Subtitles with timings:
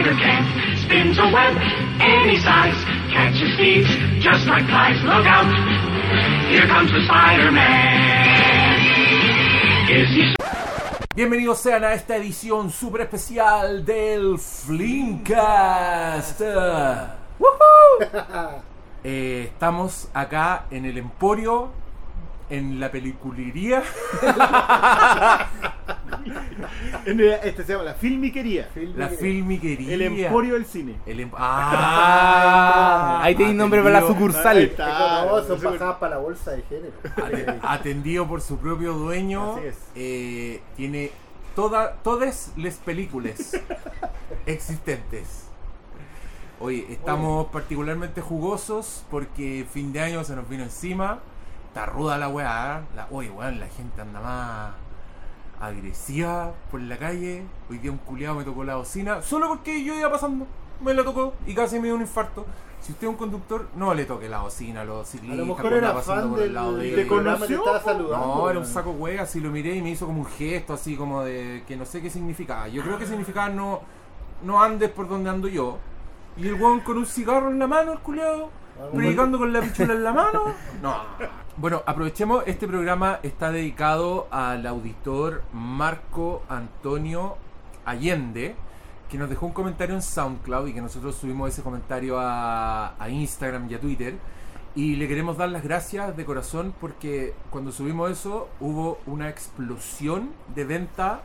[0.00, 0.40] spider can.
[0.78, 1.54] Spins a web
[2.00, 2.74] any size.
[3.12, 3.90] Catches thieves
[4.22, 5.02] just like flies.
[5.02, 5.44] Look out!
[6.48, 8.80] Here comes the Spider-Man.
[9.90, 10.34] Is he
[11.14, 16.40] Bienvenidos sean a esta edición super especial del Flimcast.
[19.02, 21.70] Eh, estamos acá en el Emporio,
[22.50, 23.82] en la peliculería.
[27.44, 28.68] Este se llama la filmiquería.
[28.96, 29.94] La filmiquería.
[29.94, 30.96] El emporio del cine.
[31.06, 34.58] El em- ah, Ahí tenéis nombre para la atendido- Ahí sucursal.
[34.58, 35.24] está.
[35.26, 35.60] no, son
[35.98, 36.92] para la bolsa de género.
[37.16, 39.54] ate- Atendido por su propio dueño.
[39.56, 39.76] Así es.
[39.94, 41.10] eh, tiene
[41.54, 43.52] toda, todas las películas
[44.46, 45.46] existentes.
[46.60, 51.20] Oye, estamos particularmente jugosos porque fin de año se nos vino encima.
[51.68, 52.80] Está ruda la weá.
[52.82, 52.96] ¿eh?
[52.96, 54.72] La, oye, weón, la gente anda más
[55.60, 57.44] agresiva por la calle.
[57.70, 59.22] Hoy día un culiado me tocó la bocina.
[59.22, 60.46] Solo porque yo iba pasando.
[60.80, 62.46] Me la tocó y casi me dio un infarto.
[62.80, 65.38] Si usted es un conductor, no le toque la bocina a los A ciclistas.
[65.38, 68.26] lo mejor cuando era pasando fan por el lado de estaba saludando.
[68.26, 70.96] No, era un saco hueá, así lo miré y me hizo como un gesto así
[70.96, 72.68] como de que no sé qué significaba.
[72.68, 73.82] Yo creo que significaba no,
[74.42, 75.76] no andes por donde ando yo.
[76.38, 78.48] Y el weón con un cigarro en la mano, el culiado,
[78.94, 80.54] predicando con la pichula en la mano.
[80.80, 80.96] No.
[81.60, 87.36] Bueno, aprovechemos, este programa está dedicado al auditor Marco Antonio
[87.84, 88.54] Allende,
[89.10, 93.10] que nos dejó un comentario en SoundCloud y que nosotros subimos ese comentario a, a
[93.10, 94.14] Instagram y a Twitter.
[94.74, 100.30] Y le queremos dar las gracias de corazón porque cuando subimos eso hubo una explosión
[100.54, 101.20] de venta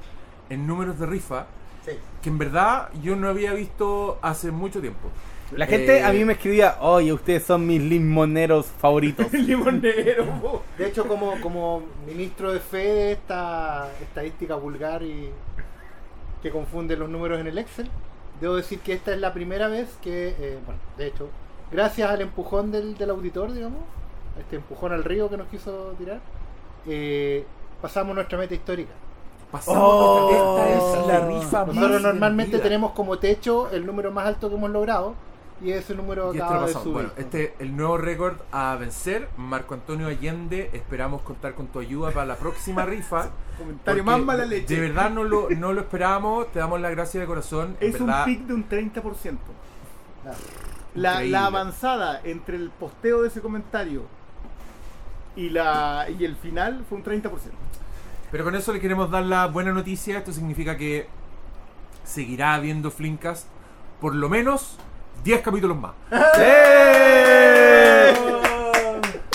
[0.49, 1.45] en números de rifa
[1.85, 1.91] Sí.
[2.23, 5.07] que en verdad yo no había visto hace mucho tiempo.
[5.57, 9.31] La gente Eh, a mí me escribía, oye, ustedes son mis limoneros favoritos.
[9.33, 10.25] Limonero.
[10.41, 10.63] po.
[10.77, 15.29] De hecho, como, como ministro de fe de esta estadística vulgar y
[16.41, 17.89] que confunde los números en el Excel,
[18.41, 21.29] debo decir que esta es la primera vez que, eh, bueno, de hecho,
[21.71, 23.79] gracias al empujón del, del auditor, digamos,
[24.39, 26.19] este empujón al río que nos quiso tirar,
[26.85, 27.45] eh,
[27.81, 28.91] pasamos nuestra meta histórica.
[29.51, 34.25] Pasamos Oh, esta es la rifa Nosotros más normalmente tenemos como techo el número más
[34.25, 35.15] alto que hemos logrado
[35.61, 36.93] y ese número Y acaba lo de subir.
[36.93, 39.29] Bueno, este es el nuevo récord a vencer.
[39.37, 43.29] Marco Antonio Allende, esperamos contar con tu ayuda para la próxima rifa.
[43.57, 44.75] Comentario más mala leche.
[44.75, 47.77] De verdad no lo, no lo esperábamos, te damos las gracias de corazón.
[47.79, 49.01] Es un pic de un 30%.
[50.21, 50.37] Claro.
[50.93, 54.03] La, la avanzada entre el posteo de ese comentario
[55.35, 57.29] y, la, y el final fue un 30%.
[58.31, 60.17] Pero con eso le queremos dar la buena noticia.
[60.17, 61.07] Esto significa que
[62.03, 63.47] seguirá habiendo Flimcast
[63.99, 64.77] por lo menos
[65.23, 65.93] 10 capítulos más.
[66.39, 68.13] ¡Eh!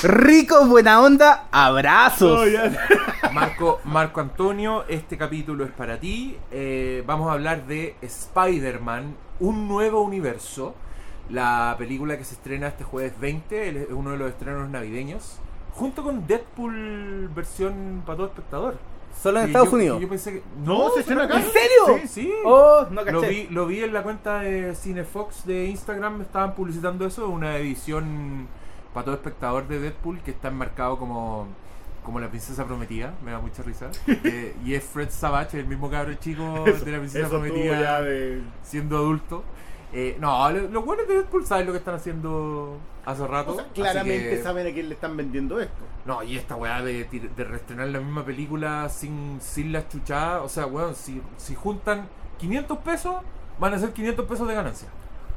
[0.03, 2.41] Rico, buena onda, abrazos.
[2.49, 3.33] Oh.
[3.33, 6.37] Marco, Marco Antonio, este capítulo es para ti.
[6.51, 10.75] Eh, vamos a hablar de Spider-Man, un nuevo universo.
[11.29, 15.39] La película que se estrena este jueves 20, el- es uno de los estrenos navideños.
[15.75, 18.79] Junto con Deadpool versión para todo espectador.
[19.23, 20.01] Solo en Y Estados yo- Unidos.
[20.01, 20.43] Yo pensé que.
[20.65, 21.37] No, se estrena acá.
[21.37, 21.99] ¿En serio?
[22.03, 22.33] Sí, sí.
[22.45, 26.55] Oh, no Lo vi, lo vi en la cuenta de Cinefox de Instagram, me estaban
[26.55, 28.47] publicitando eso, una edición
[28.95, 31.47] para todo espectador de Deadpool que está enmarcado como,
[32.05, 33.91] como la princesa prometida, me da mucha risa.
[34.25, 38.43] Eh, y es Fred Savage, el mismo cabro chico de la princesa prometida de...
[38.63, 39.45] siendo adulto.
[39.93, 43.53] Eh, no, lo- los buenos de Deadpool saben lo que están haciendo hace rato.
[43.53, 45.75] O sea, claramente que- saben a quién le están vendiendo esto.
[46.07, 47.05] no, y esta weá de,
[47.37, 52.09] de reestrenar la misma película sin, sin las chuchadas, o sea, weón, si, si juntan
[52.39, 53.15] 500 pesos,
[53.59, 54.89] van a ser 500 pesos de ganancia.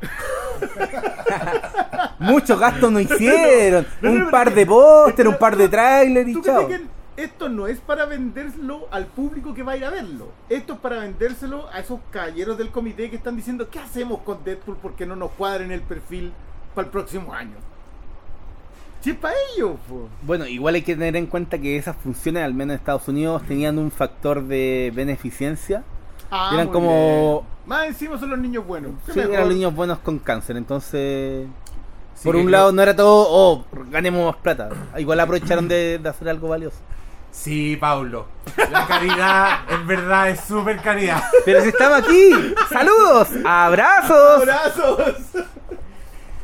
[2.19, 3.85] Muchos gastos no hicieron.
[4.01, 6.67] No, no, un par de póster, un par de trailers y ¿Tú chao.
[6.67, 6.81] que
[7.17, 10.29] esto no es para vendérselo al público que va a ir a verlo?
[10.49, 14.43] Esto es para vendérselo a esos caballeros del comité que están diciendo ¿qué hacemos con
[14.43, 16.33] Deadpool porque no nos cuadra en el perfil
[16.73, 17.55] para el próximo año?
[19.01, 20.07] Si es para ellos, po.
[20.21, 23.43] Bueno, igual hay que tener en cuenta que esas funciones, al menos en Estados Unidos,
[23.45, 25.83] tenían un factor de beneficencia.
[26.31, 27.53] Ah, Eran como- bien.
[27.65, 28.91] Más encima son los niños buenos.
[29.05, 29.33] Sí, mejor.
[29.35, 31.47] eran niños buenos con cáncer, entonces...
[32.15, 34.69] Sí, por un lado no era todo, oh, ganemos más plata.
[34.97, 36.77] Igual aprovecharon de, de hacer algo valioso.
[37.33, 38.27] Sí, Paulo.
[38.71, 41.21] La caridad, en verdad, es súper caridad.
[41.43, 42.31] Pero si estamos aquí,
[42.69, 44.41] saludos, abrazos.
[44.41, 44.99] ¡Abrazos!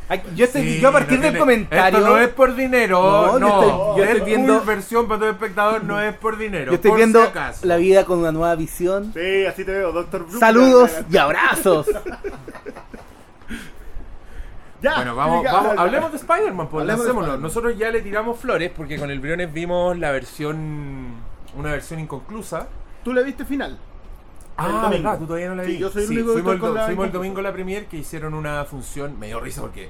[0.08, 1.98] Ay, Yo, estoy, Sí, yo a partir no del tiene- comentario...
[1.98, 3.48] Esto no es por dinero, No, no.
[3.48, 6.72] yo estoy- yo estoy viendo- versión para todo espectador no es por dinero.
[6.72, 7.64] Yo estoy por viendo si acaso.
[7.66, 9.12] la vida con una nueva visión.
[9.14, 10.40] Sí, así te veo, Doctor Blue.
[10.40, 11.86] Saludos y abrazos.
[14.82, 17.36] Ya, Bueno, vamos, vamos, hablemos de Spider-Man, pues lancémoslo.
[17.36, 21.14] Nosotros ya le tiramos flores porque con el Briones vimos la versión,
[21.56, 22.66] una versión inconclusa.
[23.04, 23.78] ¿Tú le viste final?
[24.56, 25.78] Ah, verdad, tú todavía no la Sí, vi.
[25.78, 27.52] yo soy el Sí, único que fuimos, el, do- la fuimos el domingo a la
[27.52, 29.88] premier que hicieron una función, me dio risa porque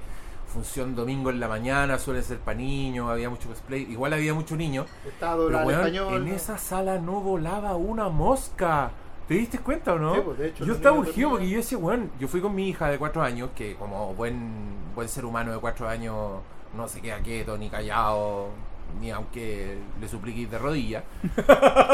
[0.53, 4.57] función domingo en la mañana suele ser para niños, había mucho cosplay, igual había mucho
[4.57, 4.87] niño.
[5.07, 6.15] Está Pero weón, español.
[6.15, 6.35] en ¿no?
[6.37, 8.91] esa sala no volaba una mosca.
[9.31, 10.13] ¿Te diste cuenta o no?
[10.13, 12.69] Sí, pues, de hecho, yo estaba urgido porque yo decía, weón, yo fui con mi
[12.69, 14.51] hija de cuatro años, que como buen,
[14.93, 16.41] buen ser humano de cuatro años
[16.77, 18.49] no se queda quieto ni callado,
[19.01, 21.05] ni aunque le supliquéis de rodillas.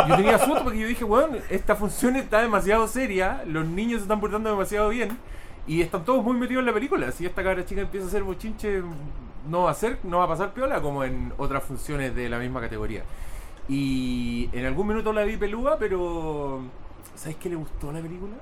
[0.08, 4.04] Yo tenía susto porque yo dije, weón, esta función está demasiado seria, los niños se
[4.04, 5.18] están portando demasiado bien
[5.66, 7.12] y están todos muy metidos en la película.
[7.12, 8.80] Si esta cabra chica empieza a hacer bochinche,
[9.46, 12.38] no va a ser, no va a pasar piola como en otras funciones de la
[12.38, 13.02] misma categoría.
[13.68, 16.62] Y en algún minuto la vi pelúa, pero
[17.14, 18.34] ¿sabes qué le gustó la película?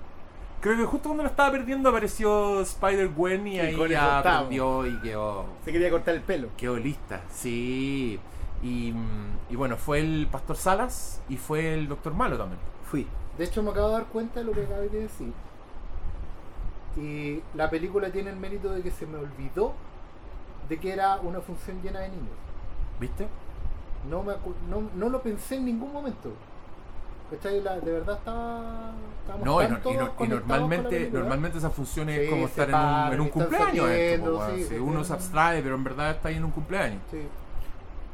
[0.60, 5.44] Creo que justo cuando la estaba perdiendo apareció Spider-Gwen y ahí ya aprendió y quedó,
[5.64, 6.48] Se quería cortar el pelo.
[6.56, 7.20] quedó lista.
[7.30, 8.18] Sí.
[8.62, 12.58] Y, mm, y bueno, fue el Pastor Salas y fue el Doctor Malo también.
[12.90, 13.06] Fui.
[13.36, 15.32] De hecho, me acabo de dar cuenta de lo que acabé de decir.
[16.96, 19.72] Y la película tiene el mérito de que se me olvidó
[20.68, 22.36] de que era una función llena de niños.
[23.00, 23.26] ¿Viste?
[24.08, 24.34] No, me
[24.70, 26.30] no, no lo pensé en ningún momento.
[27.36, 27.60] ¿Cachai?
[27.62, 28.92] La- de verdad estaba.
[29.44, 32.74] No, y, no- y no- y normalmente, normalmente esas funciones es Sí, como estar en
[32.74, 33.90] un, en un cumpleaños.
[33.90, 37.00] esto, sí, uno se abstrae, pero en verdad está ahí en un cumpleaños.
[37.10, 37.18] Sí.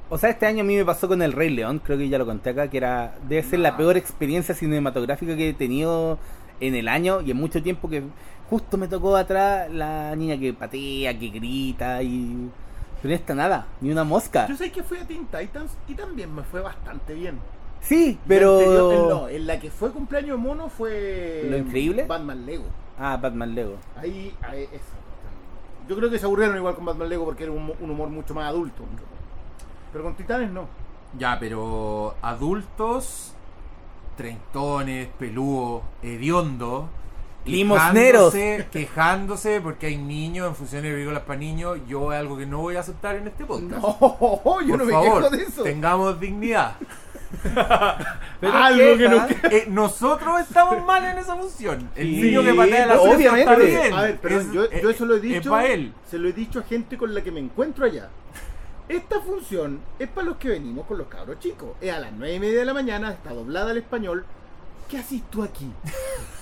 [0.09, 2.19] O sea, este año a mí me pasó con El Rey León, creo que ya
[2.19, 6.19] lo conté acá, que era debe ser la peor experiencia cinematográfica que he tenido
[6.61, 8.03] en el año y en mucho tiempo que
[8.49, 12.51] justo me tocó atrás la niña que patea, que grita y...
[13.03, 14.47] Pero esta nada, ni una mosca.
[14.49, 17.39] Yo sé que fui a Teen Titans y también me fue bastante bien.
[17.81, 19.29] Sí, anterior- en- no, pero...
[19.29, 21.47] en la que fue cumpleaños de mono fue.
[21.49, 22.05] ¿Lo increíble?
[22.07, 22.65] Batman Lego.
[22.99, 23.77] Ah, Batman Lego.
[23.97, 24.85] Ahí, ahí esa.
[25.89, 28.35] Yo creo que se aburrieron igual con Batman Lego porque era un, un humor mucho
[28.35, 28.85] más adulto.
[29.93, 30.67] Pero con Titanes no.
[31.19, 33.35] Ya, pero adultos,
[34.17, 36.85] treintones, peludos, hediondos,
[37.47, 38.33] Limosneros.
[38.35, 42.47] quejándose- quejándose porque hay niños en funciones de películas para niños, yo es algo que
[42.47, 43.83] no voy a aceptar en este podcast.
[44.01, 45.63] No, yo Por no me favor, quejo de eso.
[45.63, 46.77] tengamos dignidad.
[48.41, 49.27] Pero Algo que no.
[49.51, 51.91] Eh, nosotros estamos mal en esa función.
[51.95, 53.41] El Sí, niño que patea la pero obviamente.
[53.53, 53.93] está bien.
[53.95, 55.51] A ver, perdón, Es- yo, eh, yo eso lo he Es dicho.
[55.51, 55.93] para él.
[56.11, 58.09] Se lo he dicho a gente con la que me encuentro allá.
[58.89, 61.71] Esta función es para los que venimos con los cabros chicos.
[61.81, 64.25] Es a las nueve y media de la mañana, está doblada al español.
[64.89, 65.71] ¿Qué haces tú aquí?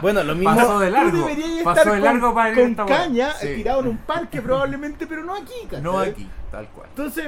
[0.00, 0.54] Bueno, lo mismo...
[0.56, 1.18] Pasó de Tú largo.
[1.18, 2.96] deberías Pasó estar de largo con, para ir con esta weá.
[2.96, 3.48] caña Sí.
[3.56, 5.82] tirado en un parque probablemente, pero no aquí, ¿cachai?
[5.82, 6.88] No aquí, tal cual.
[6.88, 7.26] Entonces,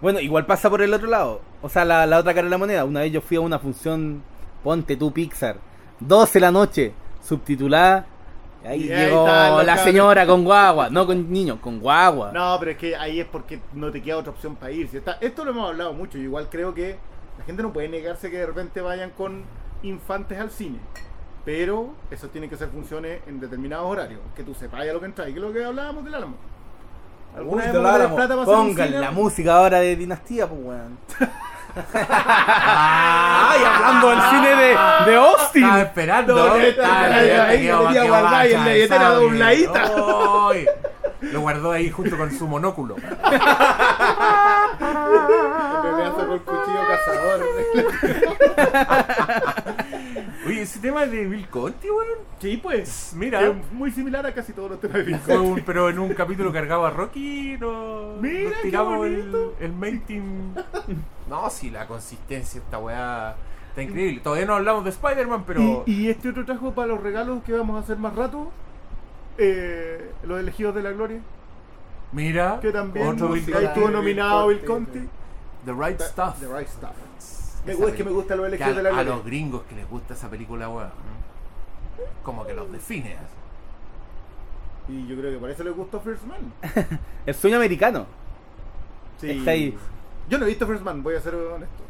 [0.00, 1.40] Bueno, igual pasa por el otro lado.
[1.62, 2.84] O sea, la, la otra cara de la moneda.
[2.84, 4.22] Una vez yo fui a una función,
[4.62, 5.56] ponte tú Pixar,
[6.00, 6.92] 12 de la noche,
[7.22, 8.06] subtitulada.
[8.64, 9.26] Ahí Y llegó
[9.62, 12.32] la señora con guagua, no con niños, con guagua.
[12.32, 14.88] no, pero es que ahí es porque no te queda otra opción para ir.
[14.88, 16.18] Si está, esto lo hemos hablado mucho.
[16.18, 16.96] Yo igual creo que
[17.38, 19.44] la gente no puede negarse que de repente vayan con
[19.82, 20.78] infantes al cine.
[21.44, 24.20] Pero eso tiene que ser funciones en determinados horarios.
[24.36, 25.28] Que tú sepas ya lo que entra.
[25.28, 26.34] Y que es lo que hablábamos del Álamo.
[27.38, 30.60] ¿Alguna vez Uy, vamos a tener plata para Pongan la música ahora de Dinastía, pues
[30.60, 30.98] weón.
[31.94, 34.76] Ay, hablando del cine de,
[35.06, 35.62] de Austin.
[35.64, 36.52] Estaba esperando.
[36.52, 37.52] Ahí, la
[38.98, 39.14] la
[41.20, 42.96] Lo guardó ahí junto con su monóculo.
[42.96, 43.20] Realidad
[46.16, 47.40] sacó el cuchillo cazador.
[50.58, 52.18] Oye, ese tema es de Bill Conti, weón.
[52.40, 53.12] Sí, pues.
[53.16, 53.42] Mira.
[53.46, 56.52] Es muy similar a casi todos los temas de Bill un- pero en un capítulo
[56.52, 59.54] cargado a Rocky, no, Mira, nos qué tiramos el, bonito.
[59.60, 60.54] el main team.
[61.28, 63.36] No, sí, la consistencia, esta weá
[63.68, 64.20] está increíble.
[64.24, 65.82] Todavía no hablamos de Spider-Man, pero.
[65.84, 68.50] Y, y este otro trajo para los regalos que vamos a hacer más rato.
[69.36, 71.20] Eh, los elegidos de la gloria.
[72.12, 73.66] Mira, Que también otro Bill ahí Conti.
[73.66, 75.08] estuvo nominado Bill Conti, Conti.
[75.66, 76.40] The Right Stuff.
[76.40, 76.92] The Right Stuff.
[77.68, 79.14] Me Esa gusta, es que me gusta los Que elegidos a, de la a gloria.
[79.14, 80.90] los gringos que les gusta esa película, weón.
[82.22, 83.14] Como que los define.
[83.16, 84.92] así.
[84.92, 86.52] Y yo creo que por eso les gustó First Man.
[87.26, 88.06] El sueño americano.
[89.18, 89.30] Sí.
[89.30, 89.76] Está ahí.
[90.28, 91.84] Yo no he visto First Man, voy a ser honesto.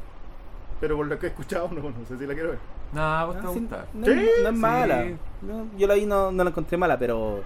[0.81, 2.59] Pero por lo que he escuchado, no, no sé si la quiero ver.
[2.93, 3.87] Nah, vos te va Ah, a sí, gustar.
[3.95, 4.61] no, Sí, no es sí.
[4.61, 5.05] mala.
[5.43, 7.43] No, yo la vi, no, no la encontré mala, pero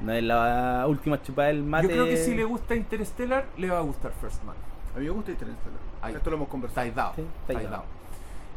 [0.00, 1.86] no es la última chupada del mate.
[1.88, 4.56] Yo creo que si le gusta Interstellar, le va a gustar First Man.
[4.94, 5.91] A mí me gusta Interstellar.
[6.10, 6.86] Esto lo hemos conversado.
[6.86, 7.12] Estáis dado.
[7.16, 7.82] Sí, estáis estáis dado.
[7.82, 8.02] dado.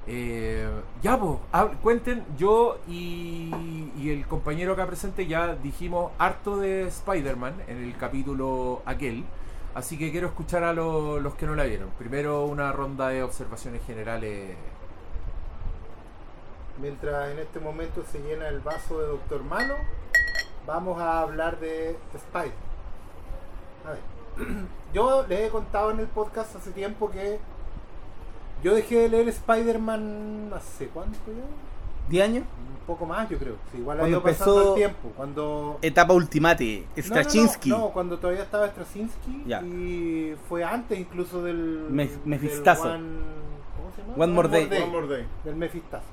[0.07, 0.69] Eh,
[1.01, 1.39] ya, pues,
[1.81, 7.97] cuenten, yo y, y el compañero acá presente ya dijimos harto de Spider-Man en el
[7.97, 9.23] capítulo aquel.
[9.73, 11.89] Así que quiero escuchar a lo- los que no la vieron.
[11.97, 14.55] Primero una ronda de observaciones generales.
[16.79, 19.75] Mientras en este momento se llena el vaso de Doctor Malo,
[20.67, 22.51] vamos a hablar de Spider.
[23.85, 23.99] A ver,
[24.93, 27.39] yo les he contado en el podcast hace tiempo que
[28.63, 32.17] yo dejé de leer Spider-Man hace cuánto ya?
[32.19, 32.43] ¿10 años?
[32.79, 33.55] Un poco más, yo creo.
[33.71, 35.11] Sí, igual ha Cuando ido pasando empezó- el tiempo.
[35.15, 35.79] Cuando.
[35.81, 37.69] Etapa Ultimate, Straczynski.
[37.69, 39.61] No, no, no, cuando todavía estaba Straczynski Ya.
[39.63, 41.87] y fue antes incluso del.
[41.89, 42.83] Me- del Mefistazo.
[42.83, 43.03] One-
[43.75, 44.23] ¿Cómo se llama?
[44.23, 44.65] One More Day.
[44.83, 45.25] One more day.
[45.43, 46.05] del Mefistazo.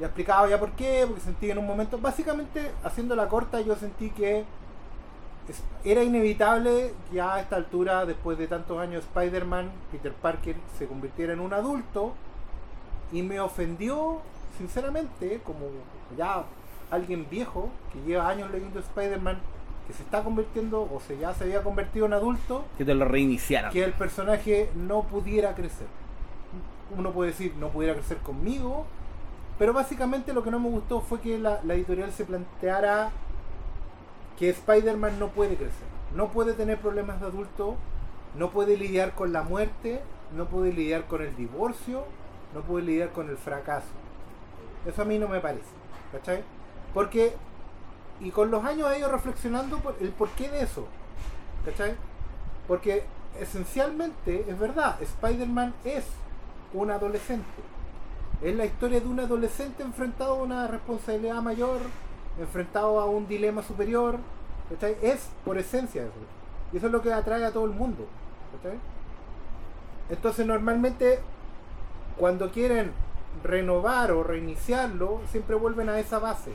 [0.00, 3.76] Ya explicaba ya por qué, porque sentí en un momento, básicamente haciendo la corta, yo
[3.76, 4.44] sentí que
[5.84, 11.32] era inevitable que a esta altura, después de tantos años, Spider-Man, Peter Parker, se convirtiera
[11.34, 12.14] en un adulto
[13.12, 14.20] y me ofendió,
[14.58, 15.66] sinceramente, como
[16.16, 16.44] ya
[16.90, 19.38] alguien viejo que lleva años leyendo Spider-Man,
[19.86, 23.04] que se está convirtiendo o se ya se había convertido en adulto, Que te lo
[23.04, 23.70] reiniciaron.
[23.70, 25.86] que el personaje no pudiera crecer.
[26.96, 28.86] Uno puede decir, no pudiera crecer conmigo,
[29.58, 33.10] pero básicamente lo que no me gustó fue que la, la editorial se planteara
[34.38, 37.76] que Spider-Man no puede crecer, no puede tener problemas de adulto,
[38.36, 40.00] no puede lidiar con la muerte,
[40.36, 42.04] no puede lidiar con el divorcio,
[42.54, 43.86] no puede lidiar con el fracaso.
[44.86, 45.64] Eso a mí no me parece,
[46.12, 46.42] ¿cachai?
[46.92, 47.34] Porque,
[48.20, 50.86] y con los años he ido reflexionando por el porqué de eso,
[51.64, 51.94] ¿cachai?
[52.66, 53.04] Porque
[53.40, 56.04] esencialmente, es verdad, Spider-Man es
[56.72, 57.44] un adolescente.
[58.42, 61.78] Es la historia de un adolescente enfrentado a una responsabilidad mayor,
[62.38, 64.18] enfrentado a un dilema superior.
[65.02, 66.12] Es por esencia eso.
[66.72, 68.06] Y eso es lo que atrae a todo el mundo.
[70.10, 71.20] Entonces normalmente
[72.16, 72.92] cuando quieren
[73.42, 76.52] renovar o reiniciarlo, siempre vuelven a esa base.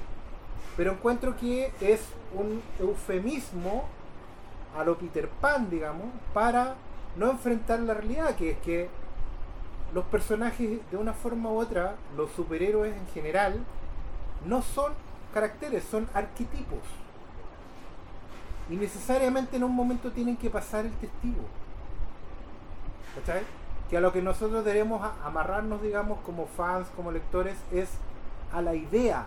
[0.78, 2.02] Pero encuentro que es
[2.34, 3.84] un eufemismo
[4.78, 6.76] a lo Peter Pan, digamos, para
[7.18, 8.90] no enfrentar la realidad, que es que
[9.94, 13.60] los personajes, de una forma u otra, los superhéroes en general,
[14.46, 14.94] no son
[15.34, 16.80] caracteres, son arquetipos.
[18.70, 21.44] Y necesariamente en un momento tienen que pasar el testigo.
[23.16, 23.42] ¿Cachai?
[23.90, 27.90] Que a lo que nosotros debemos amarrarnos, digamos, como fans, como lectores, es
[28.54, 29.26] a la idea,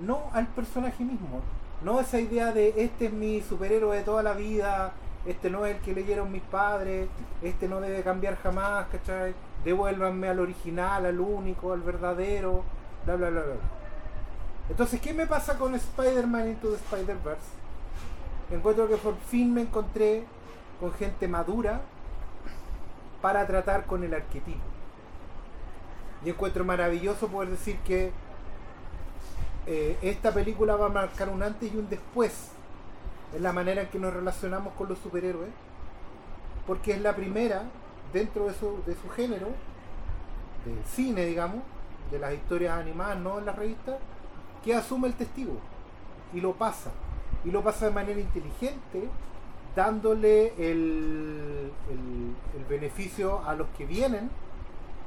[0.00, 1.42] no al personaje mismo.
[1.82, 4.92] No esa idea de este es mi superhéroe de toda la vida,
[5.26, 7.08] este no es el que leyeron mis padres,
[7.42, 9.34] este no debe cambiar jamás, ¿cachai?
[9.64, 12.62] Devuélvanme al original, al único, al verdadero,
[13.04, 13.54] bla bla bla bla.
[14.68, 17.40] Entonces, ¿qué me pasa con Spider-Man Into the Spider-Verse?
[18.50, 20.24] Encuentro que por fin me encontré
[20.80, 21.80] con gente madura
[23.22, 24.58] para tratar con el arquetipo.
[26.24, 28.12] Y encuentro maravilloso poder decir que
[29.66, 32.50] eh, esta película va a marcar un antes y un después
[33.34, 35.50] en la manera en que nos relacionamos con los superhéroes,
[36.66, 37.64] porque es la primera
[38.12, 39.48] dentro de su, de su género,
[40.64, 41.62] del cine, digamos,
[42.10, 43.96] de las historias animadas, no en las revistas,
[44.66, 45.54] que asume el testigo
[46.34, 46.90] y lo pasa,
[47.44, 49.08] y lo pasa de manera inteligente,
[49.74, 54.28] dándole el, el- beneficio a los que vienen,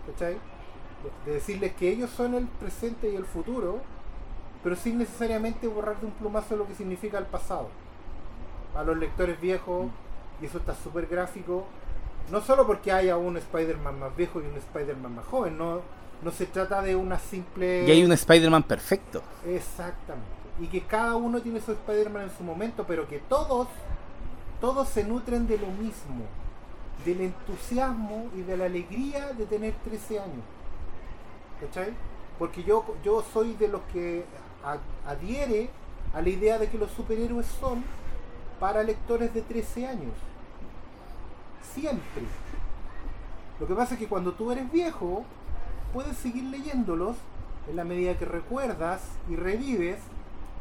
[0.08, 0.36] ¿cachai?
[0.36, 3.80] De- de decirles que ellos son el presente y el futuro,
[4.64, 7.68] pero sin necesariamente borrar de un plumazo lo que significa el pasado.
[8.76, 9.88] A los lectores viejos,
[10.42, 11.66] y eso está súper gráfico,
[12.32, 15.82] no solo porque haya un Spider-Man más viejo y un Spider-Man más joven, no,
[16.22, 17.86] no se trata de una simple...
[17.88, 19.22] Y hay un Spider-Man perfecto.
[19.46, 20.30] Exactamente.
[20.60, 23.68] Y que cada uno tiene su Spider-Man en su momento, pero que todos,
[24.60, 26.26] todos se nutren de lo mismo,
[27.06, 30.44] del entusiasmo y de la alegría de tener 13 años.
[31.62, 31.94] ¿Cachai?
[32.38, 34.26] Porque yo, yo soy de los que
[35.06, 35.70] adhiere
[36.14, 37.84] a la idea de que los superhéroes son
[38.60, 40.14] para lectores de 13 años.
[41.74, 42.24] Siempre.
[43.60, 45.24] Lo que pasa es que cuando tú eres viejo,
[45.94, 47.16] puedes seguir leyéndolos
[47.70, 50.00] en la medida que recuerdas y revives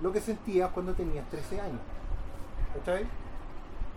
[0.03, 1.81] lo que sentías cuando tenías 13 años.
[2.75, 3.07] ¿Cachai?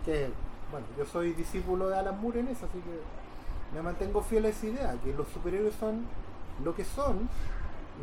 [0.04, 0.30] Que,
[0.70, 4.48] bueno, yo soy discípulo de Alan Moore en eso, así que me mantengo fiel a
[4.48, 6.04] esa idea, que los superhéroes son
[6.64, 7.28] lo que son,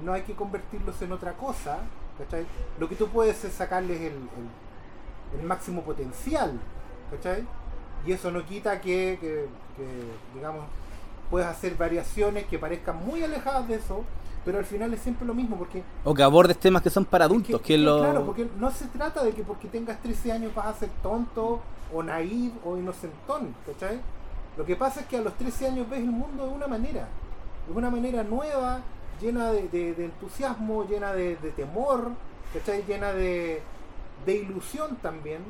[0.04, 1.80] no hay que convertirlos en otra cosa,
[2.18, 2.46] ¿cachai?
[2.80, 4.20] Lo que tú puedes es sacarles el,
[5.44, 6.60] máximo potencial,
[7.12, 7.46] ¿cachai?
[8.06, 9.48] Y eso no quita que,
[10.34, 10.66] digamos,
[11.30, 14.04] puedes hacer variaciones que parezcan muy alejadas de eso,
[14.46, 17.26] pero al final es siempre lo mismo, porque O que abordes temas que son para
[17.26, 18.00] es adultos, que- que, es que, lo...
[18.00, 21.60] Claro, porque no se trata de que porque tengas 13 años vas a ser tonto
[21.94, 24.00] o naive o inocentón, ¿cachai?
[24.58, 27.08] Lo que pasa es que a los 13 años ves el mundo de una manera,
[27.68, 28.80] de una manera nueva,
[29.22, 32.12] llena de, de- de entusiasmo, llena de, de temor,
[32.54, 32.84] ¿cachai?
[32.88, 33.62] Llena de,
[34.26, 35.42] de ilusión también.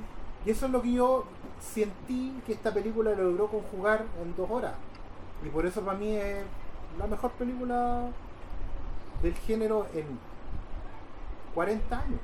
[0.45, 1.25] Y eso es lo que yo
[1.59, 4.74] sentí que esta película logró conjugar en dos horas.
[5.46, 6.43] Y por eso para mí es
[6.98, 8.10] la mejor película
[9.22, 10.05] del género en
[11.53, 12.19] 40 años.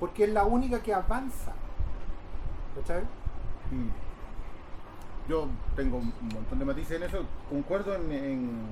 [0.00, 1.52] Porque es la única que avanza.
[2.74, 3.02] ¿Cachai?
[3.70, 4.04] Mm.
[5.28, 7.24] Yo tengo un montón de matices en eso.
[7.48, 8.66] Concuerdo en,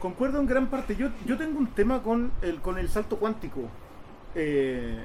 [0.00, 0.96] Concuerdo en gran parte.
[0.96, 3.60] Yo, yo tengo un tema con el, con el salto cuántico.
[4.34, 5.04] Eh,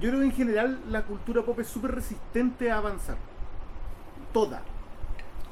[0.00, 3.16] yo creo que en general la cultura pop es súper resistente a avanzar.
[4.34, 4.60] Toda.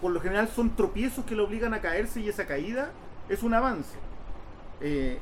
[0.03, 2.91] Por lo general son tropiezos que le obligan a caerse y esa caída
[3.29, 3.97] es un avance.
[4.81, 5.21] Eh,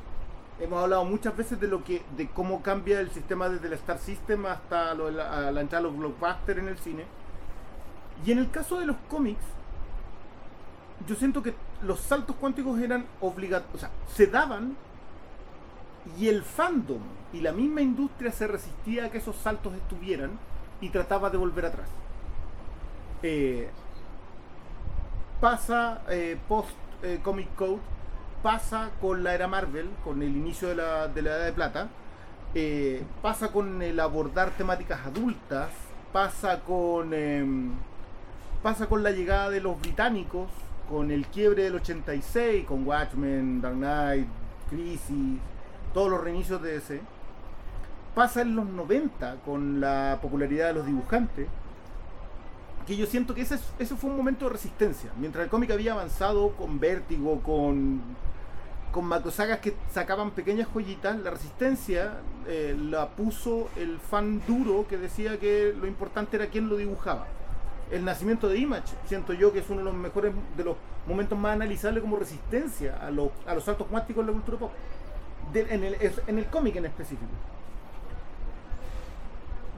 [0.59, 3.99] hemos hablado muchas veces de lo que de cómo cambia el sistema desde el Star
[3.99, 7.05] System hasta lo la, la entrada de los blockbusters en el cine.
[8.25, 9.43] Y en el caso de los cómics,
[11.07, 11.53] yo siento que
[11.83, 14.75] los saltos cuánticos eran obligatorios, o sea, se daban
[16.17, 17.01] y el fandom
[17.31, 20.31] y la misma industria se resistía a que esos saltos estuvieran
[20.81, 21.87] y trataba de volver atrás.
[23.23, 23.69] Eh,
[25.39, 26.71] pasa eh, post
[27.03, 27.79] eh, Comic Code,
[28.41, 31.89] pasa con la era Marvel, con el inicio de la, de la Edad de Plata,
[33.21, 35.69] pasa con el abordar temáticas adultas,
[36.11, 37.71] pasa con em,
[38.63, 40.49] pasa con la llegada de los británicos,
[40.89, 44.27] con el quiebre del 86, con Watchmen, Dark Knight,
[44.69, 45.39] Crisis,
[45.93, 47.01] todos los reinicios de ese.
[48.15, 51.47] Pasa en los 90 con la popularidad de los dibujantes,
[52.91, 55.11] que yo siento que ese, es- ese fue un momento de resistencia.
[55.17, 58.01] Mientras el cómic había avanzado con Vértigo, con,
[58.91, 59.09] con
[59.61, 62.15] que sacaban pequeñas joyitas, la resistencia
[62.49, 67.27] eh, la puso el fan duro que decía que lo importante era quién lo dibujaba.
[67.89, 70.75] El nacimiento de Image, siento yo que es uno de los mejores, de los
[71.07, 74.71] momentos más analizables como resistencia a, los a los saltos cuánticos de la cultura pop.
[75.55, 75.95] En el,
[76.27, 77.31] en el cómic en específico.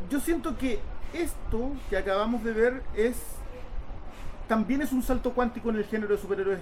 [0.09, 0.79] Yo siento que
[1.13, 3.15] esto que acabamos de ver es
[4.47, 6.59] también es un salto cuántico en el género de superhéroes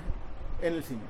[0.61, 1.01] en el cine.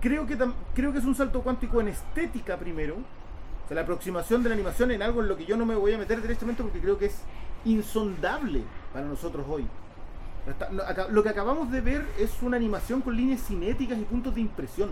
[0.00, 0.36] Creo que,
[0.74, 2.94] creo que es un salto cuántico en estética primero.
[2.94, 5.74] O sea, la aproximación de la animación en algo en lo que yo no me
[5.74, 7.18] voy a meter directamente porque creo que es
[7.64, 8.62] insondable
[8.92, 9.66] para nosotros hoy.
[11.10, 14.90] Lo que acabamos de ver es una animación con líneas cinéticas y puntos de impresión.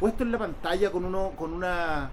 [0.00, 2.10] Puesto en la pantalla con uno, con una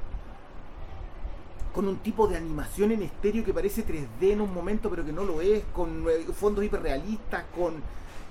[1.73, 5.11] con un tipo de animación en estéreo que parece 3D en un momento pero que
[5.11, 7.75] no lo es, con eh, fondos hiperrealistas, con,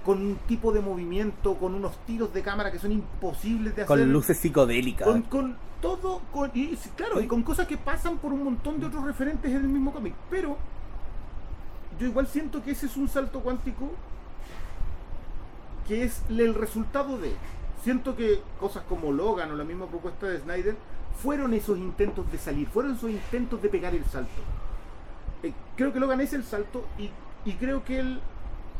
[0.04, 3.86] con un tipo de movimiento, con unos tiros de cámara que son imposibles de hacer.
[3.86, 5.06] Con luces psicodélicas.
[5.06, 8.86] Con, con todo, con, y, claro, y con cosas que pasan por un montón de
[8.86, 10.14] otros referentes en el mismo cómic.
[10.30, 10.56] Pero
[11.98, 13.90] yo igual siento que ese es un salto cuántico
[15.86, 17.34] que es el resultado de.
[17.82, 20.76] Siento que cosas como Logan o la misma propuesta de Snyder
[21.22, 24.42] fueron esos intentos de salir, fueron esos intentos de pegar el salto.
[25.42, 27.10] Eh, creo que Logan es el salto y,
[27.52, 28.20] creo que el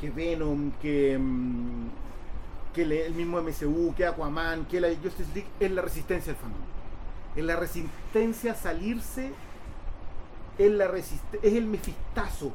[0.00, 1.88] que Venom, que, mm,
[2.76, 6.60] el mismo MCU, que Aquaman, que la Justice League es la resistencia al fandom.
[7.34, 9.32] Es la resistencia a salirse,
[10.58, 10.72] es,
[11.42, 12.52] es el mefistazo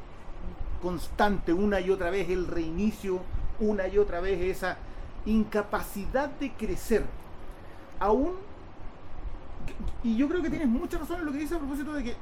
[0.80, 3.20] constante una y otra vez, el reinicio
[3.60, 4.78] una y otra vez, esa
[5.26, 7.04] incapacidad de crecer.
[7.98, 8.32] Aún,
[10.02, 12.14] y yo creo que tienes mucha razón en lo que dices a propósito de que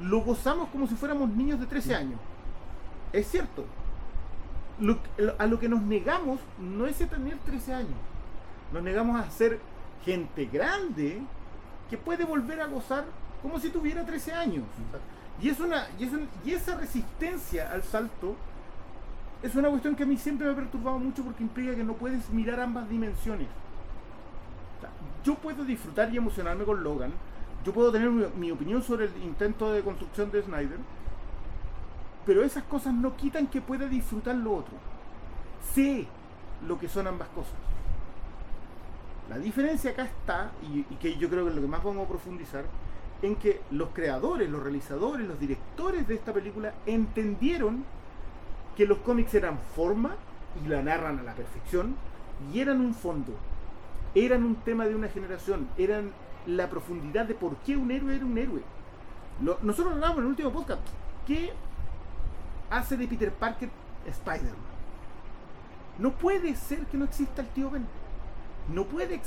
[0.00, 2.20] lo gozamos como si fuéramos niños de 13 años.
[3.12, 3.64] Es cierto.
[4.80, 4.98] Lo-
[5.38, 7.96] a lo que nos negamos no es a tener 13 años.
[8.72, 9.58] Nos negamos a ser
[10.04, 11.20] gente grande
[11.90, 13.04] que puede volver a gozar
[13.42, 14.64] como si tuviera 13 años.
[15.42, 18.36] Y, es una, y, es un- y esa resistencia al salto
[19.42, 21.94] es una cuestión que a mí siempre me ha perturbado mucho porque implica que no
[21.94, 23.48] puedes mirar ambas dimensiones.
[25.28, 27.12] Yo puedo disfrutar y emocionarme con Logan,
[27.62, 30.78] yo puedo tener mi, mi opinión sobre el intento de construcción de Snyder,
[32.24, 34.72] pero esas cosas no quitan que pueda disfrutar lo otro.
[35.74, 36.06] Sé
[36.66, 37.52] lo que son ambas cosas.
[39.28, 42.06] La diferencia acá está, y, y que yo creo que es lo que más vamos
[42.06, 42.64] a profundizar,
[43.20, 47.84] en que los creadores, los realizadores, los directores de esta película entendieron
[48.78, 50.16] que los cómics eran forma
[50.64, 51.96] y la narran a la perfección
[52.50, 53.34] y eran un fondo,
[54.14, 56.12] eran un tema de una generación, eran
[56.46, 58.62] la profundidad de por qué un héroe era un héroe.
[59.42, 60.80] Lo- nosotros hablábamos en el último podcast,
[61.26, 61.52] ¿qué
[62.70, 63.68] hace de Peter Parker
[64.06, 64.68] Spider-Man?
[65.98, 67.86] No puede ser que no exista el tío Ben.
[68.72, 69.20] No puede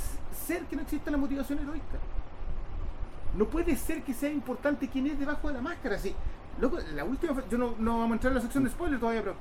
[0.46, 1.98] ser que no exista la motivación heroica.
[3.36, 5.98] No puede ser que sea importante quién es debajo de la máscara.
[5.98, 6.14] Sí,
[6.60, 9.22] loco, la última, yo no, no vamos a entrar en la sección de spoilers todavía,
[9.22, 9.34] pero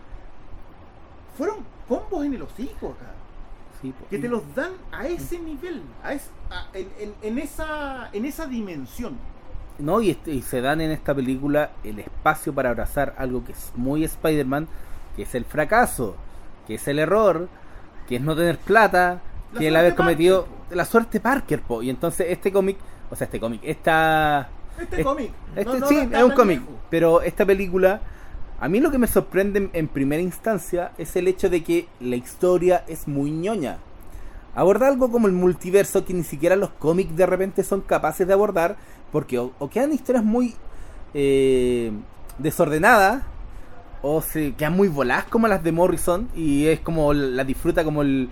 [1.38, 3.12] fueron combos en el hocico acá
[3.82, 8.10] Sí, que te los dan a ese nivel, a es- a- en, en- en esa,
[8.14, 9.18] en esa dimensión.
[9.80, 13.54] No, y, este- y se dan en esta película el espacio para abrazar algo que
[13.54, 14.68] es muy Spider-Man,
[15.16, 16.16] que es el fracaso,
[16.68, 17.48] que es el error,
[18.08, 19.22] que es no tener plata,
[19.54, 21.82] La que el haber cometido Parker, la suerte Parker, po.
[21.82, 22.78] Y entonces este cómic,
[23.10, 24.50] o sea, este cómic, esta...
[24.80, 25.32] Este Es- cómic.
[25.56, 28.02] este- no- no sí, es un cómic, pero esta película,
[28.62, 32.16] a mí lo que me sorprende en, primera instancia es el hecho de que la
[32.16, 33.80] historia es muy ñoña.
[34.54, 38.34] aborda algo como el multiverso que ni siquiera los cómics de repente son capaces de
[38.34, 38.78] abordar,
[39.12, 40.54] porque o, o quedan historias muy
[41.16, 41.92] eh,
[42.38, 43.24] desordenadas,
[44.04, 48.04] o se quedan muy voladas como las de Morrison, y es como la disfruta como
[48.04, 48.30] el,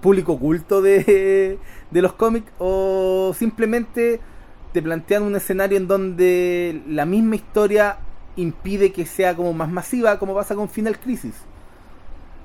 [0.00, 1.58] público oculto de,
[1.90, 4.18] de los cómics, o simplemente
[4.72, 7.98] te plantean un escenario en donde la misma historia
[8.40, 11.34] impide que sea como más masiva, como pasa con Final Crisis.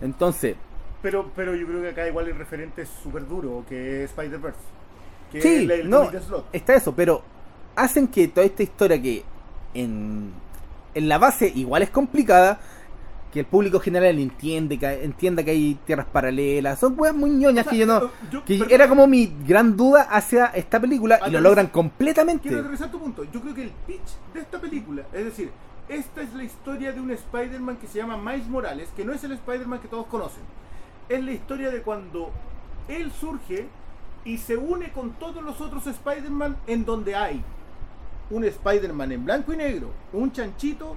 [0.01, 0.55] Entonces,
[1.01, 4.59] Pero, pero yo creo que acá igual el referente es súper duro, que es Spider-Verse.
[5.31, 6.09] Que Sí, es el- no,
[6.51, 7.21] está eso, pero
[7.75, 9.23] hacen que toda esta historia que
[9.73, 10.31] en,
[10.93, 12.59] en la base igual es complicada,
[13.31, 17.67] que el público general entiende, que, entienda que hay tierras paralelas, son weas muy ñoñas
[17.67, 18.09] O sea, que yo no...
[18.31, 22.47] yo- que era como mi gran duda hacia esta película y lo logran completamente.
[22.47, 23.25] Quiero regresar a tu punto.
[23.25, 25.51] Yo creo que el pitch de esta película, es decir,
[25.87, 29.23] esta es la historia de un Spider-Man que se llama Miles Morales, que no es
[29.23, 30.43] el Spider-Man que todos conocen.
[31.09, 32.31] Es la historia de cuando
[32.87, 33.67] él surge
[34.23, 37.43] y se une con todos los otros Spider-Man en donde hay
[38.31, 40.95] un Spider-Man en blanco y negro, un chanchito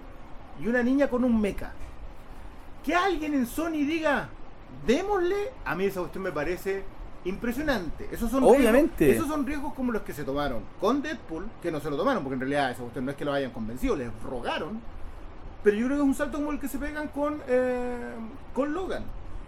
[0.60, 1.72] y una niña con un mecha.
[2.82, 4.30] Que alguien en Sony diga,
[4.86, 6.84] démosle, a mí esa cuestión me parece
[7.24, 8.08] impresionante.
[8.12, 9.06] Esos son Obviamente.
[9.06, 11.96] riesgos- esos son riesgos como los que se tomaron con Deadpool, que no se lo
[11.96, 14.80] tomaron, porque en realidad esa cuestión no es que lo hayan convencido, les rogaron.
[15.64, 18.12] Pero yo creo que es un salto como el que se pegan con, eh,
[18.54, 19.02] con Logan.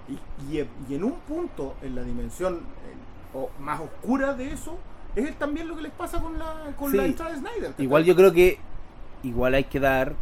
[0.08, 2.58] Y, y- y en un punto, en la dimensión eh,
[3.34, 4.76] o más oscura de eso,
[5.14, 6.96] es también lo que les pasa con la, con Sí.
[6.96, 7.74] la entrada de Snyder.
[7.78, 8.58] Igual yo creo que
[9.22, 10.14] igual hay que dar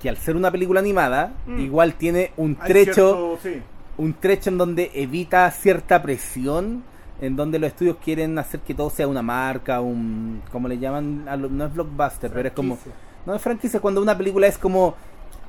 [0.00, 1.60] que al ser una película animada, Mm.
[1.60, 3.62] igual tiene un trecho cierto- sí.
[3.98, 6.82] Un trecho en donde evita cierta presión,
[7.20, 11.24] en donde los estudios quieren hacer que todo sea una marca, un como le llaman,
[11.24, 12.78] no es blockbuster, pero es como
[13.24, 14.94] no es franquicia cuando una película es como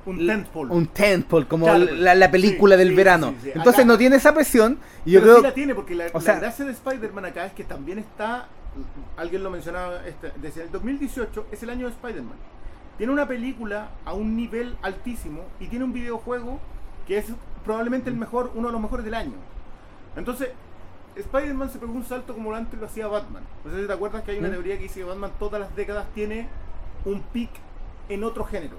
[0.05, 0.73] Un tentpole.
[0.73, 3.33] un tentpole, como Claro, la, la película sí, del sí, verano.
[3.43, 3.49] sí.
[3.53, 6.19] Entonces Acá- no tiene esa presión y yo Pero creo la tiene, porque la, la
[6.21, 8.47] sea- gracia de Spider-Man acá es que también está,
[9.17, 12.37] alguien lo mencionaba, este, desde el 2018 es el año de Spider-Man.
[12.97, 16.59] Tiene una película a un nivel altísimo y tiene un videojuego
[17.05, 17.25] que es
[17.67, 19.33] probablemente el mejor, uno de los mejores del año.
[20.15, 20.49] Entonces,
[21.15, 23.43] Spider-Man se pegó un salto como antes lo hacía Batman.
[23.63, 24.51] No sé si te acuerdas que hay una ¿Mm?
[24.51, 26.47] teoría que dice que Batman todas las décadas tiene
[27.05, 27.49] un pic
[28.09, 28.77] en otro género.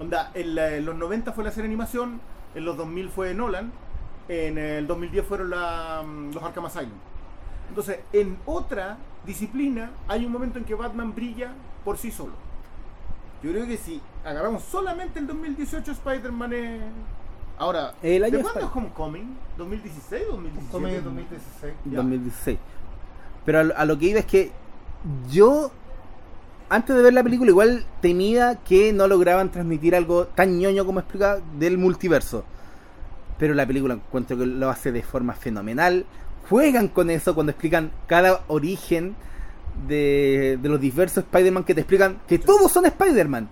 [0.00, 2.20] Onda, en, la- en los 90 fue la serie animación,
[2.54, 3.72] en los 2000 fue Nolan,
[4.28, 6.98] en el 2010 fueron la, mm, los Arkham Asylum.
[7.68, 11.52] Entonces, en otra disciplina hay un momento en que Batman brilla
[11.84, 12.34] por sí solo.
[13.42, 16.80] Yo creo que si agarramos solamente el 2018, Spider-Man es...
[17.58, 19.36] Ahora, El año ¿de cuándo es Homecoming?
[19.58, 20.70] ¿2016 o 2017?
[20.72, 21.74] Comedia 2016.
[21.86, 21.96] Ya.
[21.96, 22.58] 2016.
[23.44, 24.50] Pero a, lo- a lo que iba es que
[25.30, 25.70] yo
[26.68, 31.00] antes de ver la película igual temía que no lograban transmitir algo tan ñoño como
[31.00, 32.44] explica del multiverso.
[33.38, 36.04] Pero la película encuentro que lo hace de forma fenomenal.
[36.50, 39.14] Juegan con eso cuando explican cada origen
[39.88, 43.48] de, de los diversos Spider-Man que te explican que todos son Spider-Man.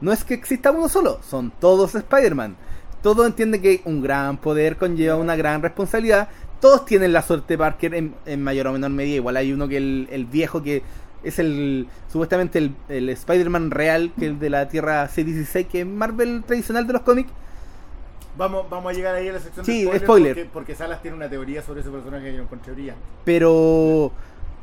[0.00, 2.56] No es que exista uno solo, son todos Spider-Man.
[3.02, 6.28] Todos entienden que un gran poder conlleva una gran responsabilidad.
[6.60, 9.16] Todos tienen la suerte de Parker en, en mayor o menor medida.
[9.16, 10.82] Igual hay uno que el, el viejo que
[11.22, 15.86] es el supuestamente el, el Spider-Man real, que es de la Tierra C16, que es
[15.86, 17.30] Marvel tradicional de los cómics.
[18.36, 20.34] Vamos, vamos a llegar ahí a la sección Sí, de spoilers spoiler.
[20.34, 23.02] Porque, porque Salas tiene una teoría sobre ese personaje que yo encontré brillante.
[23.24, 24.12] Pero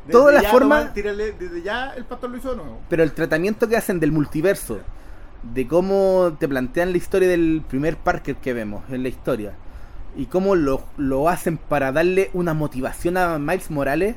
[0.06, 2.80] Desde toda la forma, tírale- desde ya el pastor lo hizo nuevo.
[2.90, 4.80] pero el tratamiento que hacen del multiverso,
[5.54, 9.54] de cómo te plantean la historia del primer Parker que vemos en la historia,
[10.16, 14.16] y cómo lo, lo hacen para darle una motivación a Miles Morales,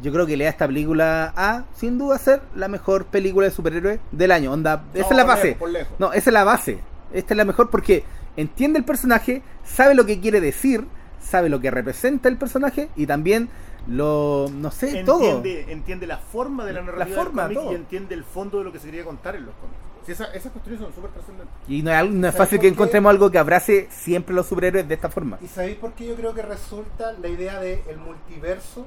[0.00, 3.52] yo creo que le da esta película a, sin duda, ser la mejor película de
[3.52, 4.52] superhéroes del año.
[4.52, 5.44] Onda, esa No, es la base.
[5.48, 5.92] lejos, por lejos.
[5.98, 6.78] No, esa es la base.
[7.12, 8.04] Esta es la mejor porque
[8.36, 10.86] entiende el personaje, sabe lo que quiere decir,
[11.20, 13.48] sabe lo que representa el personaje y también
[13.88, 15.42] lo, no sé, todo.
[15.44, 17.72] entiende, la forma de la La narrativa forma, del cómic todo.
[17.72, 19.78] y entiende el fondo de lo que se quería contar en los cómics.
[20.08, 21.54] Sí, esa- esas cuestiones son súper trascendentes.
[21.68, 24.46] Y no es, algo- no es ¿Sabes fácil que encontremos algo que abrace siempre los
[24.46, 25.38] superhéroes de esta forma.
[25.42, 28.86] ¿Y sabéis por qué yo creo que resulta la idea del multiverso?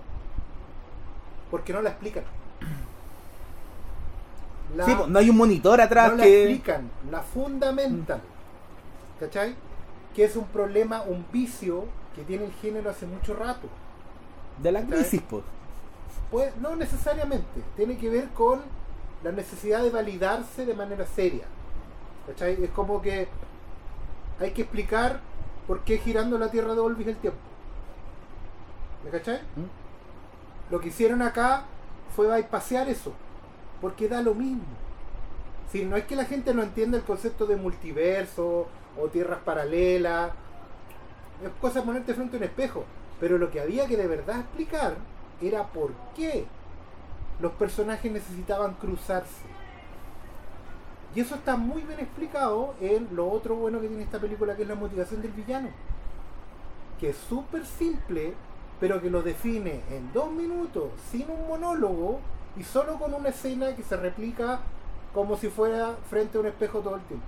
[1.52, 2.24] Porque no la explican.
[4.78, 8.22] La- Sí, pues, no hay un monitor atrás no la explican, la fundamental.
[9.20, 9.56] ¿Cachai?
[10.16, 13.68] Que es un problema, un vicio que tiene el género hace mucho rato.
[14.62, 15.44] De la crisis, pues.
[16.32, 18.62] Pues no necesariamente, tiene que ver con
[19.24, 21.46] la necesidad de validarse de manera seria.
[22.28, 22.64] ¿Cachai?
[22.64, 23.28] Es como que
[24.40, 25.20] hay que explicar
[25.68, 27.40] por qué girando la Tierra de Olvis el tiempo.
[29.04, 29.38] ¿Me cachai?
[29.56, 30.72] ¿Mm?
[30.72, 31.66] Lo que hicieron acá
[32.16, 33.14] fue bypasear eso,
[33.80, 34.64] porque da lo mismo.
[35.72, 38.68] Si no es que la gente no entienda el concepto de multiverso
[39.00, 40.32] o tierras paralelas,
[41.44, 42.86] es cosa de ponerte frente a un espejo.
[43.20, 44.96] Pero lo que había que de verdad explicar
[45.42, 46.46] era por qué
[47.41, 49.49] los personajes necesitaban cruzarse.
[51.13, 54.62] Y eso está muy bien explicado en lo otro bueno que tiene esta película, que
[54.62, 55.69] es la motivación del villano.
[56.99, 58.34] Que es súper simple,
[58.80, 62.19] pero que lo define en dos minutos, sin un monólogo
[62.58, 64.60] y solo con una escena que se replica
[65.13, 67.25] como si fuera frente a un espejo todo el tiempo.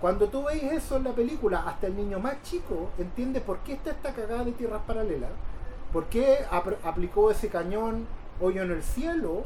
[0.00, 3.74] Cuando tú veis eso en la película, hasta el niño más chico entiende por qué
[3.74, 5.30] está esta cagada de tierras paralelas,
[5.92, 8.06] por qué ap- aplicó ese cañón
[8.40, 9.44] hoyo en el cielo,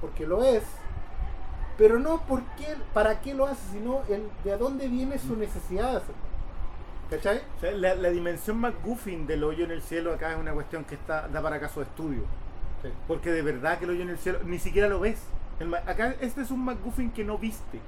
[0.00, 0.62] porque lo es,
[1.76, 5.90] pero no por qué, para qué lo hace, sino el, de dónde viene su necesidad
[5.90, 6.24] de hacerlo.
[7.10, 7.42] ¿Cachai?
[7.56, 10.84] O sea, la, la dimensión McGuffin del hoyo en el cielo acá es una cuestión
[10.84, 12.22] que está da para caso de estudio.
[12.82, 12.88] Sí.
[13.06, 15.18] Porque de verdad que el hoyo en el cielo ni siquiera lo ves.
[15.60, 17.80] El acá este es un McGuffin que no viste.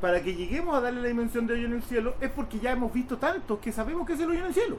[0.00, 2.72] Para que lleguemos a darle la dimensión de hoyo en el cielo es porque ya
[2.72, 4.78] hemos visto tantos que sabemos que es el hoyo en el cielo.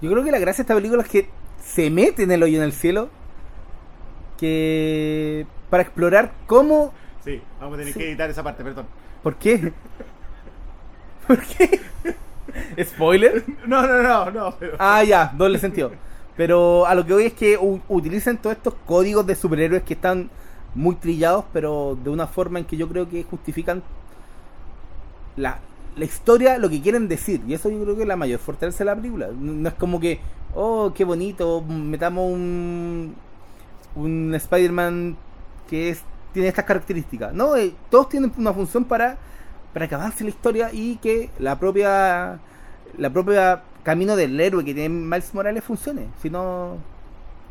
[0.00, 1.28] Yo creo que la gracia de esta película es que
[1.62, 3.10] se mete en el hoyo en el cielo.
[4.40, 5.46] Que.
[5.68, 6.92] Para explorar cómo.
[7.24, 7.98] Sí, vamos a tener Sí.
[8.00, 8.86] que editar esa parte, perdón.
[9.22, 9.72] ¿Por qué?
[11.26, 11.80] ¿Por qué?
[12.82, 13.44] ¿Spoiler?
[13.66, 14.54] No, no, no, no.
[14.58, 14.76] Pero...
[14.78, 15.92] Ah, ya, doble sentido.
[16.36, 19.94] Pero a lo que voy es que u- utilizan todos estos códigos de superhéroes que
[19.94, 20.30] están
[20.74, 23.82] muy trillados, pero de una forma en que yo creo que justifican
[25.36, 25.58] la,
[25.96, 27.40] la historia, lo que quieren decir.
[27.46, 29.28] Y eso yo creo que es la mayor fortaleza de la película.
[29.38, 30.20] No no es como que,
[30.54, 33.14] oh, qué bonito, metamos un,
[33.94, 35.16] un Spider-Man
[35.68, 37.32] que es, tiene estas características.
[37.32, 39.18] No, eh, todos tienen una función para,
[39.72, 42.40] para que avance la historia y que la propia
[42.98, 46.08] la propia camino del héroe que tiene Miles Morales funcione.
[46.20, 46.76] Si no,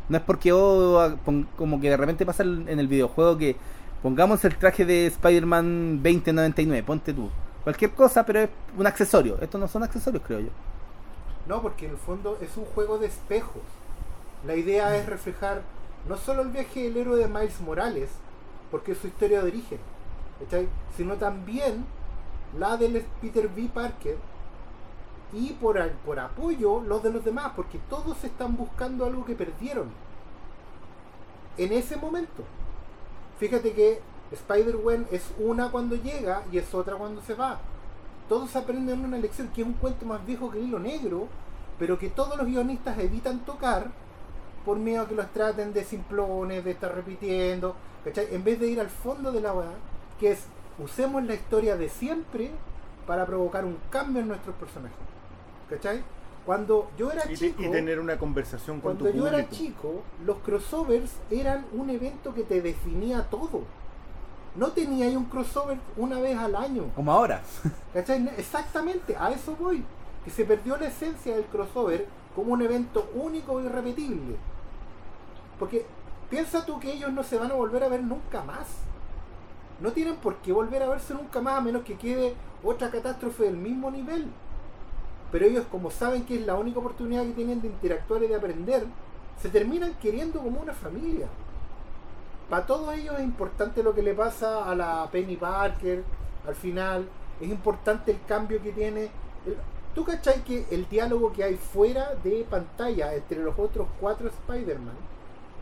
[0.08, 1.16] no es porque oh, ah,
[1.56, 3.56] como que de repente pasa en el videojuego que
[4.02, 7.30] pongamos el traje de Spider-Man 2099, ponte tú.
[7.64, 9.38] Cualquier cosa, pero es un accesorio.
[9.42, 10.50] Estos no son accesorios, creo yo.
[11.48, 13.62] No, porque en el fondo es un juego de espejos.
[14.46, 15.62] La idea es reflejar
[16.08, 18.10] no solo el viaje del héroe de Miles Morales,
[18.72, 19.80] porque es su historia de origen,
[20.40, 20.68] ¿cachai?
[20.96, 21.86] sino también
[22.58, 23.70] la del Peter B.
[23.74, 24.18] Parker
[25.34, 29.90] y por, por apoyo los de los demás, porque todos están buscando algo que perdieron
[31.58, 32.44] en ese momento.
[33.38, 37.60] Fíjate que Spider-Gwen es una cuando llega y es otra cuando se va.
[38.28, 41.28] Todos aprenden una lección que es un cuento más viejo que el hilo negro,
[41.78, 43.92] pero que todos los guionistas evitan tocar
[44.66, 48.28] por miedo a que los traten de simplones, de estar repitiendo, ¿cachai?
[48.34, 49.70] En vez de ir al fondo de la weá,
[50.20, 50.46] que es
[50.78, 52.52] usemos la historia de siempre
[53.06, 54.98] para provocar un cambio en nuestros personajes.
[55.70, 56.02] ¿Cachai?
[56.46, 59.48] Cuando yo era Y, te- chico, y tener una conversación con cuando tu yo era
[59.50, 63.64] chico, los crossovers eran un evento que te definía todo.
[64.56, 66.86] No tenía ahí un crossover una vez al año.
[66.96, 67.42] Como ahora.
[67.94, 68.28] ¿Cachai?
[68.38, 69.84] Exactamente, a eso voy.
[70.26, 72.08] Que se perdió la esencia del crossover
[72.40, 74.36] como un evento único e irrepetible.
[75.58, 75.86] Porque
[76.30, 78.68] piensa tú que ellos no se van a volver a ver nunca más.
[79.82, 83.44] No tienen por qué volver a verse nunca más a menos que quede otra catástrofe
[83.44, 84.28] del mismo nivel.
[85.32, 88.36] Pero ellos como saben que es la única oportunidad que tienen de interactuar y de
[88.36, 88.86] aprender,
[89.42, 91.28] se terminan queriendo como una familia.
[92.50, 96.04] Para todos ellos es importante lo que le pasa a la Penny Parker
[96.48, 97.08] al final,
[97.40, 99.10] es importante el cambio que tiene.
[99.96, 104.96] ¿Tú cachai que el diálogo que hay fuera de pantalla entre los otros cuatro Spider-Man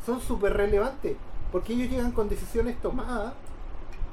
[0.06, 1.16] son súper relevantes?
[1.52, 3.34] Porque ellos llegan con decisiones tomadas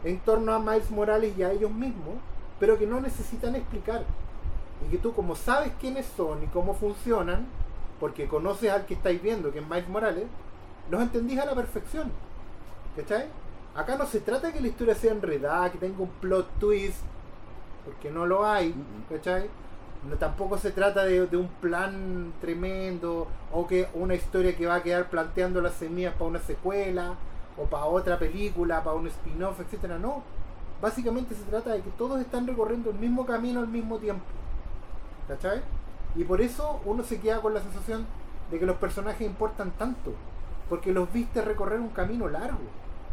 [0.04, 2.14] en torno a Miles Morales y a ellos mismos,
[2.60, 4.04] pero que no necesitan explicar.
[4.86, 7.46] Y que tú como sabes quiénes son y cómo funcionan,
[7.98, 10.26] porque conoces al que estáis viendo, que es Miles Morales,
[10.90, 12.12] los entendís a la perfección.
[12.96, 13.26] ¿Cachai?
[13.74, 17.02] Acá no se trata de que la historia sea enredada, que tenga un plot twist,
[17.84, 18.74] porque no lo hay,
[19.08, 19.48] ¿cachai?
[20.08, 24.82] No, tampoco se trata de, un plan tremendo o que una historia que va a
[24.82, 27.14] quedar planteando las semillas para una secuela
[27.56, 29.98] o para otra película, para un spin-off, etcétera.
[29.98, 30.22] No.
[30.82, 34.24] Básicamente se trata de que todos están recorriendo el mismo camino al mismo tiempo.
[35.28, 35.62] ¿Cachai?
[36.16, 38.06] Y por eso uno se queda con la sensación
[38.50, 40.12] de que los personajes importan tanto.
[40.68, 42.58] Porque los viste recorrer un camino largo.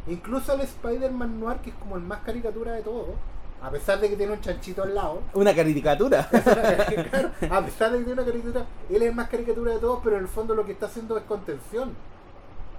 [0.07, 3.15] Incluso el Spider-Man Noir, que es como el más caricatura de todos,
[3.61, 6.27] a pesar de que tiene un chanchito al lado, Una caricatura.
[7.09, 10.17] Claro, a pesar de que tiene una caricatura, él es más caricatura de todos, pero
[10.17, 11.93] en el fondo lo que está haciendo es contención.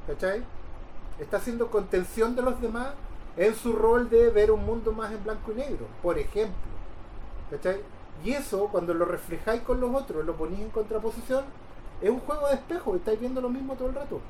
[0.06, 0.42] ¿Cachai?
[1.20, 2.88] Está haciendo contención de los demás
[3.36, 6.72] en su rol de ver un mundo más en blanco y negro, por ejemplo.
[7.50, 7.80] ¿Cachai?
[8.24, 11.44] Y eso, cuando lo reflejáis con los otros, lo ponéis en contraposición,
[12.00, 14.20] es un juego de espejo, estáis viendo lo mismo todo el rato.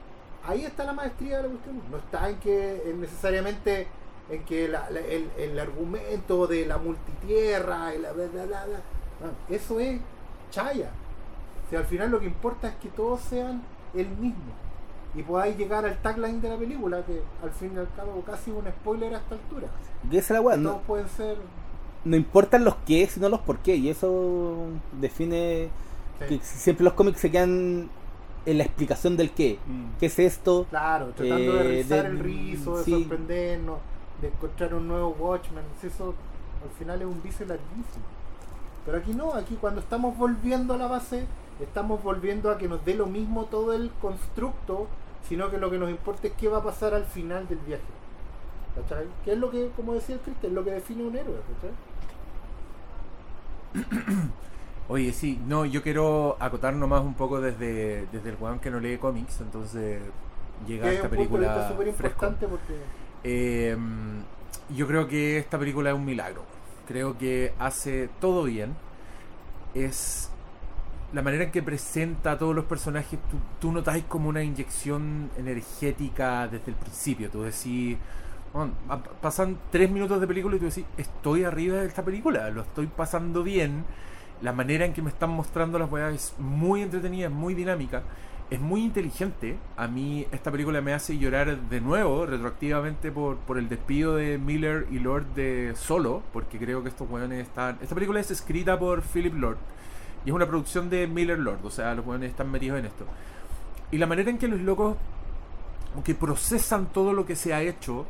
[0.46, 1.80] Ahí está la maestría de la cuestión.
[1.90, 3.86] No está en que en necesariamente
[4.32, 8.64] en que la- la- el, el argumento de la multitierra y la bla, bla, bla,
[8.66, 8.78] bla.
[9.20, 10.00] No, eso es
[10.50, 10.90] chaya.
[11.70, 13.62] Si al final lo que importa es que todos sean
[13.94, 14.52] el mismo.
[15.14, 18.50] Y podáis llegar al tagline de la película, que al fin y al cabo casi
[18.50, 19.68] un spoiler a esta altura.
[20.10, 21.36] Y esa es la Todos no, pueden ser.
[22.04, 23.76] no importan los qué, sino los por qué.
[23.76, 24.66] Y eso
[25.00, 25.68] define
[26.28, 27.90] sí, que siempre los cómics se quedan
[28.46, 29.58] en la explicación del qué.
[29.66, 29.98] Mm.
[30.00, 30.66] ¿Qué es esto?
[30.70, 32.90] Claro, tratando Eh, de rizar de- el rizo, de sí.
[32.90, 33.78] sorprendernos,
[34.22, 35.64] de encontrar un nuevo Watchman.
[35.80, 36.14] Si Eso
[36.64, 38.04] al final es un vicio larguísimo.
[38.86, 41.26] Pero aquí no, aquí cuando estamos volviendo a la base,
[41.60, 44.86] estamos volviendo a que nos dé lo mismo todo el constructo,
[45.28, 47.82] sino que lo que nos importa es qué va a pasar al final del viaje.
[48.74, 49.06] ¿Cachai?
[49.24, 51.36] Que es lo que, como decía el Cristian, lo que define un héroe.
[53.74, 53.84] ¿cachai?
[54.88, 58.80] Oye, sí, no, yo quiero acotar nomás un poco desde, desde el weón que no
[58.80, 60.02] lee cómics, entonces
[60.66, 62.26] llega Que es esta película súper fresco.
[62.26, 62.74] importante porque
[63.24, 63.76] Eh,
[64.74, 66.44] yo creo que esta película es un milagro.
[66.86, 68.74] Creo que hace todo bien.
[69.74, 70.30] Es
[71.12, 73.18] la manera en que presenta a todos los personajes.
[73.30, 77.30] Tú, tú notáis como una inyección energética desde el principio.
[77.30, 77.98] Tú decís,
[79.20, 82.86] pasan tres minutos de película y tú decís, estoy arriba de esta película, lo estoy
[82.86, 83.84] pasando bien.
[84.42, 88.02] La manera en que me están mostrando las weas es muy entretenida, es muy dinámica,
[88.52, 89.56] es muy inteligente.
[89.78, 94.36] A mí esta película me hace llorar de nuevo, retroactivamente, por, por el despido de
[94.36, 97.78] Miller y Lord de Solo, porque creo que estos weones están...
[97.80, 99.56] Esta película es escrita por Philip Lord
[100.26, 103.06] y es una producción de Miller Lord, o sea, los weones están metidos en esto.
[103.90, 104.96] Y la manera en que los locos
[105.92, 108.04] como que procesan todo lo que se ha hecho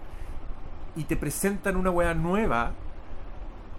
[0.97, 2.73] y te presentan una wea nueva,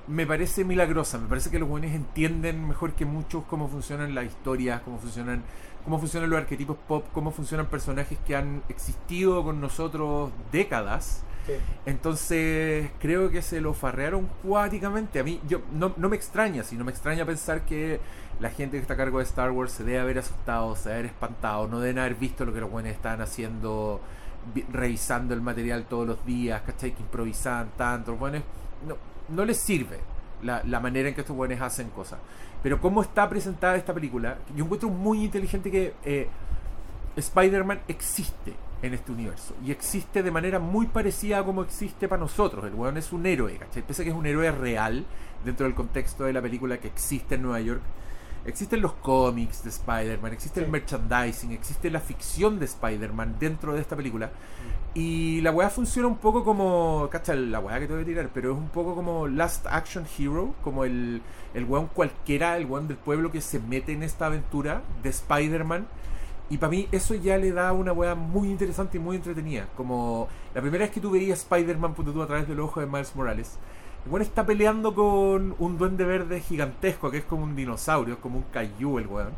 [0.08, 1.18] me parece milagrosa.
[1.18, 5.44] Me parece que los buenos entienden mejor que muchos cómo funcionan las historias, cómo funcionan,
[5.84, 11.24] cómo funcionan los arquetipos pop, cómo funcionan personajes que han existido con nosotros décadas.
[11.46, 11.54] sí,
[11.86, 15.20] Entonces creo que se lo farrearon cuáticamente.
[15.20, 18.00] A mí yo no, no me extraña, sino me extraña pensar que
[18.40, 21.00] la gente que está a cargo de Star Wars se debe haber asustado, se debe
[21.00, 24.02] haber espantado, no deben haber visto lo que los buenos están haciendo,
[24.54, 26.94] vi- revisando el material todos los días, ¿cachai?
[26.94, 28.12] Que improvisaban tanto.
[28.12, 28.44] Los buenos
[28.88, 28.96] no,
[29.30, 30.00] no les sirve
[30.42, 32.20] la, la manera en que estos buenos hacen cosas.
[32.64, 36.30] Pero cómo está presentada esta película, yo encuentro muy inteligente que eh,
[37.18, 39.54] Spider-Man existe en este universo.
[39.66, 42.66] Y existe de manera muy parecida a como existe para nosotros.
[42.66, 43.84] El weón es un héroe, ¿cachai?
[43.84, 45.06] Pese a que es un héroe real
[45.44, 47.82] dentro del contexto de la película que existe en Nueva York.
[48.46, 53.80] Existen los cómics de Spider-Man, existe el merchandising, existe la ficción de Spider-Man dentro de
[53.80, 54.32] esta película.
[54.96, 57.08] Y la weá funciona un poco como.
[57.12, 60.06] Cacha la weá que te voy a tirar, pero es un poco como Last Action
[60.20, 61.22] Hero, como el,
[61.56, 65.88] el weón cualquiera, el weón del pueblo que se mete en esta aventura de Spider-Man.
[66.52, 69.68] Y para mí eso ya le da una weá muy interesante y muy entretenida.
[69.76, 73.16] Como la primera vez que tú veías Spider-Man tú, a través del ojo de Miles
[73.16, 73.58] Morales.
[74.06, 78.20] El weón está peleando con un duende verde gigantesco, que es como un dinosaurio, es
[78.20, 79.32] como un kaiju el weón.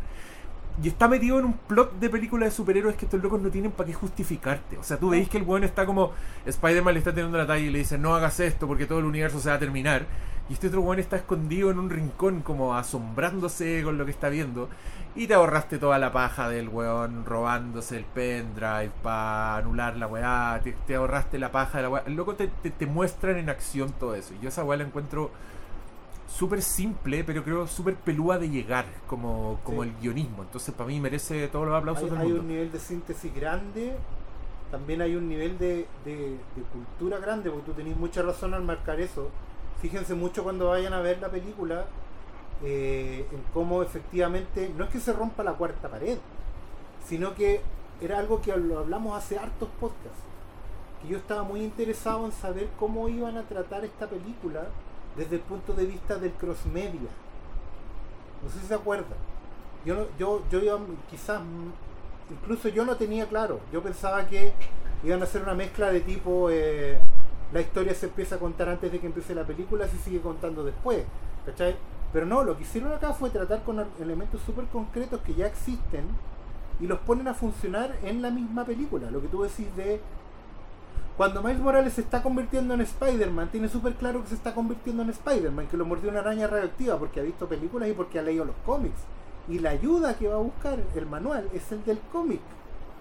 [0.84, 3.72] Y está metido en un plot de película de superhéroes que estos locos no tienen
[3.72, 4.78] para qué justificarte.
[4.78, 6.12] O sea, tú veis que el weón está como.
[6.46, 9.06] Spider-Man le está teniendo la talla y le dice: No hagas esto porque todo el
[9.06, 10.06] universo se va a terminar.
[10.50, 14.28] Y este otro weón está escondido en un rincón, como asombrándose con lo que está
[14.30, 14.70] viendo.
[15.16, 20.60] Y te ahorraste toda la paja del weón robándose el pendrive para anular la weá.
[20.62, 22.04] Te, te ahorraste la paja de la weá.
[22.06, 24.34] El loco te, te, te muestran en acción todo eso.
[24.34, 25.32] Y yo esa weá la encuentro
[26.28, 29.90] súper simple, pero creo súper pelúa de llegar, como, como Sí.
[29.90, 30.44] el guionismo.
[30.44, 32.42] Entonces, para mí merece todos los aplausos hay, del hay mundo.
[32.42, 33.96] un nivel de síntesis grande,
[34.72, 38.64] también hay un nivel de, de- de cultura grande, porque tú tenés mucha razón al
[38.64, 39.30] marcar eso.
[39.82, 41.86] Fíjense mucho cuando vayan a ver la película
[42.64, 46.18] eh, en cómo efectivamente, no es que se rompa la cuarta pared,
[47.06, 47.62] sino que
[48.02, 50.20] era algo que lo hablamos hace hartos podcasts,
[51.02, 54.68] que yo estaba muy interesado en saber cómo iban a tratar esta película
[55.15, 57.10] desde el punto de vista del cross media.
[58.43, 59.17] No sé si se acuerdan.
[59.86, 61.41] Yo, yo, yo iba, quizás,
[62.30, 63.60] incluso yo no tenía claro.
[63.71, 64.54] Yo pensaba que
[65.04, 67.00] iban a hacer una mezcla de tipo, eh,
[67.54, 70.63] la historia se empieza a contar antes de que empiece la película, se sigue contando
[70.63, 71.04] después.
[71.46, 71.75] ¿Cachai?
[72.12, 76.06] Pero no, lo que hicieron acá fue tratar con elementos súper concretos que ya existen
[76.79, 79.12] y los ponen a funcionar en la misma película.
[79.12, 80.02] Lo que tú decís de
[81.18, 85.02] cuando Miles Morales se está convirtiendo en Spider-Man, tiene súper claro que se está convirtiendo
[85.04, 88.22] en Spider-Man, que lo mordió una araña radioactiva porque ha visto películas y porque ha
[88.22, 89.00] leído los cómics.
[89.48, 92.42] Y la ayuda que va a buscar el manual es el del cómic.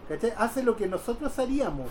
[0.08, 0.32] ¿Cachai?
[0.36, 1.88] Hace lo que nosotros haríamos.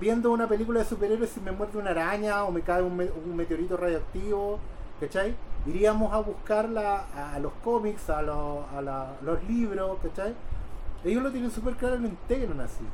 [0.00, 3.10] Viendo una película de superhéroes, si me muerde una araña o me cae un, me-
[3.10, 4.58] un meteorito radioactivo,
[5.00, 5.34] ¿cachai?
[5.66, 10.34] Iríamos a buscarla a, los cómics, a, los- a la- los libros, ¿cachai?
[11.04, 12.84] Ellos lo tienen súper claro y lo integran así.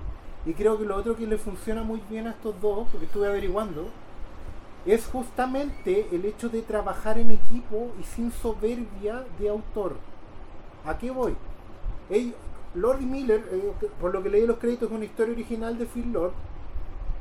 [0.47, 3.27] Y creo que lo otro que le funciona muy bien a estos dos, porque estuve
[3.29, 3.89] averiguando,
[4.87, 9.97] es justamente el hecho de trabajar en equipo y sin soberbia de autor.
[10.85, 11.35] ¿A qué voy?
[12.11, 12.35] Ellos-
[12.75, 15.87] Lord y Miller, eh, por lo que leí los créditos, es una historia original de
[15.87, 16.33] Phil Lord,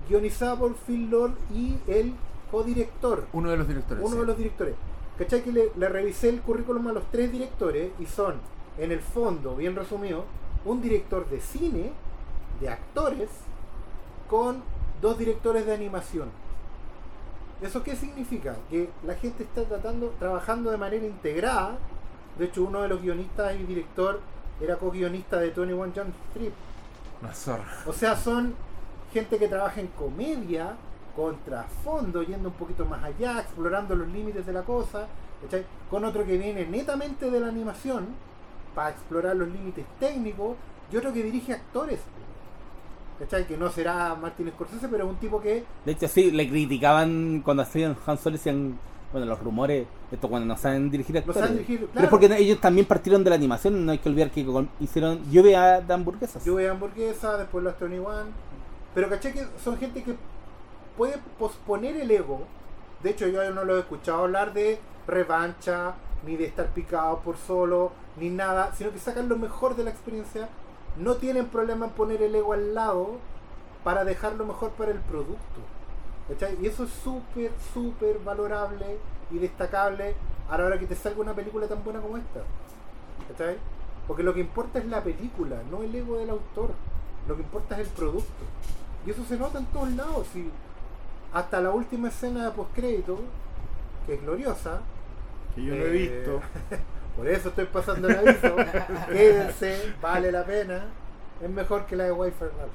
[0.09, 2.13] guionizada por Phil Lord y el
[2.51, 4.03] codirector, Uno de los directores.
[4.03, 4.19] uno sí.
[4.19, 4.75] de los directores.
[5.17, 5.43] ¿Cachai?
[5.43, 8.35] Que le, le revisé el currículum a los tres directores y son,
[8.79, 10.25] en el fondo, bien resumido,
[10.65, 11.91] un director de cine,
[12.63, 13.29] de actores,
[14.29, 14.63] con
[15.01, 16.29] dos directores de animación.
[17.61, 18.55] ¿Eso qué significa?
[18.69, 21.77] Que la gente está tratando, trabajando de manera integrada.
[22.37, 24.21] De hecho, uno de los guionistas y director
[24.61, 26.53] era co-guionista de 21 Jump Street.
[27.21, 27.83] Una zorra.
[27.85, 28.55] O sea, son
[29.11, 30.75] gente que trabaja en comedia,
[31.15, 35.07] con trasfondo, yendo un poquito más allá, explorando los límites de la cosa,
[35.41, 35.65] ¿cachai?
[35.89, 38.07] con otro que viene netamente de la animación,
[38.73, 40.55] para explorar los límites técnicos,
[40.91, 41.99] y otro que dirige actores.
[43.19, 43.45] ¿Cachai?
[43.47, 47.41] Que no será Martin Scorsese, pero es un tipo que De hecho, sí, le criticaban
[47.43, 48.77] cuando hacían Han Solo, decían,
[49.11, 51.39] bueno, los rumores, esto cuando no saben dirigir actores.
[51.39, 52.05] saben dirigir, Pero claro.
[52.05, 54.45] es porque ellos también partieron de la animación, no hay que olvidar que
[54.79, 56.43] hicieron lluvia de hamburguesas.
[56.43, 58.31] Yo voy a hamburguesa, después las Tony One.
[58.95, 60.15] Pero caché que son gente que
[60.97, 62.41] puede posponer el ego.
[63.01, 65.93] De hecho, yo no lo he escuchado hablar de revancha,
[66.25, 69.89] ni de estar picado por solo, ni nada, sino que sacan lo mejor de la
[69.89, 70.47] experiencia.
[70.97, 73.17] No tienen problema en poner el ego al lado
[73.83, 75.61] para dejar lo mejor para el producto.
[76.29, 76.57] ¿Cachai?
[76.61, 78.97] Y eso es súper, súper valorable
[79.31, 80.15] y destacable
[80.49, 82.43] a la hora que te salga una película tan buena como esta.
[83.27, 83.57] ¿Cachai?
[84.07, 86.71] Porque lo que importa es la película, no el ego del autor.
[87.27, 88.43] Lo que importa es el producto.
[89.05, 90.27] Y eso se nota en todos lados.
[91.33, 93.19] hasta la última escena de postcrédito,
[94.05, 94.81] que es gloriosa.
[95.55, 96.41] Que yo no he eh, visto.
[97.15, 98.55] Por eso estoy pasando el aviso.
[99.07, 100.85] Quédense, vale la pena.
[101.41, 102.71] Es mejor que la de Wi-Fi Ralph.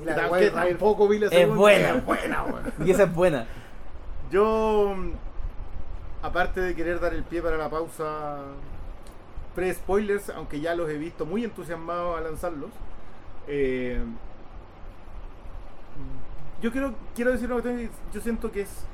[0.00, 1.60] Y la de Wi-Fi tampoco vi la Es segunda.
[1.60, 1.88] buena.
[1.90, 2.72] Es buena, weón.
[2.84, 3.46] Y esa es buena.
[4.30, 5.12] Yo, mm,
[6.22, 8.38] aparte de querer dar el pie para la pausa
[9.54, 12.70] pre-spoilers, aunque ya los he visto muy entusiasmados a lanzarlos,
[13.46, 14.00] eh,
[16.62, 18.84] yo quiero, quiero decir una cuestión, que yo siento que es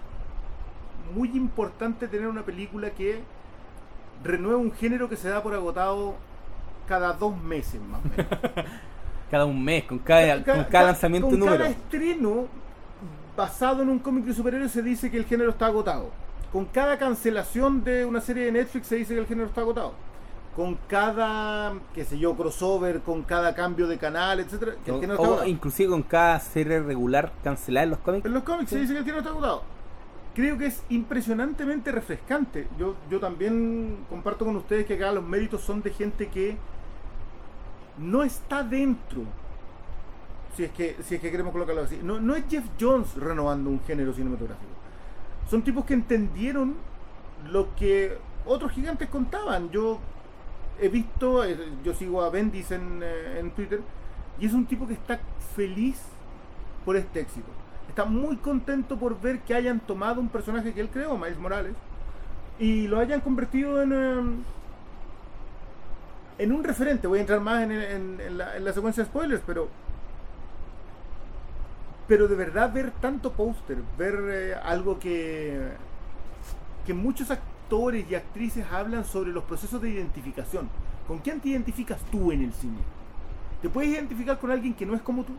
[1.14, 3.20] muy importante tener una película que
[4.24, 6.14] renueve un género que se da por agotado
[6.88, 8.26] cada dos meses más o menos.
[9.30, 11.56] Cada un mes, con cada, con cada lanzamiento con número.
[11.58, 12.46] cada estreno
[13.36, 16.10] basado en un cómic de superhéroes se dice que el género está agotado.
[16.52, 19.94] Con cada cancelación de una serie de Netflix se dice que el género está agotado.
[20.54, 25.14] Con cada, qué sé yo, crossover, con cada cambio de canal, etcétera, que el género
[25.14, 25.48] está O agotado.
[25.50, 28.26] inclusive con cada serie regular cancelada en los cómics.
[28.26, 29.62] En los cómics se dice que el género está agotado.
[30.36, 32.68] Creo que es impresionantemente refrescante.
[32.78, 36.58] Yo, yo también comparto con ustedes que acá los méritos son de gente que
[37.96, 39.22] no está dentro.
[40.54, 42.00] Si es que, si es que queremos colocarlo así.
[42.02, 44.70] No, no es Jeff Jones renovando un género cinematográfico.
[45.48, 46.74] Son tipos que entendieron
[47.50, 49.70] lo que otros gigantes contaban.
[49.70, 50.00] Yo
[50.78, 53.80] he visto, eh, yo sigo a Bendis en, eh, en Twitter,
[54.38, 55.18] y es un tipo que está
[55.54, 55.98] feliz
[56.84, 57.48] por este éxito.
[57.96, 61.72] Está muy contento por ver que hayan tomado un personaje que él creó, Miles Morales,
[62.58, 64.42] y lo hayan convertido en, em,
[66.36, 67.06] en un referente.
[67.06, 69.70] Voy a entrar más en, la secuencia de spoilers, pero
[72.06, 75.58] pero de verdad ver tanto póster, ver eh, algo que
[76.84, 80.68] que muchos actores y actrices hablan sobre los procesos de identificación.
[81.08, 82.76] ¿Con quién te identificas tú en el cine?
[83.62, 85.32] ¿Te puedes identificar con alguien que no es como tú?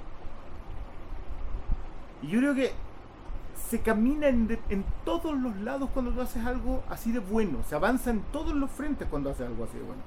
[2.27, 2.73] Y yo creo que
[3.69, 4.59] se camina en, de-
[5.03, 7.59] todos los lados cuando tú haces algo así de bueno.
[7.67, 10.01] Se avanza en todos los frentes cuando haces algo así de bueno.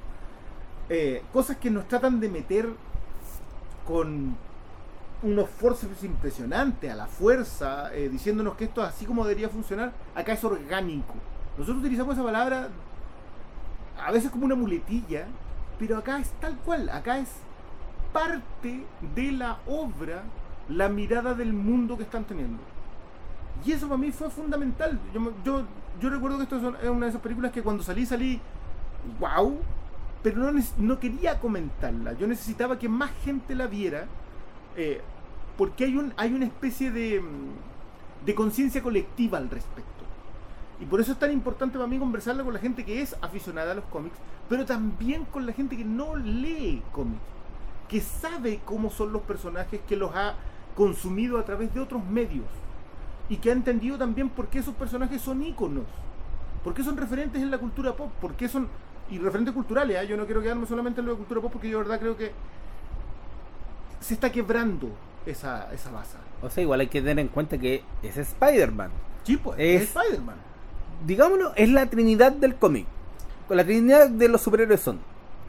[0.89, 2.69] Eh, cosas que nos tratan de meter
[3.87, 4.37] con
[5.23, 9.93] unos forceps impresionantes a la fuerza, eh, diciéndonos que esto es así como debería funcionar.
[10.15, 11.15] Acá es orgánico.
[11.59, 12.69] Nosotros utilizamos esa palabra
[14.03, 15.27] a veces como una muletilla,
[15.79, 16.89] pero acá es tal cual.
[16.89, 17.29] Acá es
[18.13, 20.23] parte de la obra
[20.71, 22.59] la mirada del mundo que están teniendo.
[23.65, 24.99] Y eso para mí fue fundamental.
[25.45, 25.65] Yo,
[26.01, 28.41] yo, recuerdo que esto es una- de esas películas que cuando salí, salí,
[29.19, 29.59] wow,
[30.23, 32.15] pero no, no quería comentarla.
[32.15, 34.07] Yo necesitaba que más gente la viera,
[34.77, 35.01] eh,
[35.59, 39.91] porque hay, un, hay una especie de, mm, de conciencia colectiva al respecto.
[40.81, 43.73] Y por eso es tan importante para mí conversarla con la gente que es aficionada
[43.73, 44.17] a los cómics,
[44.49, 47.21] pero también con la gente que no lee cómics,
[47.89, 50.35] que sabe cómo son los personajes, que los ha
[50.77, 52.45] consumido a través de otros medios
[53.29, 55.85] y que ha entendido también por qué esos personajes son íconos,
[56.65, 58.69] por qué son referentes en la cultura pop, por qué son
[59.11, 59.97] y referentes culturales.
[59.99, 60.05] ¿ah?
[60.05, 62.17] Yo no quiero quedarme solamente en lo de cultura pop porque yo de verdad creo
[62.17, 62.33] que
[64.01, 64.89] se está quebrando
[65.27, 66.17] esa, esa base.
[66.43, 68.91] O sea, igual hay que tener en cuenta que es Spider-Man.
[69.25, 70.37] Sí, pues, Es- es Spider-Man.
[71.07, 72.87] Digámoslo, es la trinidad del cómic.
[73.49, 75.01] La trinidad de los superhéroes son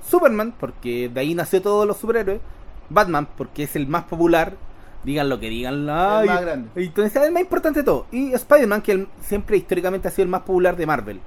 [0.10, 2.42] Superman, porque de ahí nació todos los superhéroes.
[2.90, 4.56] Batman, porque es el más popular.
[5.04, 5.90] Digan lo que digan.
[5.90, 6.70] ay, más grande.
[6.82, 8.06] y Entonces es el más importante de todo.
[8.12, 11.20] Y Spider-Man, que el- siempre históricamente ha sido el más popular de Marvel.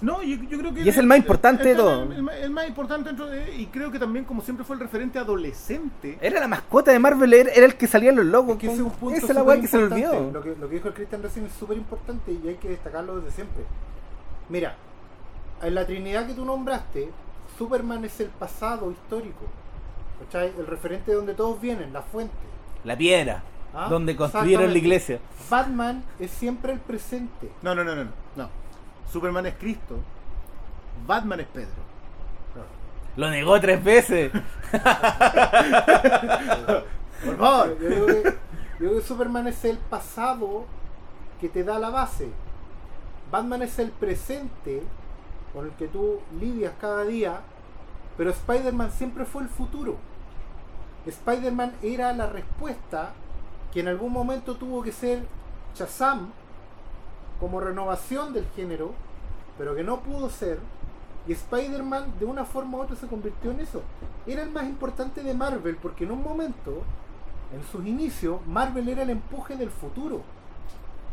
[0.00, 0.80] No, yo, yo creo que.
[0.80, 2.04] Y es el más importante de el- todo.
[2.04, 3.54] El, el más importante dentro de.
[3.56, 6.16] Y creo que también, como siempre, fue el referente adolescente.
[6.22, 8.56] Era la mascota de Marvel, era, era el que salía en los logos.
[8.56, 8.82] Que ese
[9.14, 10.30] Esa es la weá que se le olvidó.
[10.32, 13.16] Lo que, lo que dijo el Cristian recién es súper importante y hay que destacarlo
[13.20, 13.64] desde siempre.
[14.48, 14.74] Mira,
[15.62, 17.10] en la Trinidad que tú nombraste,
[17.58, 19.44] Superman es el pasado histórico.
[20.24, 20.52] ¿Cachai?
[20.58, 22.32] El referente de donde todos vienen, la fuente.
[22.84, 25.20] La piedra, Ah, donde construyeron la iglesia.
[25.48, 27.50] Batman es siempre el presente.
[27.62, 28.10] No, no, no, no, no.
[28.36, 28.48] no.
[29.12, 29.96] Superman es Cristo.
[31.06, 31.90] Batman es Pedro.
[33.16, 34.32] Lo negó tres veces.
[37.24, 37.78] Por favor.
[37.80, 38.32] Yo digo, que, yo
[38.80, 40.64] digo que Superman es el pasado
[41.40, 42.28] que te da la base.
[43.30, 44.82] Batman es el presente
[45.52, 47.40] con el que tú lidias cada día,
[48.16, 49.96] pero Spider-Man siempre fue el futuro.
[51.06, 53.12] Spider-Man era la respuesta
[53.72, 55.24] que en algún momento tuvo que ser
[55.74, 56.30] Shazam
[57.38, 58.92] como renovación del género,
[59.56, 60.58] pero que no pudo ser.
[61.26, 63.82] Y Spider-Man de una forma u otra se convirtió en eso.
[64.26, 66.82] Era el más importante de Marvel porque en un momento,
[67.54, 70.22] en sus inicios, Marvel era el empuje del futuro.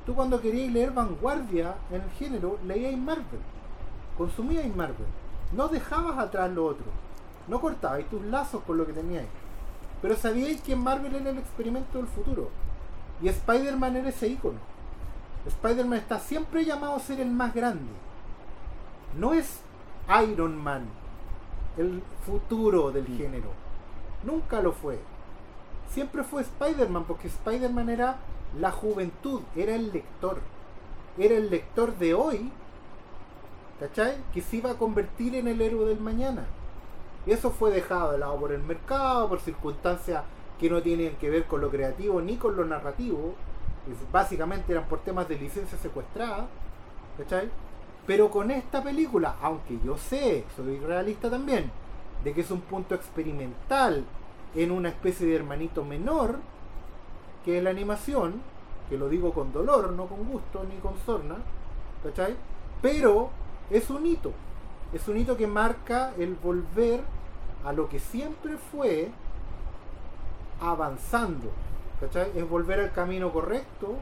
[0.06, 3.42] Tú cuando querías leer vanguardia en el género, leíais Marvel.
[4.18, 5.08] Consumíais Marvel.
[5.54, 6.86] No dejabas atrás lo otro.
[7.48, 9.28] No cortabais tus lazos con lo que teníais.
[10.02, 12.50] Pero sabíais que Marvel era el experimento del futuro.
[13.22, 14.60] Y Spider-Man era ese icono.
[15.48, 17.92] Spider-Man está siempre llamado a ser el más grande.
[19.18, 19.62] No es
[20.24, 20.86] Iron Man
[21.78, 23.52] el futuro del género.
[24.24, 25.00] Nunca lo fue.
[25.90, 28.18] Siempre fue Spider-Man porque Spider-Man era
[28.60, 30.40] la juventud, era el lector.
[31.18, 32.52] Era el lector de hoy,
[33.80, 34.18] ¿cachai?
[34.34, 36.46] Que se iba a convertir en el héroe del mañana.
[37.28, 40.24] Y eso fue dejado de lado por el mercado, por circunstancias
[40.58, 43.36] que no tienen que ver con lo creativo ni con lo narrativo.
[44.12, 46.48] Básicamente eran por temas de licencia secuestrada.
[47.18, 47.50] ¿Cachai?
[48.06, 51.70] Pero con esta película, aunque yo sé, soy realista también,
[52.24, 54.06] de que es un punto experimental
[54.56, 56.38] en una especie de hermanito menor,
[57.44, 58.42] que es la animación,
[58.88, 61.36] que lo digo con dolor, no con gusto ni con sorna,
[62.04, 62.36] ¿cachai?
[62.82, 63.30] Pero
[63.70, 64.32] es un hito,
[64.94, 67.02] es un hito que marca el volver
[67.66, 69.10] a lo que siempre fue
[70.62, 71.52] avanzando,
[72.00, 72.32] ¿cachai?
[72.36, 73.96] Es volver al camino correcto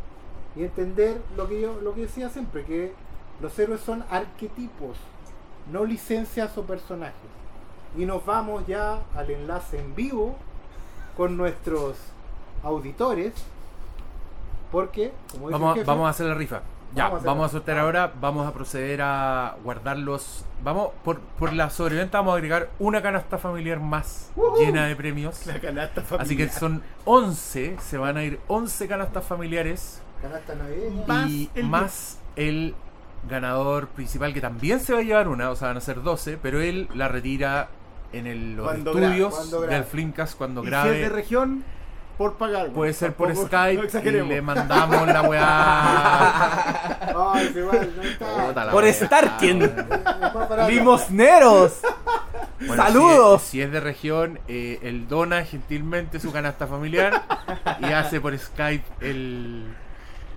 [0.56, 2.94] y entender lo que yo lo que decía siempre, que
[3.42, 4.98] los héroes son arquetipos,
[5.72, 7.16] no licencias o personajes.
[7.98, 10.36] Y nos vamos ya al enlace en vivo
[11.18, 11.98] con nuestros
[12.64, 13.34] auditores,
[14.72, 16.62] porque, como dice Vamos, el jefe, vamos a hacer la rifa.
[16.96, 20.46] Ya, Vamos a vamos a sortear ahora, vamos a proceder a guardarlos.
[20.64, 25.46] Vamos, por, por la sobreventa vamos a agregar una canasta familiar más llena de premios.
[25.46, 26.52] La canasta Así que familiar.
[26.52, 31.04] son 11, se van a ir 11 canastas familiares canasta navideña.
[31.06, 32.74] Más y el- más el
[33.30, 36.38] ganador principal que también se va a llevar una, o sea, van a ser 12,
[36.42, 37.68] pero él la retira
[38.14, 40.96] en el, los Cuando estudios gra- del Flimcast cuando Y si grabe.
[41.04, 41.64] es de región,
[42.18, 42.68] por pagar.
[42.70, 47.14] Puede ser por Tampoco- Skype no y le mandamos la weá.
[47.34, 48.26] Ay, se va, no está.
[48.48, 48.84] Puta la Por.
[49.66, 50.70] Es más barato.
[50.72, 51.80] Limosneros.
[52.60, 53.42] Bueno, Saludos.
[53.42, 57.24] Si es, si es de región, eh, él dona gentilmente su canasta familiar
[57.80, 59.66] y hace por Skype el,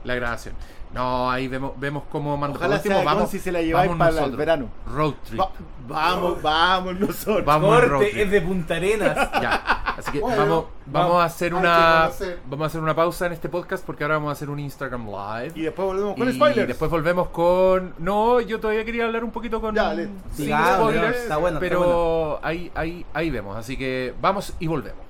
[0.05, 0.55] la grabación.
[0.95, 2.57] No, ahí vemos, vemos cómo manda.
[2.57, 4.68] Ojalá último, sea vamos, si se la lleváis para el verano.
[4.86, 5.39] Road trip.
[5.41, 5.51] Va-
[5.86, 7.45] vamos, vamos nosotros.
[7.45, 8.22] Vamos road Corte trip.
[8.24, 9.28] es de Punta Arenas.
[9.43, 12.11] Ya, así que Bueno, vamos, vamos a hacer una
[12.49, 15.07] vamos a hacer una pausa en este podcast porque ahora vamos a hacer un Instagram
[15.07, 15.53] live.
[15.55, 16.68] Y después volvemos con Y spoilers.
[16.68, 17.95] después volvemos con.
[17.99, 19.74] No, yo todavía quería hablar un poquito con.
[19.74, 22.39] Ya, sin Digamos, spoilers, está bueno, está pero bueno.
[22.43, 23.57] Ahí, ahí, ahí vemos.
[23.57, 25.05] Así que vamos y volvemos.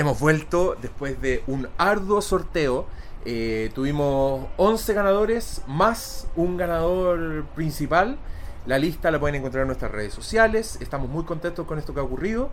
[0.00, 2.86] Hemos vuelto después de un arduo sorteo.
[3.26, 8.16] Eh, tuvimos 11 ganadores más un ganador principal.
[8.64, 10.78] La lista la pueden encontrar en nuestras redes sociales.
[10.80, 12.48] Estamos muy contentos con esto que ha ocurrido.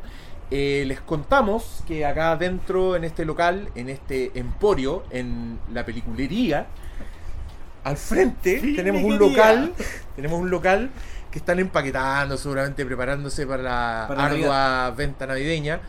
[0.51, 6.67] Eh, les contamos que acá dentro, en este local, en este emporio, en la peliculería,
[7.85, 9.29] al frente Sí, tenemos un quería.
[9.29, 9.73] local.
[10.17, 10.89] Tenemos un local
[11.31, 15.79] que están empaquetando, seguramente preparándose para la Para ardua venta navideña.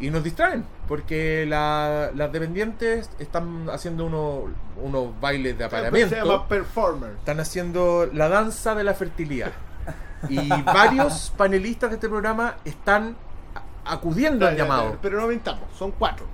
[0.00, 4.44] Y nos distraen, porque la- las dependientes están haciendo uno-
[4.82, 6.14] unos bailes de Se apareamiento.
[6.14, 7.10] llama performer.
[7.18, 9.50] Están haciendo la danza de la fertilidad.
[10.28, 13.16] Y varios panelistas de este programa están
[13.84, 14.98] acudiendo al llamado.
[15.02, 16.26] Pero no mentamos, son cuatro.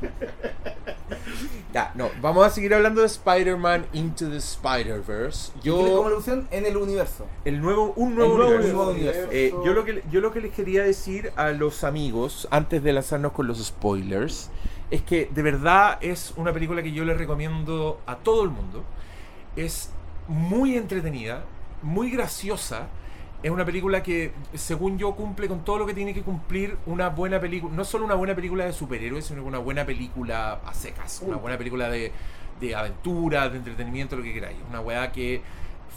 [1.72, 5.52] Ya, no, vamos a seguir hablando de Spider-Man Into the Spider-Verse.
[5.62, 5.76] Yo...
[5.76, 7.26] Como evolución en el universo.
[7.44, 8.76] el nuevo, un nuevo El nuevo universo.
[8.76, 9.28] nuevo universo.
[9.30, 12.92] Eh, yo, lo que, yo lo que les quería decir a los amigos, antes de
[12.94, 14.50] lanzarnos con los spoilers,
[14.90, 18.82] es que de verdad es una película que yo les recomiendo a todo el mundo.
[19.54, 19.90] Es
[20.26, 21.44] muy entretenida,
[21.82, 22.88] muy graciosa.
[23.40, 27.08] Es una película que, según yo, cumple con todo lo que tiene que cumplir una
[27.10, 27.72] buena película.
[27.74, 31.22] No solo una buena película de superhéroes, sino una buena película a secas.
[31.24, 32.10] Una buena película de,
[32.60, 34.58] de aventura, de entretenimiento, lo que queráis.
[34.68, 35.40] Una weá que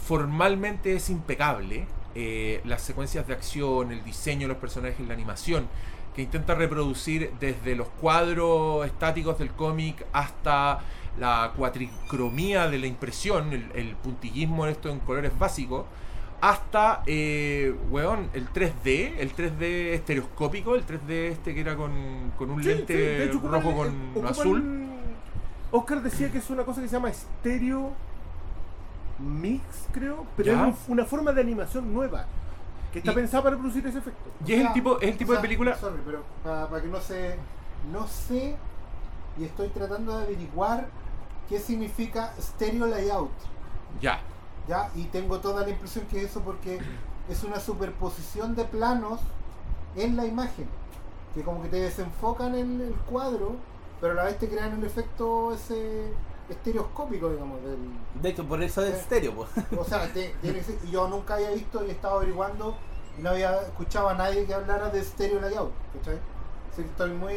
[0.06, 1.86] formalmente es impecable.
[2.14, 5.66] Eh, las secuencias de acción, el diseño de los personajes, la animación,
[6.14, 10.80] que intenta reproducir desde los cuadros estáticos del cómic hasta
[11.18, 15.86] la cuatricromía de la impresión, el, el puntillismo en esto en colores básicos,
[16.42, 22.50] hasta, eh, weón, el 3D, el 3D estereoscópico, el 3D este que era con, con
[22.50, 24.88] un Sí, sí, lente de hecho, ocupan- rojo con eh, ocupan- azul.
[25.70, 27.92] Oscar decía que es una cosa que se llama estéreo
[29.18, 29.62] mix,
[29.92, 30.68] creo, pero Ya.
[30.68, 32.26] es un- una forma de animación nueva
[32.92, 34.30] que está Y- pensada para producir ese efecto.
[34.44, 35.76] Y es el tipo, es el tipo o de película...
[35.76, 37.36] Sorry, pero para, que no se.
[37.92, 38.56] No sé
[39.38, 40.88] y estoy tratando de averiguar
[41.48, 43.30] qué significa stereo layout.
[44.00, 44.20] Ya,
[44.68, 44.90] ¿ya?
[44.94, 46.78] Y tengo toda la impresión que es eso porque
[47.28, 49.20] es una superposición de planos
[49.96, 50.66] en la imagen.
[51.34, 53.56] Que como que te desenfocan en el cuadro,
[54.00, 56.12] pero a la vez te crean el efecto ese
[56.50, 57.78] estereoscópico, digamos, del,
[58.20, 59.48] De hecho, por eso es estéreo, pues.
[59.78, 62.76] o sea, te- tiene que ser- y yo nunca había visto y he estado averiguando
[63.18, 66.18] y no había escuchado a nadie que hablara de stereo layout, ¿cachai?
[66.72, 67.34] Así que estoy muy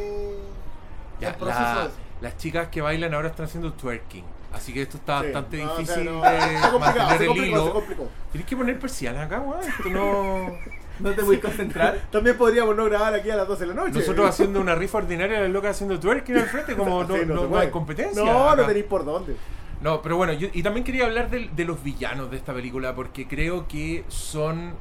[1.19, 1.45] ya, la-
[1.83, 1.95] de eso.
[2.21, 4.25] las chicas que bailan ahora están haciendo twerking.
[4.55, 5.25] Así que esto está Sí.
[5.25, 7.83] bastante No, o sea, difícil no, de mantener el hilo.
[8.31, 9.61] Tienes que poner persianas acá, weón.
[9.63, 10.75] Esto no...
[10.97, 11.99] No te voy a concentrar.
[12.09, 13.99] También podríamos no grabar aquí a las 12 de la noche.
[13.99, 17.47] Nosotros haciendo una rifa ordinaria, las locas haciendo twerking al frente, como no, Sí, no,
[17.47, 18.23] no hay competencia.
[18.23, 18.61] No, acá.
[18.61, 19.35] no tenéis por dónde.
[19.81, 22.95] No, pero bueno, yo, y también quería hablar del- de, los villanos de esta película,
[22.95, 24.73] porque creo que son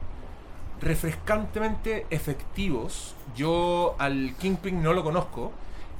[0.80, 3.14] refrescantemente efectivos.
[3.34, 5.50] Yo al Kingpin no lo conozco.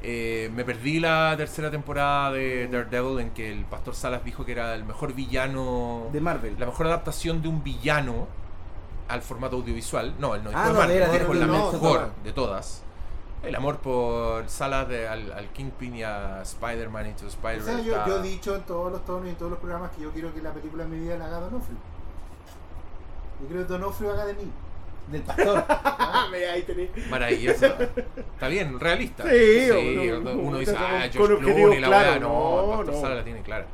[0.07, 4.53] Eh, me perdí la tercera temporada de Daredevil en que el Pastor Salas dijo que
[4.53, 6.57] era el mejor villano, De Marvel.
[6.59, 8.27] la mejor adaptación de un villano
[9.09, 10.15] al formato audiovisual.
[10.19, 12.33] No, él no dijo Ah, de no, Marvel, era dijo no, la no, mejor de
[12.33, 12.83] todas.
[13.43, 17.65] El amor por Salas de- al, al Kingpin y a Spider-Man Into O Spider-Man.
[17.77, 19.91] sea, yo, está- yo he dicho en todos los tonos y en todos los programas
[19.93, 21.77] que yo quiero que la película de mi vida la haga Donofrio.
[23.41, 24.51] Yo quiero que Donofrio haga de mí.
[25.09, 25.65] Del pastor.
[26.17, 26.91] Ah, ahí tenéis.
[27.11, 27.67] Maravilloso.
[27.67, 29.25] Está bien, realista.
[29.29, 32.21] Sí, uno- uno dice, ah, George Clooney, la claros, weá.
[32.21, 33.01] No, no, el Pastor no.
[33.01, 33.67] Sala la tiene clara.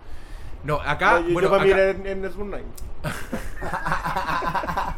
[0.64, 2.64] No, acá, Oye, bueno, yo para mí acá- en, en Nine.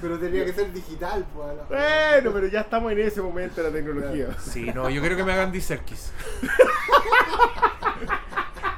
[0.00, 1.48] Pero tenía que ser digital, pues.
[1.68, 4.28] Bueno, pero ya estamos en ese momento de la tecnología.
[4.40, 6.12] Sí, no, yo quiero que me hagan Diserkis.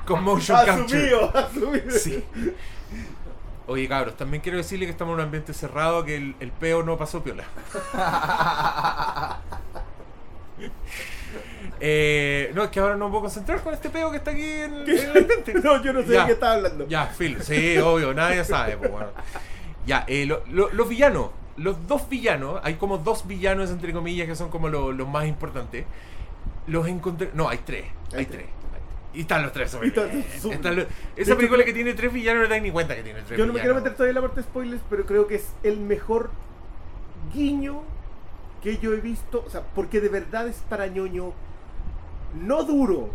[0.07, 1.15] Con motion capture.
[1.15, 1.91] Asumido, asumido.
[1.99, 2.25] Sí.
[3.71, 6.83] Oye, cabros, también quiero decirle que estamos en un ambiente cerrado, que el, el peo
[6.83, 7.45] no pasó piola.
[11.83, 14.43] Eh, no, es que ahora no me puedo concentrar con este peo que está aquí
[14.45, 15.55] en, en el ambiente.
[15.65, 16.21] No, yo no sé Ya.
[16.23, 16.87] de qué estaba hablando.
[16.89, 18.77] Ya, Phil, sí, obvio, nadie sabe.
[18.77, 19.07] Pues, bueno.
[19.87, 24.27] Ya, eh, lo- lo- los villanos, los dos villanos, hay como dos villanos entre comillas
[24.27, 25.87] que son como lo- los más importantes.
[26.67, 27.31] Los encontré.
[27.33, 27.87] No, hay tres.
[28.13, 28.43] Hay, Hay tres.
[28.45, 28.51] tres.
[29.13, 29.73] Y están los tres.
[29.81, 30.87] De
[31.17, 33.47] esa película que tiene tres villanos no te das ni cuenta que tiene tres Yo
[33.47, 35.81] no me quiero meter todavía en la parte de spoilers, pero creo que es el
[35.81, 36.31] mejor
[37.35, 37.83] guiño
[38.63, 39.43] que yo he visto.
[39.47, 41.33] O sea, porque de verdad es para ñoño
[42.41, 43.11] no duro.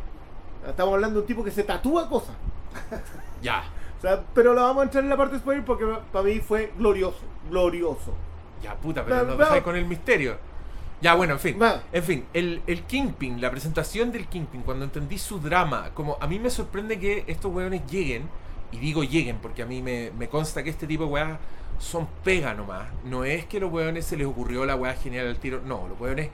[0.68, 2.36] Estamos hablando de un tipo que se tatúa cosas.
[3.42, 3.64] Ya,
[4.00, 6.40] O sea, pero lo vamos a entrar en la parte de spoilers porque para mí
[6.40, 7.20] fue glorioso.
[7.50, 8.16] Glorioso.
[8.64, 9.44] ya, puta, pero nos va.
[9.44, 10.38] dejáis con el misterio.
[11.02, 11.58] Ya, bueno, en fin.
[11.62, 11.84] Va.
[11.92, 16.28] En fin, el, el Kingpin, la presentación del Kingpin, cuando entendí su drama, como a
[16.28, 18.30] mí me sorprende que estos weones lleguen,
[18.72, 21.40] y digo lleguen porque a mí me, me consta que este tipo de weas
[21.80, 22.88] son pega nomás.
[23.04, 26.00] No es que los weones se les ocurrió la wea genial al tiro, no, los
[26.00, 26.30] weones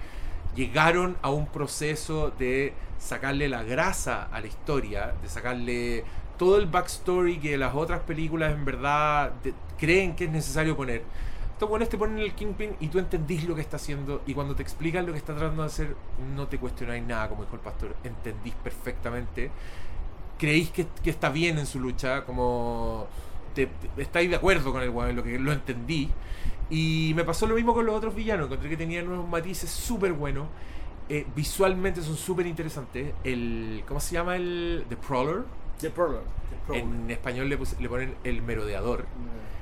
[0.55, 6.03] llegaron a un proceso de sacarle la grasa a la historia, de sacarle
[6.37, 11.03] todo el backstory que las otras películas en verdad de- creen que es necesario poner.
[11.61, 14.55] Estos buenos te ponen el Kingpin y tú entendís lo que está haciendo y cuando
[14.55, 15.95] te explican lo que está tratando de hacer
[16.35, 19.51] no te cuestionáis nada, como dijo el pastor, entendís perfectamente.
[20.39, 23.05] Creéis que, está bien en su lucha, como
[23.53, 26.09] te, estáis de acuerdo con el weón, lo que lo entendí.
[26.71, 30.13] Y me pasó lo mismo con los otros villanos, encontré que tenían unos matices súper
[30.13, 30.47] buenos.
[31.09, 33.13] Eh, visualmente son súper interesantes.
[33.23, 34.83] El, ¿Cómo se llama el?
[34.89, 35.43] The Prowler.
[35.79, 36.25] The Prologue.
[36.73, 39.05] En español le, pus- le ponen el merodeador.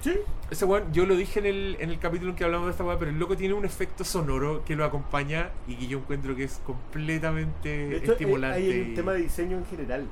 [0.01, 0.13] Sí.
[0.49, 2.83] Ese weón, yo lo dije en el, en el capítulo en que hablamos de esta
[2.83, 6.35] weá, pero el loco tiene un efecto sonoro que lo acompaña y que yo encuentro
[6.35, 8.57] que es completamente hecho, estimulante.
[8.59, 10.05] hay un y- tema de diseño en general.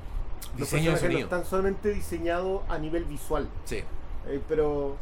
[0.56, 1.24] Los Diseño de personajes no sonido.
[1.24, 3.48] están solamente diseñados a nivel visual.
[3.64, 3.76] Sí.
[4.26, 4.96] Eh, pero.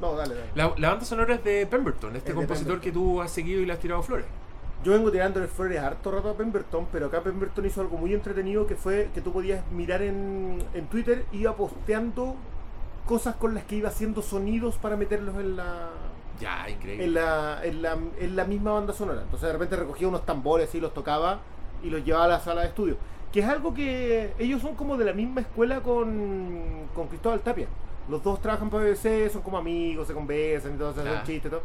[0.00, 0.50] No, dale, dale.
[0.54, 2.80] La, la banda sonora es de Pemberton, este Es compositor Pemberton.
[2.84, 4.26] que tú has seguido y le has tirado flores.
[4.84, 8.66] Yo vengo tirando flores harto rato a Pemberton, pero acá Pemberton hizo algo muy entretenido
[8.66, 12.36] que fue que tú podías mirar en, en Twitter, iba posteando
[13.06, 15.88] cosas con las que iba haciendo sonidos para meterlos en la,
[16.40, 17.04] Ya, increíble.
[17.06, 19.22] en la, en la, en la misma banda sonora.
[19.22, 21.40] Entonces de repente recogía unos tambores y los tocaba
[21.82, 22.96] y los llevaba a la sala de estudio.
[23.32, 27.66] Que es algo que ellos son como de la misma escuela con, con Cristóbal Tapia.
[28.08, 31.50] Los dos trabajan para BBC, son como amigos, se conversan y todo, hacen chistes y
[31.50, 31.62] todo.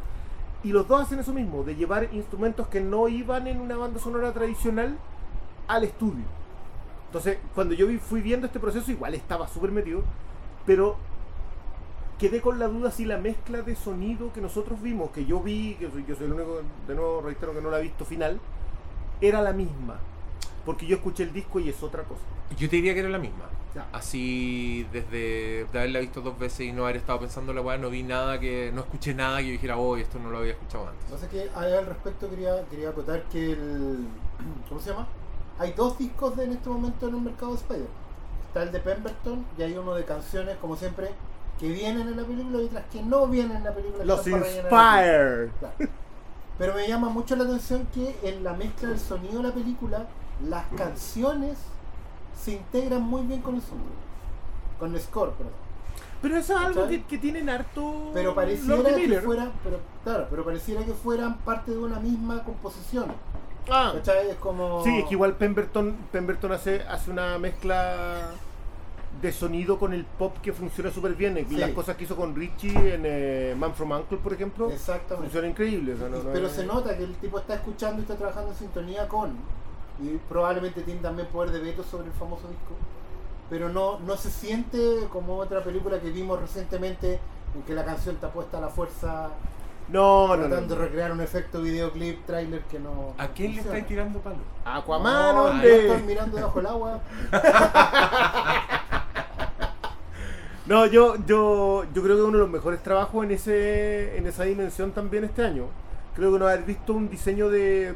[0.64, 4.00] Y los dos hacen eso mismo, de llevar instrumentos que no iban en una banda
[4.00, 4.98] sonora tradicional
[5.68, 6.24] al estudio.
[7.08, 10.04] Entonces, cuando yo fui viendo este proceso, igual estaba súper metido,
[10.66, 10.96] pero
[12.18, 15.76] quedé con la duda si la mezcla de sonido que nosotros vimos, que yo vi,
[15.76, 18.40] que yo soy el único, de nuevo reitero que no la he visto final,
[19.20, 20.00] era la misma.
[20.66, 22.22] Porque yo escuché el disco y es otra cosa.
[22.58, 23.46] Yo te diría que era la misma.
[23.76, 23.88] Ya.
[23.92, 27.90] Así, desde de haberla visto dos veces y no haber estado pensando la weá, no
[27.90, 28.72] vi nada que.
[28.74, 31.06] No escuché nada que yo dijera, oh, esto no lo había escuchado Lo antes.
[31.06, 34.08] que pasa es que al respecto quería, quería acotar que el.
[34.70, 35.08] ¿Cómo se llama?
[35.58, 37.88] Hay dos discos de, en este momento en el mercado de Spider.
[38.48, 41.10] Está el de Pemberton y hay uno de canciones, como siempre,
[41.60, 44.06] que vienen en la película y otras que no vienen en la película.
[44.06, 44.70] Los Inspire.
[44.70, 45.90] Claro.
[46.58, 50.06] Pero me llama mucho la atención que en la mezcla del sonido de la película,
[50.48, 51.58] las canciones
[52.36, 53.90] se integran muy bien con el sonido.
[54.80, 55.54] Con el score, perdón.
[56.22, 58.12] Pero eso es algo que, que tienen harto.
[58.14, 59.22] Pero pareciera que Miller.
[59.24, 63.06] fuera, pero, claro, pero pareciera que fueran parte de una misma composición.
[63.70, 64.30] Ah, ¿Cachai?
[64.30, 64.84] Es como.
[64.84, 68.30] Sí, es que igual Pemberton, Pemberton hace, hace una mezcla
[69.22, 71.46] de sonido con el pop que funciona súper bien.
[71.48, 71.56] Sí.
[71.58, 75.28] Las cosas que hizo con Richie en eh, Man from Uncle, por ejemplo, Exactamente.
[75.30, 75.94] funciona increíble.
[75.94, 78.16] o sea, no- no Pero es- se nota que el tipo está escuchando y está
[78.16, 79.32] trabajando en sintonía con.
[80.02, 82.74] Y probablemente tiene también poder de veto sobre el famoso disco.
[83.50, 84.80] Pero no, no se siente
[85.12, 87.20] como otra película que vimos recientemente
[87.56, 89.30] en que la canción está puesta a la fuerza
[89.90, 93.14] No, tratando de recrear un efecto videoclip, trailer que no.
[93.18, 94.38] ¿A quién le estáis tirando palo?
[94.66, 95.70] Aquaman, No, hombre.
[95.70, 97.00] yo estoy mirando debajo el agua.
[100.66, 104.44] No, yo, yo, yo creo que uno de los mejores trabajos en ese, en esa
[104.46, 105.66] dimensión también este año.
[106.16, 107.96] Creo que no haber visto un diseño de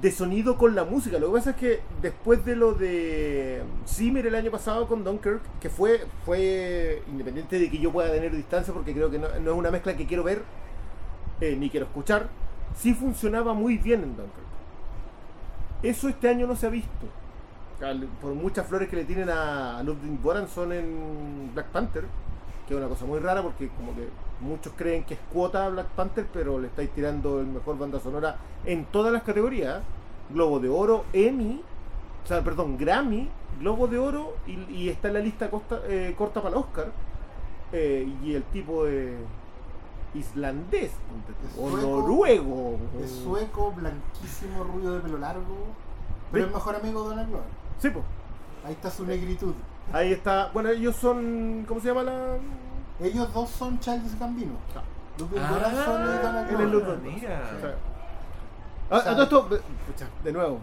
[0.00, 1.18] de sonido con la música.
[1.18, 5.40] Lo que pasa es que después de lo de Zimmer el año pasado con Dunkirk,
[5.60, 9.46] que fue, fue independiente de que yo pueda tener distancia, porque creo que no, es
[9.46, 10.42] una mezcla que quiero ver
[11.40, 12.28] eh, ni quiero escuchar,
[12.76, 14.48] sí funcionaba muy bien en Dunkirk.
[15.82, 17.06] Eso este año no se ha visto.
[18.20, 22.04] Por muchas flores que le tienen a, Ludwig Göransson en Black Panther,
[22.66, 24.08] que es una cosa muy rara porque como que
[24.40, 28.36] muchos creen que es cuota Black Panther, pero le estáis tirando el mejor banda sonora
[28.64, 29.82] en todas las categorías.
[30.30, 31.62] Globo de Oro, Emmy,
[32.24, 33.28] o sea, perdón, Grammy,
[33.60, 36.92] Globo de Oro y, y está en la lista costa- eh, corta para el Oscar.
[37.72, 39.16] Eh, y el tipo de
[40.14, 40.92] islandés
[41.58, 41.86] o sueco.
[41.86, 42.78] noruego.
[43.02, 45.56] Es sueco, blanquísimo, rubio de pelo largo.
[46.32, 47.46] Pero es mejor amigo de Donald Glover.
[47.78, 48.04] Sí, pues.
[48.64, 49.54] Ahí está su negritud.
[49.92, 50.50] Ahí está.
[50.52, 51.64] Bueno, ellos son.
[51.66, 52.36] ¿Cómo se llama la.?
[53.00, 54.52] Ellos dos son Childish Gambino.
[54.74, 54.82] Ah,
[55.18, 55.38] y
[56.22, 57.50] Donald él es mira.
[57.56, 57.74] O sea,
[58.90, 59.48] Ah, a todo esto,
[59.86, 60.60] pucha, de nuevo,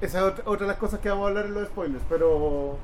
[0.00, 2.76] esa es otra, otra de las cosas que vamos a hablar en los spoilers, pero.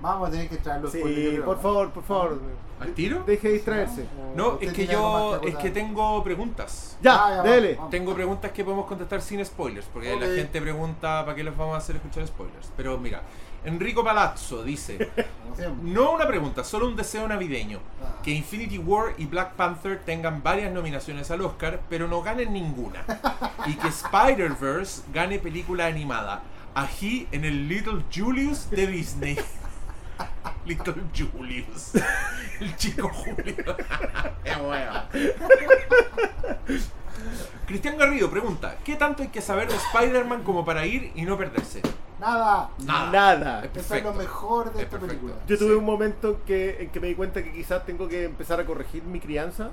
[0.00, 2.40] Vamos a tener que traerlos Sí, por favor, por favor.
[2.80, 3.24] ¿Al tiro?
[3.26, 4.06] Deje de distraerse.
[4.36, 5.40] No, es que yo.
[5.42, 6.96] Es que tengo preguntas.
[6.98, 7.74] Ah, Ya, ya, dele.
[7.74, 7.90] vamos.
[7.90, 11.74] Tengo preguntas que podemos contestar sin spoilers, porque la gente pregunta para qué les vamos
[11.74, 12.70] a hacer escuchar spoilers.
[12.76, 13.22] Pero mira,
[13.64, 15.10] Enrico Palazzo dice,
[15.82, 18.22] no una pregunta, solo un deseo navideño, Ah.
[18.22, 23.02] que Infinity War y Black Panther tengan varias nominaciones al Oscar, pero no ganen ninguna,
[23.66, 26.42] y que Spider-Verse gane película animada,
[26.76, 29.36] ají en el Little Julius de Disney.
[30.66, 31.92] Little Julius,
[32.60, 33.54] el chico Julio.
[34.44, 35.02] Qué bueno.
[37.66, 41.36] Cristian Garrido pregunta, ¿qué tanto hay que saber de Spider-Man como para ir y no
[41.36, 41.82] perderse?
[42.20, 42.70] Nada.
[42.84, 43.10] Nada.
[43.10, 43.58] Nada.
[43.64, 44.10] Es Eso es perfecto.
[44.12, 45.06] lo mejor de Es esta perfecto.
[45.26, 45.34] película.
[45.46, 45.74] Yo tuve Sí.
[45.74, 48.64] un momento en que, en que me di cuenta que quizás tengo que empezar a
[48.66, 49.70] corregir mi crianza,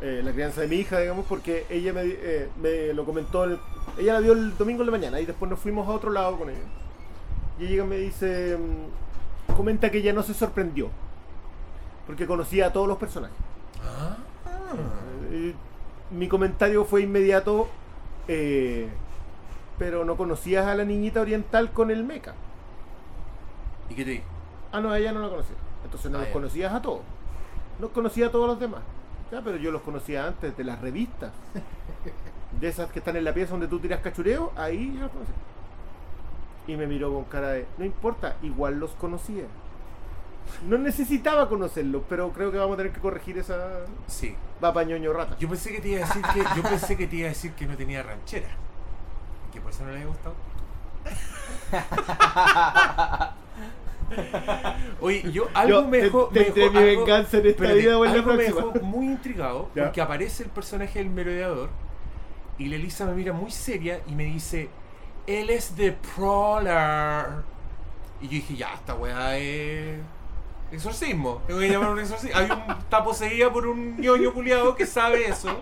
[0.00, 3.60] eh, la crianza de mi hija, digamos, porque ella me, eh, me lo comentó, el-
[3.98, 6.36] ella la vio el domingo en la mañana y después nos fuimos a otro lado
[6.38, 6.58] con ella.
[7.60, 9.11] Y ella me dice, mm,
[9.56, 10.88] comenta que ella no se sorprendió,
[12.06, 13.36] porque conocía a todos los personajes.
[13.84, 14.16] Ah.
[15.30, 15.54] Eh,
[16.10, 17.68] mi comentario fue inmediato,
[18.28, 18.88] eh,
[19.78, 22.34] pero no conocías a la niñita oriental con el meca.
[23.90, 24.24] ¿Y qué te dijo?
[24.72, 25.56] Ah, no, a ella no la conocía.
[25.84, 26.32] Entonces no Ah, los ya.
[26.32, 27.00] conocías a todos.
[27.80, 28.80] Los conocía a todos los demás.
[29.30, 31.32] Ya, pero yo los conocía antes de las revistas.
[32.60, 35.34] De esas que están en la pieza donde tú tiras cachureo, ahí yo los conocía.
[36.66, 39.44] Y me miró con cara de, no importa, igual los conocía.
[40.68, 44.34] No necesitaba conocerlos, pero creo que vamos a tener que corregir esa Sí.
[44.62, 45.36] va pañoño rata.
[45.38, 47.52] Yo pensé que te iba a decir que, yo pensé que te iba a decir
[47.52, 48.48] que no tenía ranchera.
[49.52, 50.34] Que por eso no le había gustado.
[55.00, 56.28] Oye, yo algo Yo me te- dejó.
[56.32, 59.06] me dejó mi algo- venganza en esta vida o en la algo me dejó muy
[59.06, 59.84] intrigado Ya.
[59.84, 61.70] porque aparece el personaje del merodeador
[62.58, 64.68] y la Elisa me mira muy seria y me dice:
[65.26, 67.26] Él es de Prowler.
[68.20, 69.98] Y yo dije: Ya, esta weá es.
[70.70, 71.42] Exorcismo.
[71.46, 72.36] Tengo que llamar un exorcismo.
[72.38, 75.60] Hay un, está poseída por un ñoño culiado que sabe eso.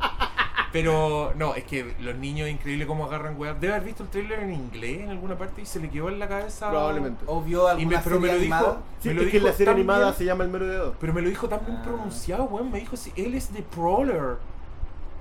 [0.73, 3.61] Pero no, es que los niños es increíble cómo agarran weas.
[3.61, 6.21] Debe haber visto el trailer en inglés en alguna parte y se le quedó en
[6.21, 6.71] la cabeza.
[6.71, 7.25] Probablemente.
[7.27, 8.79] ¿O vio Y alguna me, pero me serie lo dijo.
[9.01, 10.95] Sí, me lo es que dijo la serie animada bien, se llama El Merodeador.
[11.01, 11.83] Pero me lo dijo tan bien Ah.
[11.85, 12.71] pronunciado, weón.
[12.71, 14.37] Me dijo, si él es de Prowler.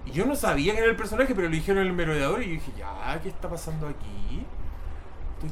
[0.09, 2.41] Y yo no sabía que era el personaje, pero lo dijeron el merodeador.
[2.41, 4.43] Y yo dije, ya, ¿qué está pasando aquí?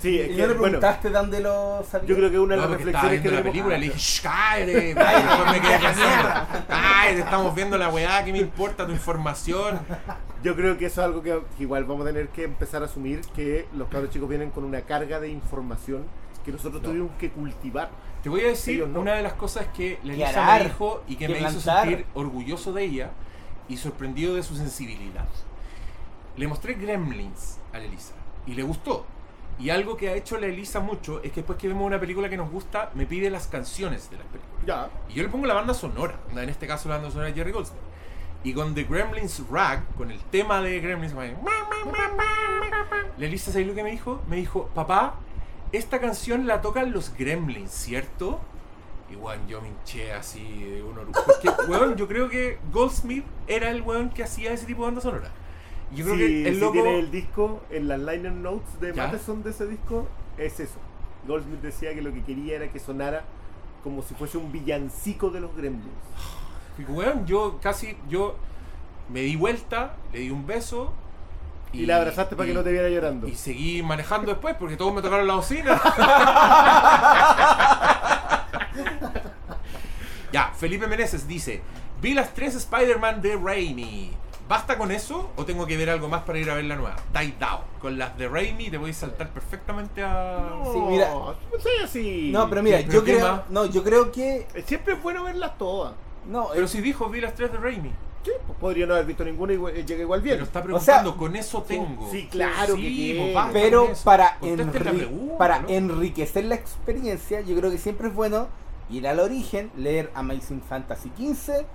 [0.02, 2.10] Sí, es ¿Y que, no le bueno, preguntaste dónde lo sabía?
[2.10, 4.96] yo creo que una de No, las reflexiones que la película, le dije, shh, cállate,
[5.52, 6.30] me quedé pensando,
[6.68, 9.80] cállate, estamos viendo la weá, ¿qué me importa tu información?
[10.44, 13.22] Yo creo que eso es algo que igual vamos a tener que empezar a asumir
[13.34, 16.04] que los cabros chicos vienen con una carga de información
[16.44, 16.90] que nosotros No.
[16.90, 17.90] tuvimos que cultivar.
[18.22, 21.28] Te voy a decir una de las cosas que la Elisa me dijo y que
[21.28, 23.12] que me hizo sentir orgulloso de ella
[23.70, 25.28] y sorprendido de su sensibilidad.
[26.36, 28.14] Le mostré Gremlins a la Elisa
[28.46, 29.06] y le gustó.
[29.60, 32.30] Y algo que ha hecho la Elisa mucho es que después que vemos una película
[32.30, 34.66] que nos gusta, me pide las canciones de las películas.
[34.66, 34.90] Ya.
[35.10, 37.52] Y yo le pongo la banda sonora, en este caso la banda sonora de Jerry
[37.52, 37.82] Goldsmith.
[38.44, 41.14] Y con The Gremlins Rag, con el tema de Gremlins,
[43.18, 44.22] la Elisa, ¿sabes lo que me dijo?
[44.30, 45.16] Me dijo, papá,
[45.72, 48.40] esta canción la tocan los Gremlins, ¿cierto?
[49.16, 51.20] Weón, yo me hinché así de un orgullo.
[51.26, 55.02] Porque, weón, yo creo que Goldsmith era el weón que hacía ese tipo de banda
[55.02, 55.32] sonora.
[55.92, 56.74] Y yo creo que el si loco...
[56.74, 59.06] tiene el disco, en las liner notes de ¿Ya?
[59.06, 60.80] Matheson de ese disco, es eso.
[61.28, 63.24] Goldsmith decía que lo que quería era que sonara
[63.84, 65.88] como si fuese un villancico de los gremlins.
[66.78, 68.36] Y, weón, yo casi, yo
[69.10, 70.94] me di vuelta, le di un beso.
[71.74, 73.28] Y, la abrazaste para y- que no te viera llorando.
[73.28, 75.82] Y seguí manejando después porque todos me tocaron la bocina.
[80.32, 81.62] ya, Felipe Meneses dice:
[82.02, 84.12] Vi las tres Spider-Man de Raimi.
[84.50, 86.96] ¿Basta con eso o tengo que ver algo más para ir a ver la nueva?
[87.14, 87.60] Die Down.
[87.82, 90.38] Con las de Raimi te voy a saltar perfectamente a.
[90.64, 91.10] No, Sí, mira.
[91.14, 92.30] no sé así.
[92.32, 95.94] No, pero mira, ¿Pero yo creo, no, yo creo que Siempre es bueno verlas todas.
[96.28, 97.92] no, Pero eh, si dijo, vi las tres de Raimi.
[98.24, 100.36] Sí, pues podría no haber visto ninguna y igual- llega igual bien.
[100.36, 102.10] Pero está O preguntando, sea, con eso tengo.
[102.12, 103.34] sí, claro que Sí, tiene.
[103.34, 105.70] pues, pero para, enri- pregunta, para ¿no?
[105.70, 108.48] enriquecer la experiencia, yo creo que siempre es bueno
[108.90, 111.66] ir al origen, leer Amazing Fantasy XV,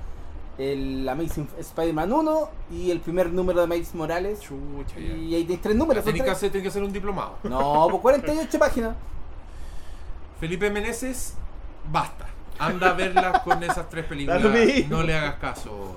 [0.58, 4.40] el Amazing Spider-Man 1 y el primer número de Miles Morales.
[4.40, 5.14] Chucha, ya.
[5.14, 6.04] Y ahí tienes tres números.
[6.04, 7.38] Tenés que, hacer, tenés que hacer un diplomado.
[7.44, 8.96] No, pues 48 páginas.
[10.40, 11.34] Felipe Meneses,
[11.90, 12.26] basta.
[12.58, 14.42] Anda a verlas con esas tres películas.
[14.88, 15.96] No le hagas caso.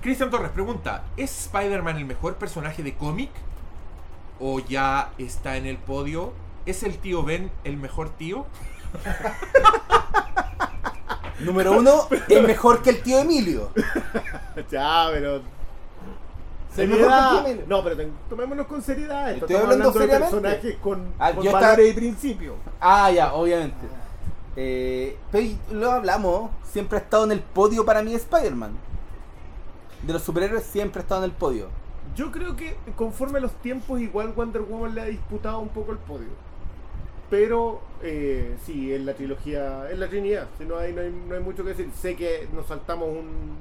[0.00, 3.30] Cristian Torres pregunta: ¿Es Spider-Man el mejor personaje de cómic?
[4.38, 6.32] ¿O ya está en el podio?
[6.66, 8.46] ¿Es el tío Ben el mejor tío?
[11.40, 13.70] Número uno, es mejor que el tío Emilio.
[14.70, 15.36] Ya, pero.
[15.36, 17.30] Es mejor Seriedad.
[17.30, 17.64] que el tío Emilio.
[17.68, 19.30] No, pero ten- tomémonos con seriedad.
[19.32, 19.46] Esto.
[19.46, 20.40] Estoy Estamos hablando hablando de seriamente.
[20.40, 22.54] personajes con, Ah, con yo valores estaba- y principios.
[22.80, 23.86] Ah, ya, obviamente.
[24.56, 28.72] Eh, pero y lo hablamos, siempre ha estado en el podio para mí Spider-Man.
[30.02, 31.68] De los superhéroes siempre ha estado en el podio.
[32.14, 35.90] Yo creo que conforme a los tiempos, igual Wonder Woman le ha disputado un poco
[35.92, 36.28] el podio.
[37.30, 41.34] Pero eh, sí, en la trilogía, en la Trinidad, si no hay, no hay, no
[41.34, 41.90] hay mucho que decir.
[42.00, 43.56] Sé que nos saltamos un,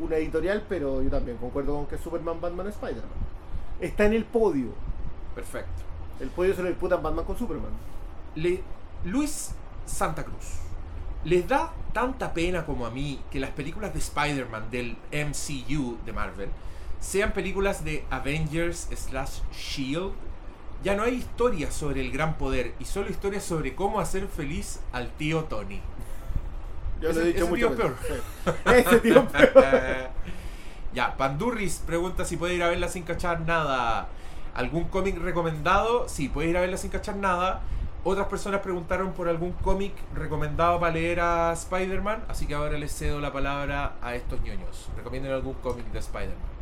[0.00, 3.08] una editorial, pero yo también concuerdo con que Superman, Batman, Spider-Man.
[3.80, 4.68] Está en el podio.
[5.34, 5.82] Perfecto.
[6.20, 7.72] El podio se lo disputan Batman con Superman.
[8.36, 8.62] Le-
[9.04, 9.52] Luis
[9.86, 10.60] Santa Cruz.
[11.24, 16.12] ¿Les da tanta pena como a mí que las películas de Spider-Man del MCU de
[16.12, 16.50] Marvel
[17.00, 20.12] sean películas de Avengers slash Shield?
[20.84, 24.80] Ya no hay historias sobre el gran poder y solo historias sobre cómo hacer feliz
[24.92, 25.80] al tío Tony.
[27.00, 27.92] Yo Ese- lo he dicho ese tío veces.
[28.06, 28.50] Sí.
[28.74, 29.52] Ese tío peor.
[30.94, 34.08] ya, Pandurris pregunta si puede ir a verla sin cachar nada.
[34.54, 36.08] ¿Algún cómic recomendado?
[36.08, 37.62] Sí, puede ir a verla sin cachar nada.
[38.04, 42.94] Otras personas preguntaron por algún cómic recomendado para leer a Spider-Man, así que ahora les
[42.94, 44.90] cedo la palabra a estos ñoños.
[44.94, 46.53] Recomienden algún cómic de Spider-Man.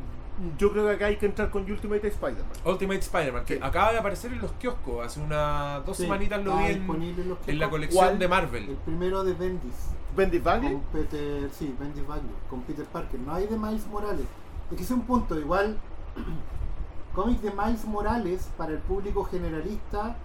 [0.59, 2.53] Yo creo que acá hay que entrar con Ultimate Spider-Man.
[2.65, 3.61] Ultimate Spider-Man, que Sí.
[3.63, 5.07] acaba de aparecer en los kioscos.
[5.07, 8.19] Hace unas dos Sí, semanitas lo vi en, la colección ¿Cuál?
[8.19, 8.79] de El Marvel.
[8.85, 9.91] primero de Bendis.
[10.17, 10.73] Bendis Bagley.
[10.73, 13.21] Con Peter, sí, Bendis Bagley, con Peter Parker.
[13.21, 14.27] No hay de Miles Morales.
[14.71, 15.39] Es que ese es un punto.
[15.39, 15.77] Igual,
[17.15, 20.17] cómics de Miles Morales para el público generalista,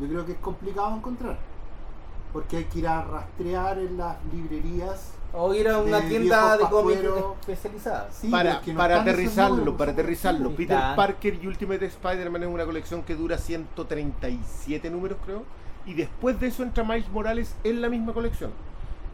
[0.00, 1.38] yo creo que es complicado encontrar.
[2.32, 5.12] Porque hay que ir a rastrear en las librerías.
[5.38, 7.00] O ir a una tienda de cómics
[7.40, 8.08] especializada.
[8.10, 10.50] Sí, para no para aterrizarlo, para aterrizarlo.
[10.56, 10.78] Peter.
[10.96, 15.42] Parker y Ultimate Spider-Man es una colección que dura 137 números, creo.
[15.84, 18.50] Y después de eso entra Miles Morales en la misma colección.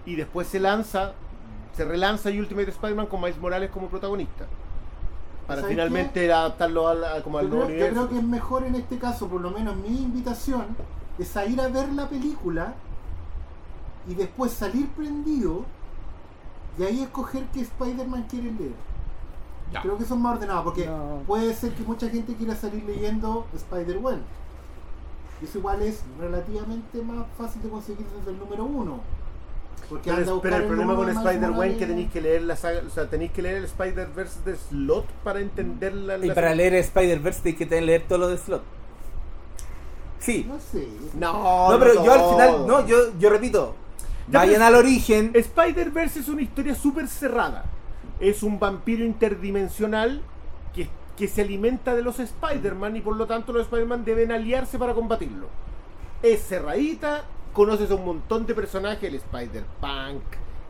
[0.07, 1.13] Y después se lanza,
[1.77, 4.47] se relanza Ultimate Spider-Man con Miles Morales como protagonista.
[5.47, 8.07] Para ¿Sabes finalmente adaptarlo a la- como al Yo nuevo creo, yo universo.
[8.07, 10.67] creo que es mejor en este caso, por lo menos mi invitación,
[11.19, 12.75] es a ir a ver la película
[14.09, 15.65] y después salir prendido
[16.79, 18.73] y ahí escoger qué Spider-Man quieren leer.
[19.73, 19.81] Ya.
[19.83, 21.23] Creo que eso es más ordenado, porque No.
[21.27, 24.21] puede ser que mucha gente quiera salir leyendo Spider-Man.
[25.41, 29.01] Y Eso igual es relativamente más fácil de conseguir desde el número uno.
[29.89, 32.81] Porque anda a Pero, pero el problema con Spider-Man que tenéis que leer la saga,
[32.87, 36.55] o sea, tenéis que leer el Spider-Verse de Slot para entender la, Y la- para
[36.55, 38.63] leer Spider-Verse hay que tener- leer todo lo de Slot.
[40.21, 40.47] Sí.
[40.49, 40.87] No sé.
[41.15, 43.75] No, No, pero yo al final, no, yo, yo repito,
[44.29, 45.33] vayan al origen.
[45.35, 47.65] Spider-Verse es una historia súper cerrada.
[48.21, 50.23] Es un vampiro interdimensional
[50.75, 54.79] que, que se alimenta de los Spider-Man y por lo tanto los Spider-Man deben aliarse
[54.79, 55.49] para combatirlo.
[56.23, 60.23] Es cerradita, conoces a un montón de personajes, el Spider-Punk,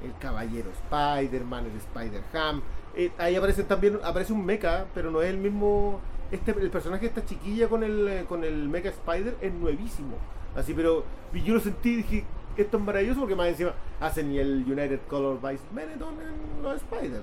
[0.03, 2.63] el Caballero Spider-Man, el Spider-Ham.
[2.95, 6.01] Eh, ahí aparecen también, aparece un mecha, pero no es el mismo...
[6.31, 10.17] Este, el personaje de esta chiquilla con el, eh, con el Mecha Spider es nuevísimo.
[10.57, 11.05] Así, pero
[11.45, 12.25] yo lo sentí y dije,
[12.57, 16.77] esto es maravilloso porque más encima hacen y el United Color Vice Benetton en los
[16.77, 17.23] Spider-Man.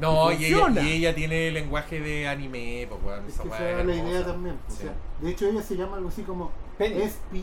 [0.00, 0.82] No, Y y ella, funciona.
[0.88, 3.86] y ella tiene lenguaje de anime, pues, weón, Es esa que weá esa era es
[3.86, 4.58] la idea también.
[4.68, 4.82] o Sí.
[4.82, 7.00] sea, de hecho, ella se llama algo así como Penny.
[7.00, 7.40] SP,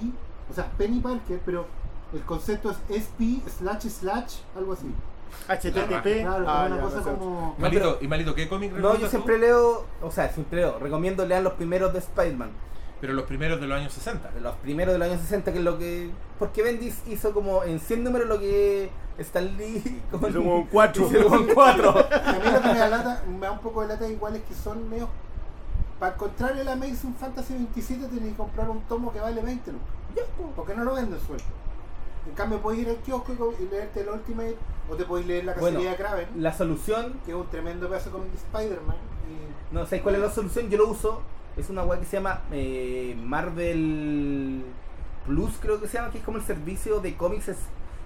[0.51, 1.65] o sea, Penny Parker, pero
[2.13, 4.86] el concepto es SP slash slash, algo así.
[5.47, 6.21] HTTP.
[6.21, 7.55] Claro, ah, una ya, cosa como.
[7.57, 9.07] Y Malito, ¿y Malito qué cómic No, yo tú?
[9.09, 12.51] siempre leo, o sea, siempre leo, recomiendo lean los primeros de Spider-Man.
[13.04, 14.32] Pero los primeros de los años 60.
[14.41, 16.10] Los primeros de los años 60, que es lo que.
[16.39, 20.01] Porque Bendis hizo como en 100 números lo que Stan Lee.
[20.10, 21.10] Como Hizo como en cuatro.
[21.12, 21.89] Hizo como en cuatro.
[21.89, 24.43] A mí lo que me da, lata- me da un poco de lata igual es
[24.43, 25.10] que son medio.
[25.99, 29.88] Para encontrar el Amazing Fantasy 27 tenés que comprar un tomo que vale 20 lucas.
[30.56, 31.43] Porque no lo venden suelto.
[32.26, 34.56] En cambio, podéis ir al kiosco y leerte el Ultimate,
[34.89, 37.89] o te podéis leer la Bueno, cacería de Kraven, La solución, que es un tremendo
[37.89, 38.95] pedazo con Spider-Man.
[39.28, 41.22] y- no sabéis cuál es la solución, yo lo uso.
[41.58, 44.64] Es una web que se llama eh, Marvel
[45.26, 47.51] Plus, creo que se llama, que es como el servicio de cómics.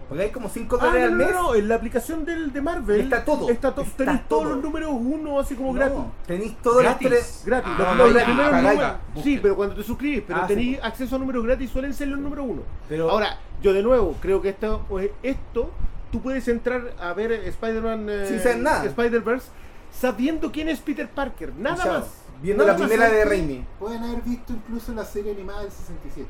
[0.07, 1.33] Porque hay como 5 Ah, dólares no, al no, mes.
[1.35, 3.49] no, en la aplicación del, de Marvel Está todo.
[3.49, 4.53] Está to- Está tenéis todos todo.
[4.55, 5.99] los números uno así como No, gratis.
[6.25, 7.07] Tenéis todos los Gratis.
[7.09, 7.43] tres.
[7.45, 7.71] Gratis.
[7.77, 8.93] Ah, los, no, primeros números-.
[9.23, 12.07] Sí, pero cuando te suscribes, pero Ah, sí, tenéis acceso a números gratis, suelen ser
[12.07, 12.61] los números uno.
[12.87, 15.71] Pero- Ahora, yo de nuevo, creo que esto, pues, esto
[16.09, 18.85] tú puedes entrar a ver Spider-Man eh, Sin saber nada.
[18.85, 19.47] Spider-Verse
[19.91, 21.99] sabiendo quién es Peter Parker, nada Chao.
[21.99, 22.07] más.
[22.41, 23.25] Viendo la primera de.
[23.25, 23.65] Raimi.
[23.79, 26.27] Pueden haber visto incluso la serie animada del 67.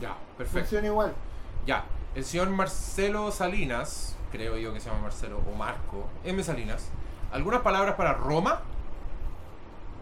[0.00, 0.60] Ya, perfecto.
[0.60, 1.12] Funciona igual.
[1.66, 6.42] Ya, el señor Marcelo Salinas, creo yo que se llama Marcelo, o Marco, M.
[6.42, 6.88] Salinas.
[7.32, 8.60] ¿Algunas palabras para Roma?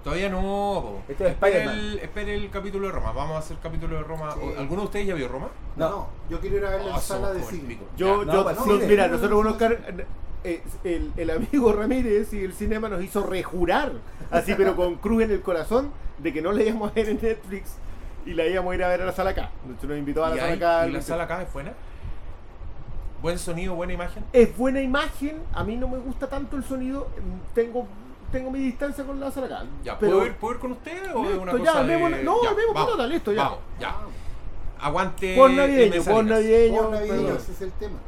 [0.04, 0.40] Todavía no.
[0.40, 1.02] po.
[1.08, 1.78] Esto es espere, Spider-Man.
[1.78, 3.12] el, espere el capítulo de Roma.
[3.12, 4.32] Vamos a hacer capítulo de Roma.
[4.34, 4.40] Sí.
[4.58, 5.48] ¿Alguno de ustedes ya vio Roma?
[5.76, 6.08] No, No.
[6.28, 7.78] yo quiero ir a ver la Oh, sala de el cine.
[7.96, 8.86] Yo, Ya, yo, no, pues, no, sí.
[8.88, 10.06] mira, nosotros con Oscar,
[10.44, 13.92] eh, el, el amigo Ramírez y el cinema nos hizo rejurar,
[14.30, 17.20] así pero con cruz en el corazón, de que no la íbamos a ver en
[17.20, 17.76] Netflix
[18.26, 19.50] y la íbamos a ir a ver a la sala acá.
[19.64, 20.88] Entonces nos invitó a la ¿Y, sala acá.
[20.88, 21.72] y la sala acá es buena?
[23.20, 24.24] ¿Buen sonido, buena imagen?
[24.32, 27.08] Es buena imagen, a mí no me gusta tanto el sonido,
[27.54, 27.86] tengo
[28.32, 29.64] tengo mi distancia con la sala acá.
[29.84, 31.98] Ya, pero ¿puedo, ir, ¿puedo ir con usted o es Listo, una ya, cosa de...
[32.24, 33.42] no, ya, vemos vamos, pelota, listo, ya.
[33.42, 33.96] Vamos, ya.
[34.80, 35.36] Aguante.
[35.36, 35.60] Pon M.
[35.60, 36.82] navideño, pon navideño.
[36.82, 37.98] Por navideño, ese es el tema.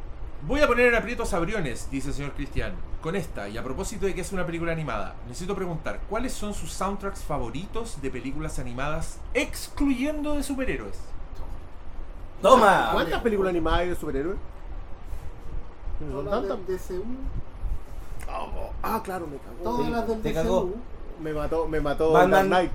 [0.47, 2.73] Voy a poner en aprietos a Briones, dice el señor Cristian.
[3.01, 6.53] Con esta, y a propósito de que es una película animada, necesito preguntar, ¿cuáles son
[6.55, 10.97] sus soundtracks favoritos de películas animadas excluyendo de superhéroes?
[12.41, 12.89] Toma.
[12.93, 14.37] ¿Cuántas películas animadas hay de superhéroes?
[15.99, 16.67] ¿No son tantas?
[16.67, 17.03] del DCU,
[18.83, 19.55] Ah, claro, me cagó.
[19.63, 20.43] todas Sí, las del te DCU.
[20.43, 20.73] cagó.
[21.21, 22.71] Me mató, me mató Batman- Dark Knight.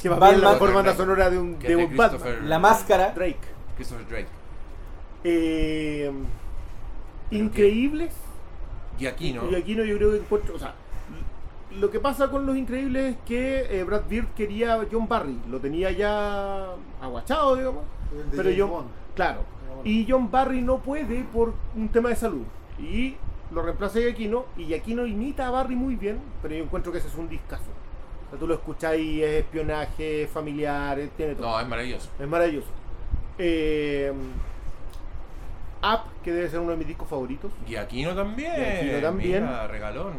[0.00, 2.48] Que va Batman- la banda sonora de un, de Batman.
[2.48, 3.10] La máscara.
[3.14, 3.38] Drake.
[3.76, 4.28] Christopher Drake.
[5.24, 6.10] Eh,
[7.36, 8.14] increíbles.
[8.98, 9.50] Y aquí, ¿no?
[9.50, 10.54] Y aquí no yo creo que encuentro.
[10.54, 10.74] O sea,
[11.78, 15.38] lo que pasa con los increíbles es que eh, Brad Bird quería a John Barry.
[15.50, 17.84] Lo tenía ya aguachado, digamos.
[18.30, 18.88] Pero James John, Bond.
[19.14, 19.40] claro.
[19.84, 22.44] Y John Barry no puede por un tema de salud.
[22.78, 23.16] Y
[23.50, 27.08] lo reemplaza Giacchino y Giacchino imita a Barry muy bien, pero yo encuentro que ese
[27.08, 27.70] es un discazo.
[28.26, 31.50] O sea, tú lo escuchás y es espionaje, familiar, tiene todo.
[31.50, 32.10] No, es maravilloso.
[32.18, 32.68] Es maravilloso.
[33.38, 34.12] Eh,
[35.82, 37.50] Up, que debe ser uno de mis discos favoritos.
[37.66, 38.54] Y Aquino también.
[38.54, 39.42] Giacchino también.
[39.44, 40.14] Mira, regalón.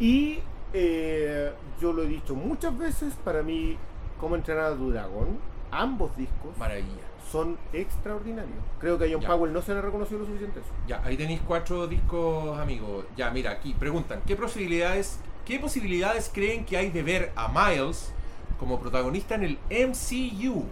[0.00, 0.40] Y
[0.72, 3.76] eh, yo lo he dicho muchas veces, para mí,
[4.18, 5.38] como entrenar a tu dragón,
[5.70, 6.88] ambos discos Maravilla.
[7.30, 8.58] son extraordinarios.
[8.80, 9.28] Creo que a John Ya.
[9.28, 10.68] Powell no se le reconoció lo suficiente eso.
[10.88, 13.04] Ya, ahí tenéis cuatro discos, amigos.
[13.16, 18.12] Ya, mira, aquí preguntan, ¿qué posibilidades, ¿qué posibilidades creen que hay de ver a Miles
[18.58, 20.64] como protagonista en el MCU?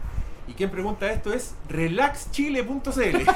[0.46, 3.26] Y quien pregunta esto es relaxchile.cl.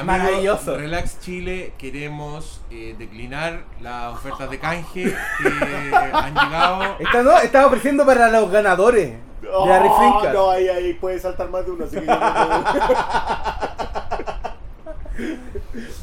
[0.04, 0.76] Maravilloso.
[0.76, 5.48] Relax Chile, queremos eh, declinar las ofertas de canje que
[5.94, 6.96] han llegado.
[6.98, 11.64] Esta no, estaba ofreciendo para los ganadores de la no, ahí, ahí puede saltar más
[11.64, 12.90] de uno, así que yo no puedo.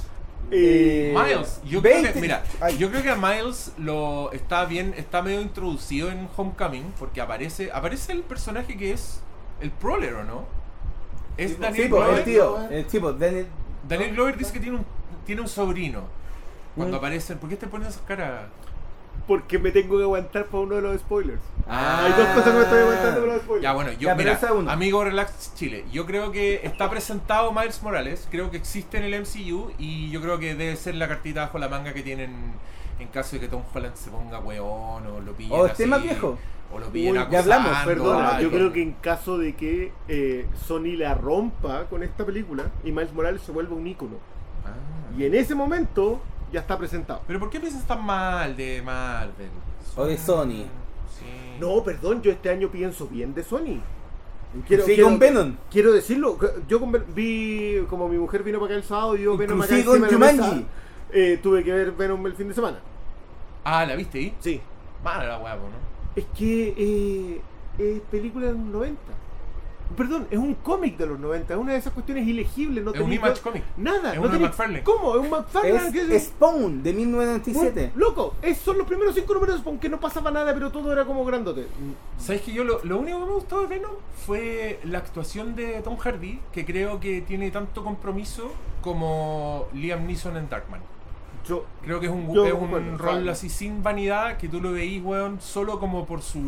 [0.51, 2.13] Eh, Miles, yo creo 20.
[2.13, 2.77] que, mira, Ay.
[2.77, 7.69] yo creo que a Miles lo está bien, está medio introducido en Homecoming porque aparece,
[7.73, 9.21] aparece el personaje que es
[9.59, 10.45] el Prowler, ¿o no?
[11.37, 12.17] Es Sí, Daniel Sí, Glover.
[12.19, 13.47] el tío, el tipo, Daniel,
[13.87, 14.85] Daniel Glover dice que tiene un,
[15.25, 16.03] tiene un sobrino.
[16.75, 16.99] Cuando Mm.
[16.99, 18.43] aparecen, ¿por qué te pones esas caras?
[19.25, 21.41] Porque me tengo que aguantar para uno de los spoilers.
[21.67, 22.05] Ah.
[22.05, 23.63] Hay dos cosas que me estoy aguantando para los spoilers.
[23.63, 24.39] Ya, bueno, yo, Ya, mira,
[24.69, 29.21] amigo Relax Chile, yo creo que está presentado Miles Morales, creo que existe en el
[29.21, 32.53] MCU y yo creo que debe ser la cartita bajo la manga que tienen
[32.99, 35.89] en caso de que Tom Holland se ponga weón o lo pillen O esté así,
[35.89, 36.37] más viejo.
[36.73, 40.47] O lo pillen Uy, ya hablamos, Perdona, yo creo que en caso de que eh,
[40.65, 44.15] Sony la rompa con esta película y Miles Morales se vuelva un ícono.
[44.65, 45.15] Ah.
[45.17, 47.21] Y en ese momento ya está presentado.
[47.27, 49.49] Pero ¿por qué piensas tan mal de Marvel?
[49.95, 50.65] O de Sony.
[51.17, 51.57] Sí.
[51.59, 53.81] No, perdón, yo este año pienso bien de Sony.
[54.85, 55.55] Sí, con Venom.
[55.69, 56.37] Quiero decirlo,
[56.67, 59.83] yo con vi, como mi mujer vino para acá el sábado y yo Venom acá
[59.83, 60.63] con mesa,
[61.11, 62.79] eh, tuve que ver Venom el fin de semana.
[63.63, 64.35] Ah, ¿la viste ahí?
[64.39, 64.61] Sí.
[65.03, 65.61] Mala la hueá, ¿no?
[66.15, 67.41] Es que eh,
[67.77, 68.99] es película de los 90.
[69.95, 71.53] Perdón, es un cómic de los 90.
[71.53, 72.83] Es una de esas cuestiones ilegibles.
[72.83, 73.63] No Es un Image comic.
[73.77, 74.09] Nada.
[74.13, 74.83] Es no uno de tenéis- McFarlane.
[74.83, 75.15] ¿Cómo?
[75.15, 75.91] Es un McFarlane.
[75.91, 77.91] que Es Spawn de 1997.
[77.95, 81.05] Bueno, loco, es, son los primeros cinco números porque no pasaba nada, pero todo era
[81.05, 81.67] como grandote.
[82.17, 83.91] ¿Sabes que yo lo, lo único que me gustó de Venom
[84.25, 90.37] fue la actuación de Tom Hardy, que creo que tiene tanto compromiso como Liam Neeson
[90.37, 90.81] en Darkman.
[91.47, 94.59] Yo, Creo que es un, Yo, es un bueno, rol así sin vanidad que tú
[94.59, 96.41] lo veís, weón, solo como por su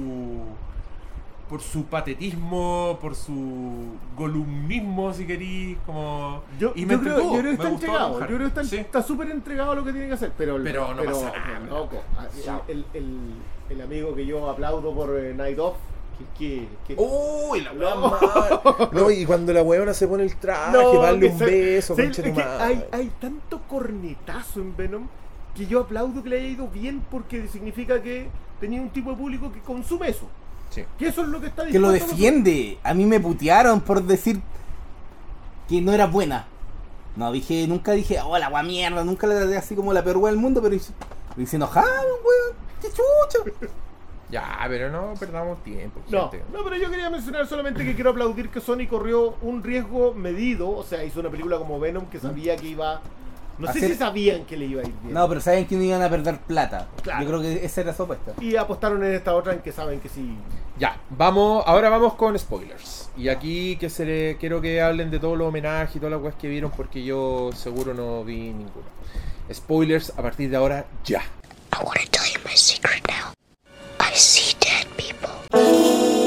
[1.50, 6.44] por su patetismo, por su golumnismo, si querís, como...
[6.60, 8.20] yo, y me yo creo, yo creo que está entregado.
[8.20, 8.86] Yo creo que está Sí.
[9.08, 10.32] súper entregado a lo que tiene que hacer.
[10.38, 12.02] Pero, el- Pero no pasa nada, loco,
[12.46, 12.62] Ya.
[12.68, 13.18] el, el,
[13.70, 15.76] el amigo que yo aplaudo por eh, Night Off,
[16.38, 16.68] que.
[16.88, 18.14] que, que- ¡Uy, la No.
[18.92, 22.06] No, y cuando la weona se pone el traje, No, darle un se- beso, se-
[22.06, 25.08] es que hay, hay tanto cornetazo en Venom
[25.56, 28.30] que yo aplaudo que le haya ido bien porque significa que
[28.60, 30.28] tenía un tipo de público que consume eso.
[30.70, 30.84] Sí.
[30.98, 32.78] Que eso es lo que está Que lo defiende.
[32.84, 34.40] A mí me putearon por decir
[35.68, 36.46] que no era buena.
[37.16, 40.18] No, dije, nunca dije, oh, la gua mierda, nunca la traté así como la peor
[40.18, 40.94] wea del mundo, pero hice-
[41.36, 43.68] lo hice enojado, weón, qué chucha.
[44.30, 46.02] Ya, pero no perdamos tiempo.
[46.10, 46.46] No, gente.
[46.54, 50.70] no, pero yo quería mencionar solamente que quiero aplaudir que Sony corrió un riesgo medido,
[50.70, 53.02] o sea, hizo una película como Venom que sabía que iba...
[53.60, 55.14] No sé si sabían que le iba a ir bien.
[55.14, 56.88] No, pero saben que no iban a perder plata.
[57.04, 57.22] Claro.
[57.22, 58.32] Yo creo que esa era su apuesta.
[58.40, 60.38] Y apostaron en esta otra en que saben que sí.
[60.78, 63.10] Ya, vamos, ahora vamos con spoilers.
[63.18, 66.22] Y aquí que se le, quiero que hablen de todos los homenajes y todas las
[66.22, 68.88] cosas que vieron porque yo seguro no vi ninguno.
[69.52, 71.22] Spoilers a partir de ahora ya.
[71.74, 73.34] I want to tell you my secret now.
[74.00, 76.19] I see dead people.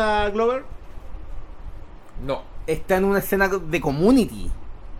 [0.00, 0.62] ¿Vieron a Glover?
[2.24, 2.42] No.
[2.66, 4.50] Está en una escena de community.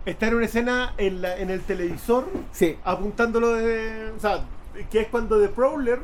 [0.05, 2.77] Está en una escena en, la, en el televisor Sí.
[2.83, 4.11] apuntándolo de...
[4.15, 4.43] O sea,
[4.89, 5.99] que es cuando The Prowler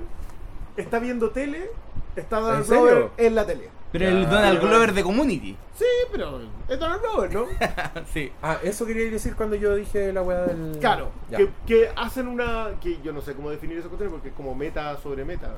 [0.78, 1.70] está viendo tele,
[2.16, 2.70] está Donald ¿En?
[2.70, 3.70] Glover en la tele.
[3.92, 4.12] Pero Ya.
[4.12, 5.58] el Donald Glover de community.
[5.76, 7.46] Sí, pero es Donald Glover, ¿no?
[8.14, 8.32] sí.
[8.42, 10.78] Ah, eso quería decir cuando yo dije la weá del.
[10.80, 12.72] Claro, que, que hacen una...
[12.82, 15.56] que yo no sé cómo definir esa cuestión porque es como meta sobre meta.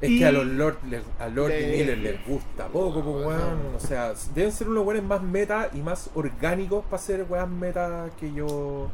[0.00, 3.02] Es Y- que a los Lord, les- a Lord y Le- Miller les gusta poco,
[3.02, 3.74] pues weón.
[3.76, 8.08] O sea, deben ser unos weones más meta y más orgánicos para ser weas meta
[8.20, 8.88] que yo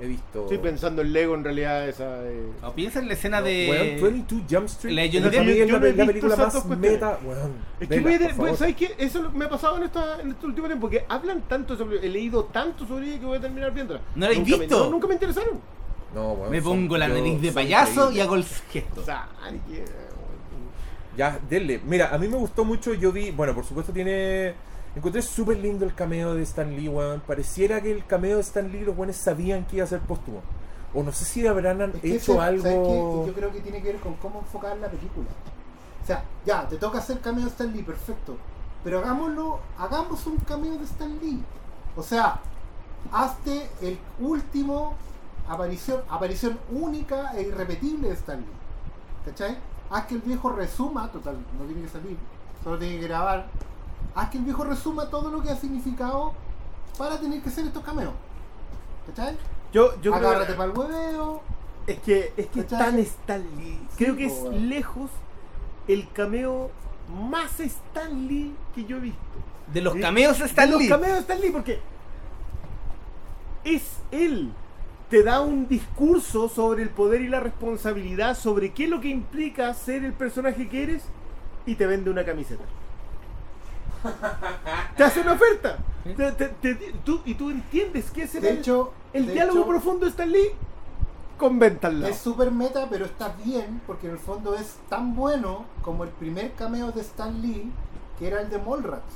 [0.00, 0.42] he visto.
[0.42, 2.24] Estoy pensando en Lego en realidad esa.
[2.24, 3.68] eh, O piensa en la escena de.
[4.00, 4.96] Weón, 22 Jump Street.
[4.96, 5.14] De Depp.
[5.48, 6.90] es Yo la, no he la visto película más cuestiones.
[6.92, 7.18] meta.
[7.24, 8.56] Weón, Es que vela, voy a- por pues, favor.
[8.56, 8.94] ¿sabes qué?
[8.98, 12.08] Eso me ha pasado en, esta, en este último tiempo, que hablan tanto sobre he
[12.08, 14.00] leído tanto sobre ella que voy a terminar viéndola.
[14.16, 14.78] ¿No la me- visto?
[14.86, 15.60] no, nunca me interesaron.
[16.14, 19.00] No, weón, Me pongo la yo- nariz de payaso y hago el gesto.
[19.02, 19.28] O sea,
[19.68, 19.84] que-
[21.18, 21.80] Ya, denle.
[21.84, 22.94] Mira, a mí me gustó mucho.
[22.94, 24.54] Yo vi, bueno, por supuesto tiene.
[24.94, 27.20] Encontré súper lindo el cameo de Stan Lee, weón.
[27.26, 30.40] Pareciera que el cameo de Stan Lee los buenos sabían que iba a ser póstumo.
[30.94, 33.26] O no sé si habrán Es que hecho ese- ¿sabes algo.
[33.26, 35.26] Yo creo que tiene que ver con cómo enfocar la película.
[36.02, 38.36] O sea, ya, te toca hacer cameo de Stan Lee, perfecto.
[38.84, 41.42] Pero hagámoslo, hagamos un cameo de Stan Lee.
[41.96, 42.40] O sea,
[43.12, 44.94] hazte el último
[45.48, 48.46] aparición, aparición única e irrepetible de Stan Lee.
[49.26, 49.58] ¿Cachai?
[49.90, 52.16] Haz que el viejo resuma, total, no tiene que salir,
[52.62, 53.46] solo tiene que grabar.
[54.14, 56.32] Haz que el viejo resuma todo lo que ha significado
[56.98, 58.12] para tener que hacer estos cameos.
[59.06, 59.36] ¿Cachai?
[59.72, 61.40] Yo, yo Agárrate para el hueveo.
[61.86, 62.78] es que es que ¿Cachai?
[62.78, 63.78] tan Stan Lee.
[63.90, 65.10] Sí, Creo que es lejos
[65.86, 66.70] el cameo
[67.30, 69.18] más Stan Lee que yo he visto.
[69.72, 70.00] De los Sí.
[70.00, 70.88] cameos de Stan De Lee.
[70.88, 71.80] Los cameos de Stan Lee, porque
[73.64, 74.52] es él.
[75.10, 79.08] Te da un discurso sobre el poder y la responsabilidad, sobre qué es lo que
[79.08, 81.02] implica ser el personaje que eres,
[81.64, 82.64] y te vende una camiseta.
[84.96, 85.78] te hace una oferta.
[86.16, 89.68] Te- te- te- tú- y tú entiendes que ese De hecho, el de diálogo hecho,
[89.68, 90.50] profundo de Stan Lee
[91.36, 91.60] con.
[91.62, 96.10] Es súper meta, pero está bien, porque en el fondo es tan bueno como el
[96.10, 97.70] primer cameo de Stan Lee,
[98.18, 99.14] que era el de Mallrats.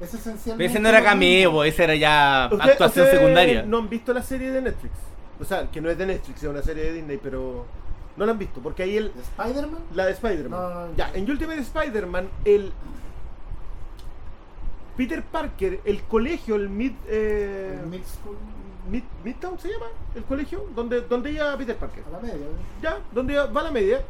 [0.00, 0.64] Es esencialmente.
[0.72, 3.62] Ese no era cameo, ese era ya Usted- actuación secundaria.
[3.62, 4.94] No han visto la serie de Netflix.
[5.40, 7.66] O sea, que no es de Netflix, es una serie de Disney, pero
[8.16, 9.80] no la han visto, porque ahí el, ¿De Spider-Man?
[9.94, 10.50] la de Spider-Man.
[10.50, 10.96] No, no, no.
[10.96, 12.72] Ya, en Ultimate Spider-Man, el
[14.96, 18.36] Peter Parker, el colegio, el Mid, eh, El Mid School
[18.90, 22.02] Mid- Midtown se llama, el colegio, donde, donde iba Peter Parker.
[22.08, 22.82] a la media, ¿eh?
[22.82, 24.00] Ya, donde iba- va la media,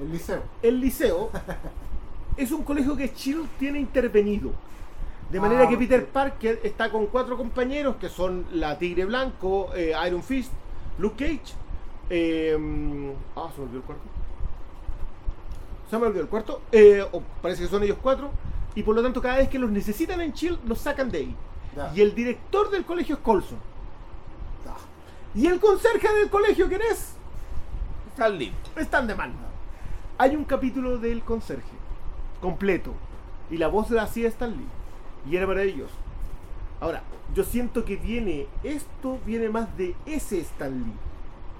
[0.00, 0.42] el liceo.
[0.62, 1.30] el liceo
[2.36, 4.50] es un colegio que Shield tiene intervenido.
[5.30, 6.08] De manera Ah, que Peter ok.
[6.10, 10.52] Parker está con cuatro compañeros que son la Tigre Blanco, eh, Iron Fist,
[10.98, 11.54] Luke Cage.
[12.10, 12.56] eh,
[13.36, 14.04] ah, se me olvidó el cuarto.
[15.90, 16.60] Se me olvidó el cuarto.
[16.72, 17.04] eh,
[17.42, 18.30] parece que son ellos cuatro.
[18.74, 21.36] Y por lo tanto, cada vez que los necesitan en Shield, los sacan de ahí.
[21.76, 21.92] Ya.
[21.94, 23.58] Y el director del colegio es Colson.
[24.64, 25.40] Ya.
[25.40, 27.14] Y el conserje del colegio, ¿quién es?
[28.12, 28.52] Stan Lee.
[28.76, 29.34] Están de mano.
[30.18, 31.72] Hay un capítulo del conserje
[32.40, 32.92] completo
[33.50, 34.66] y la voz la hacía Stan Lee
[35.28, 35.94] y era maravilloso.
[36.80, 37.02] Ahora,
[37.34, 40.92] yo siento que viene esto viene más de ese Stan Lee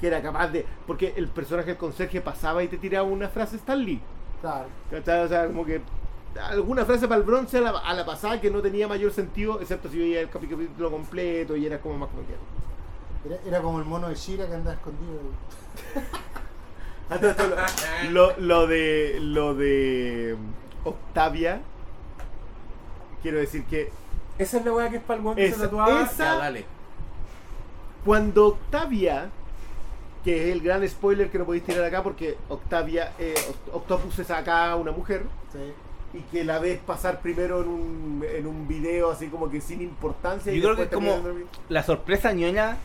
[0.01, 3.57] que era capaz de porque el personaje del conserje pasaba y te tiraba una frase
[3.57, 4.01] Stan Lee.
[4.41, 4.66] Claro.
[4.93, 5.81] O sea, como que
[6.51, 9.61] alguna frase para el bronce a la, a la pasada que no tenía mayor sentido,
[9.61, 12.35] excepto si veía el capítulo completo y era como más como que
[13.32, 15.20] Era, era como el mono de Shira que andaba escondido.
[18.11, 20.36] Lo- lo de lo de
[20.85, 21.61] Octavia
[23.24, 23.90] quiero decir que
[24.38, 26.02] Esa es la weá que es para el weón que se Esa- tatuaba.
[26.02, 26.64] esa- Ya, dale.
[28.05, 29.30] cuando Octavia
[30.24, 34.18] que es el gran spoiler que no podéis tirar acá porque Octavia eh, Oct- Octopus
[34.20, 35.22] es acá una mujer
[35.52, 36.18] Sí.
[36.18, 39.82] y que la ves pasar primero en un, en un video así como que sin
[39.82, 41.18] importancia y Yo creo que es como
[41.68, 42.76] la sorpresa ñoña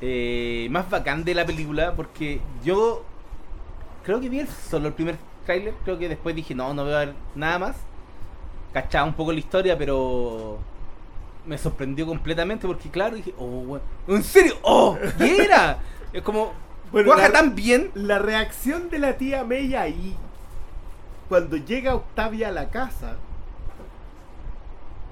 [0.00, 3.02] eh, más bacán de la película porque yo
[4.04, 5.16] creo que vi el- solo el primer
[5.46, 7.76] tráiler, creo que después dije no, no voy a ver nada más.
[8.76, 10.58] Cachaba un poco la historia, pero
[11.46, 14.52] me sorprendió completamente porque claro, dije, oh, ¿en serio?
[14.60, 14.98] ¡Oh!
[15.16, 15.78] ¿Qué era?
[16.12, 16.52] Es como,
[16.92, 17.90] Bueno, la- tan bien.
[17.94, 20.14] La reacción de la tía May ahí,
[21.30, 23.16] cuando llega Octavia a la casa,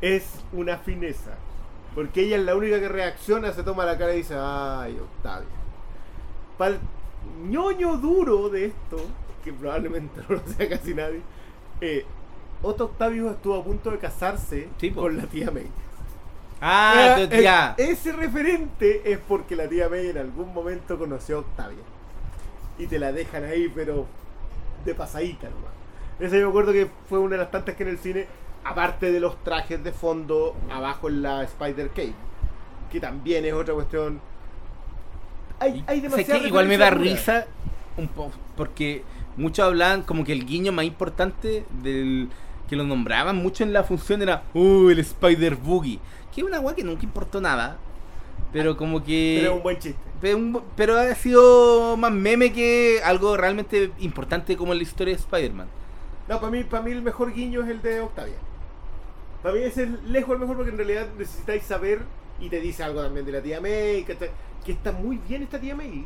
[0.03, 1.31] es una fineza.
[1.95, 5.49] Porque ella es la única que reacciona, se toma la cara y dice, ay, Octavia.
[6.59, 6.81] Para el
[7.49, 8.99] ñoño duro de esto,
[9.43, 11.23] que probablemente no lo sea casi nadie,
[11.81, 12.05] eh,
[12.65, 15.67] Otto Octavio estuvo a punto de casarse Sí, con la tía May.
[16.61, 21.41] Ah, Eh, eh, Ese referente es porque la tía May en algún momento conoció a
[21.41, 21.85] Octavia.
[22.79, 24.07] Y te la dejan ahí, pero
[24.85, 25.71] de pasadita nomás.
[26.19, 28.27] Esa yo me acuerdo que fue una de las tantas que en el cine,
[28.65, 32.15] aparte de los trajes de fondo, abajo en la Spider Cave.
[32.91, 34.21] Que también es otra cuestión.
[35.61, 36.47] Hay, hay ¿Sabes demasiada?
[36.47, 37.47] Igual me da risa
[37.97, 39.05] un poco porque
[39.37, 42.29] muchos hablaban como que el guiño más importante del
[42.75, 46.01] que lo nombraban mucho en la función era uh, el Spider Boogie,
[46.33, 47.79] que es una weá que nunca importó nada,
[48.53, 50.01] pero como que Pero es un buen chiste.
[50.21, 55.15] pero, un- pero ha sido más meme que algo realmente importante como en la historia
[55.15, 55.69] de Spider-Man.
[56.29, 58.37] No, para mí, para mí el mejor guiño es el de Octavia.
[59.43, 62.03] Para mí es el lejos el mejor porque en realidad necesitáis saber
[62.41, 64.17] Y te dice algo también de la tía May, que,
[64.65, 66.05] que está muy bien esta tía May.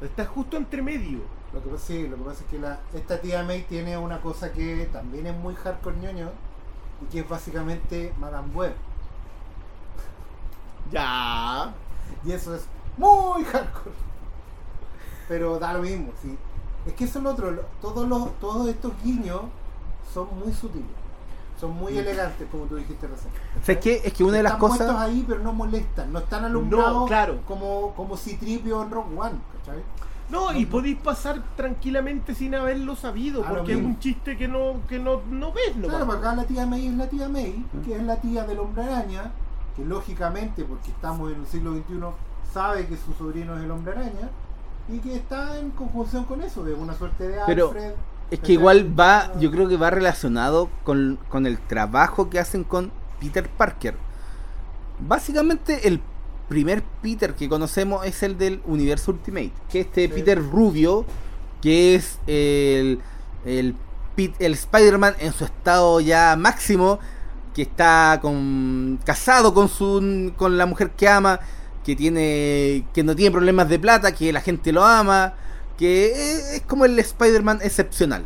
[0.00, 1.20] Está justo entre medio.
[1.56, 4.20] Lo que pasa, sí, lo que pasa es que la, esta tía May tiene una
[4.20, 6.28] cosa que también es muy hardcore ñoño
[7.00, 8.74] y que es básicamente Madame Web.
[10.92, 11.72] Ya.
[12.24, 12.66] Y eso es
[12.98, 13.96] muy hardcore.
[15.28, 16.36] Pero da lo mismo, sí.
[16.86, 17.64] Es que eso es lo otro.
[17.80, 19.40] Todos, los, todos estos guiños
[20.12, 20.86] son muy sutiles.
[21.58, 23.32] Son muy elegantes, como tú dijiste recién.
[23.60, 24.86] O sea, es que, es que una de las están cosas...
[24.86, 26.12] puestos ahí, pero no molestan.
[26.12, 27.40] No están alumbrados claro.
[27.46, 29.38] como, como Citripio en Rock One.
[29.58, 29.82] ¿cachai?
[30.28, 33.94] No, y podéis pasar tranquilamente sin haberlo sabido, lo porque es mismo.
[33.94, 35.88] un chiste que no, que no, no ves, ¿no?
[35.88, 38.82] Claro, acá la tía May es la tía May, que es la tía del hombre
[38.82, 39.30] araña,
[39.76, 41.94] que lógicamente, porque estamos en el siglo XXI,
[42.52, 44.30] sabe que su sobrino es el hombre araña,
[44.88, 47.92] y que está en conjunción con eso, de una suerte de Pero Alfred.
[48.30, 52.64] Es que igual va, yo creo que va relacionado con, con el trabajo que hacen
[52.64, 52.90] con
[53.20, 53.94] Peter Parker.
[54.98, 56.00] Básicamente el
[56.48, 60.14] primer Peter que conocemos es el del universo Ultimate, que es este Sí.
[60.14, 61.04] Peter Rubio,
[61.60, 63.00] que es el,
[63.44, 63.74] el
[64.38, 66.98] Spider-Man en su estado ya máximo,
[67.54, 71.40] que está con, casado con, su, con la mujer que ama,
[71.84, 75.34] que, tiene, que no tiene problemas de plata, que la gente lo ama,
[75.78, 78.24] que es, es como el Spider-Man excepcional.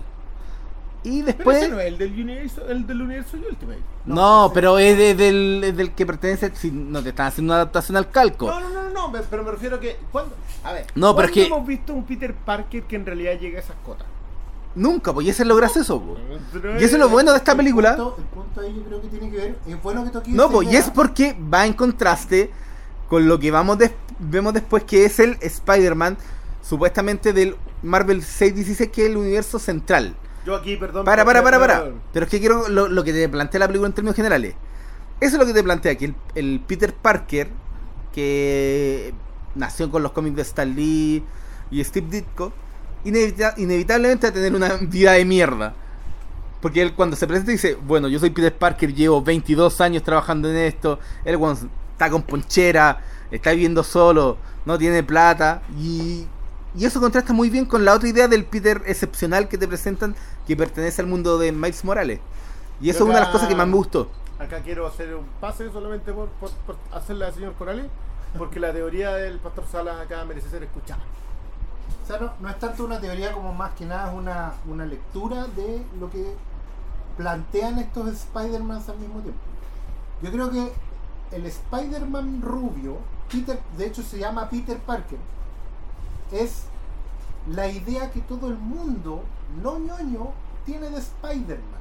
[1.03, 1.59] Y Pero después...
[1.63, 3.81] ese no es el del universo, el del universo Ultimate.
[4.05, 6.51] No, pero es, de- del, es del que pertenece.
[6.55, 8.47] Si no te están haciendo una adaptación al calco.
[8.51, 9.97] No, no, no, no, pero me refiero a que.
[10.13, 10.35] ¿cuándo?
[10.63, 13.39] A ver, No, pero es ¿cuándo que- hemos visto un Peter Parker que en realidad
[13.41, 14.07] llega a esas cotas?
[14.75, 16.01] Nunca, pues y eso es lo gracioso.
[16.01, 16.17] po.
[16.53, 17.97] Pero Y eso es lo bueno de esta El película.
[17.97, 20.51] punto- el punto ahí yo creo que tiene que ver, es bueno que toques No,
[20.51, 22.51] pues y es porque va en contraste
[23.09, 26.17] con lo que vamos des- vemos después que es el Spider-Man
[26.63, 30.15] supuestamente del Marvel 616 que es el universo central.
[30.47, 31.05] Yo aquí, perdón.
[31.05, 31.85] Para, para, para, para.
[32.13, 34.55] Pero es que quiero lo, lo que te plantea la película en términos generales.
[35.21, 37.49] Eso es lo que te plantea que el, el Peter Parker,
[38.13, 39.13] que
[39.55, 41.23] nació con los cómics de Stan Lee
[41.71, 42.53] y Steve Ditko,
[43.05, 45.75] inevita- inevitablemente va a tener una vida de mierda.
[46.61, 50.51] Porque él cuando se presenta dice, bueno, yo soy Peter Parker, llevo 22 años trabajando
[50.51, 53.01] en esto, él cuando está con ponchera,
[53.31, 54.37] está viviendo solo,
[54.67, 56.27] no tiene plata, y,
[56.77, 60.15] y eso contrasta muy bien con la otra idea del Peter excepcional que te presentan,
[60.47, 62.21] que pertenece al mundo de Miles Morales.
[62.81, 64.11] Y eso es una de las cosas que más me gustó.
[64.39, 67.87] Acá quiero hacer un pase solamente por, por, por hacerle al señor Corales,
[68.39, 71.03] porque la teoría del pastor Salas acá merece ser escuchada.
[72.03, 74.87] O sea, no, no es tanto una teoría como más que nada es una, una
[74.87, 76.35] lectura de lo que
[77.17, 79.41] plantean estos Spider-Man al mismo tiempo.
[80.23, 80.73] Yo creo que
[81.33, 82.99] el Spider-Man rubio,
[83.31, 85.19] Peter, de hecho se llama Peter Parker,
[86.33, 86.65] es
[87.49, 89.23] la idea que todo el mundo,
[89.63, 90.33] no ñoño,
[90.65, 91.81] tiene de Spider-Man.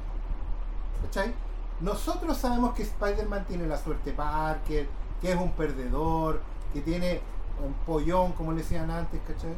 [1.02, 1.34] ¿Cachai?
[1.80, 4.88] Nosotros sabemos que Spider-Man tiene la suerte Parker,
[5.20, 6.40] que es un perdedor,
[6.72, 7.20] que tiene
[7.64, 9.54] un pollón, como le decían antes, ¿cachai?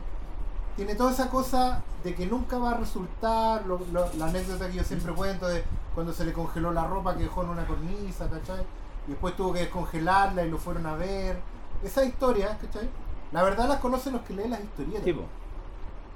[0.76, 5.12] Tiene toda esa cosa de que nunca va a resultar, la anécdota que yo siempre
[5.12, 5.64] cuento de
[5.94, 8.64] cuando se le congeló la ropa que dejó en una cornisa, ¿cachai?
[9.06, 11.38] Y después tuvo que descongelarla y lo fueron a ver.
[11.82, 12.88] Esas historias, ¿cachai?
[13.32, 15.24] La verdad las conocen los que leen las historietas.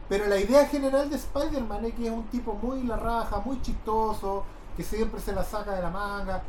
[0.08, 3.60] Pero la idea general de Spider-Man es que es un tipo muy la raja, muy
[3.62, 4.44] chistoso,
[4.76, 6.42] que siempre se la saca de la manga,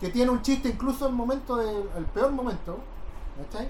[0.00, 2.78] que tiene un chiste incluso al momento del al peor momento,
[3.36, 3.68] ¿cachai?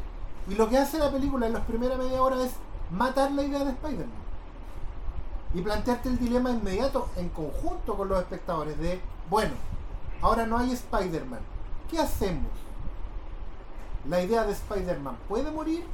[0.49, 2.53] Y lo que hace la película en las primeras media hora es
[2.91, 4.29] matar la idea de Spider-Man.
[5.55, 9.53] Y plantearte el dilema inmediato en conjunto con los espectadores de, bueno,
[10.23, 11.41] ahora no hay Spider-Man,
[11.91, 12.51] ¿qué hacemos?
[14.09, 15.85] ¿La idea de Spider-Man puede morir?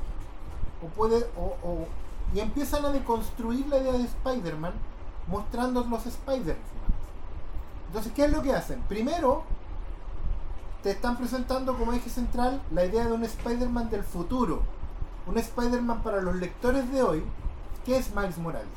[0.84, 1.86] ¿O puede, o, o-
[2.34, 4.72] y empiezan a deconstruir la idea de Spider-Man
[5.28, 6.56] mostrando los Spider-Man.
[7.88, 8.80] Entonces, ¿qué es lo que hacen?
[8.82, 9.44] Primero,
[10.82, 14.62] te están presentando como eje central la idea de un Spider-Man del futuro.
[15.26, 17.24] Un Spider-Man para los lectores de hoy,
[17.86, 18.68] que es Miles Morales.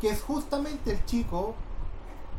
[0.00, 1.54] Que es justamente el chico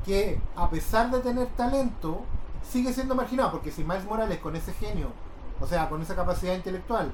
[0.06, 2.22] que, a pesar de tener talento,
[2.68, 3.52] sigue siendo marginado.
[3.52, 5.10] Porque si Miles Morales con ese genio,
[5.60, 7.12] o sea, con esa capacidad intelectual,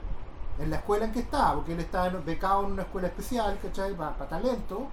[0.59, 3.57] en la escuela en que está, porque él está en- becado en una escuela especial,
[3.61, 3.93] ¿cachai?
[3.95, 4.87] Para talento,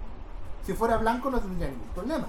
[0.65, 2.27] si fuera blanco no tendría ningún problema.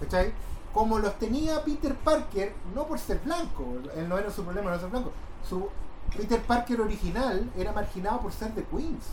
[0.00, 0.32] ¿Cachai?
[0.74, 3.64] Como los tenía Peter Parker, no por ser blanco,
[3.96, 5.12] él no era su problema no ser blanco.
[5.48, 5.68] Su
[6.16, 9.04] Peter Parker original era marginado por ser de Queens.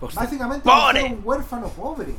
[0.00, 1.00] Por ser Básicamente por pobre.
[1.02, 2.14] ser un huérfano pobre.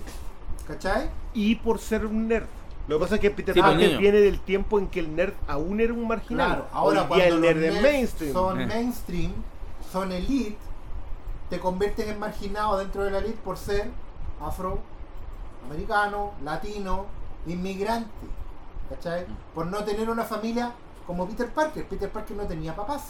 [0.68, 1.10] ¿Cachai?
[1.34, 2.48] Y por ser un nerd.
[2.88, 5.34] Lo que pasa es que Peter Sí, Parker viene del tiempo en que el nerd
[5.48, 6.48] aún era un marginal.
[6.48, 8.34] Claro, ahora Hoy cuando día el los nerd es nerds mainstream.
[8.34, 8.66] son Eh.
[8.68, 9.34] mainstream,
[9.96, 10.58] son elite,
[11.50, 13.88] te conviertes en marginado dentro de la elite por ser
[14.42, 17.06] afroamericano, latino,
[17.48, 18.28] inmigrante,
[18.90, 19.26] ¿cachai?
[19.54, 20.74] Por no tener una familia
[21.08, 21.86] como Peter Parker.
[21.86, 23.04] Peter Parker no tenía papás.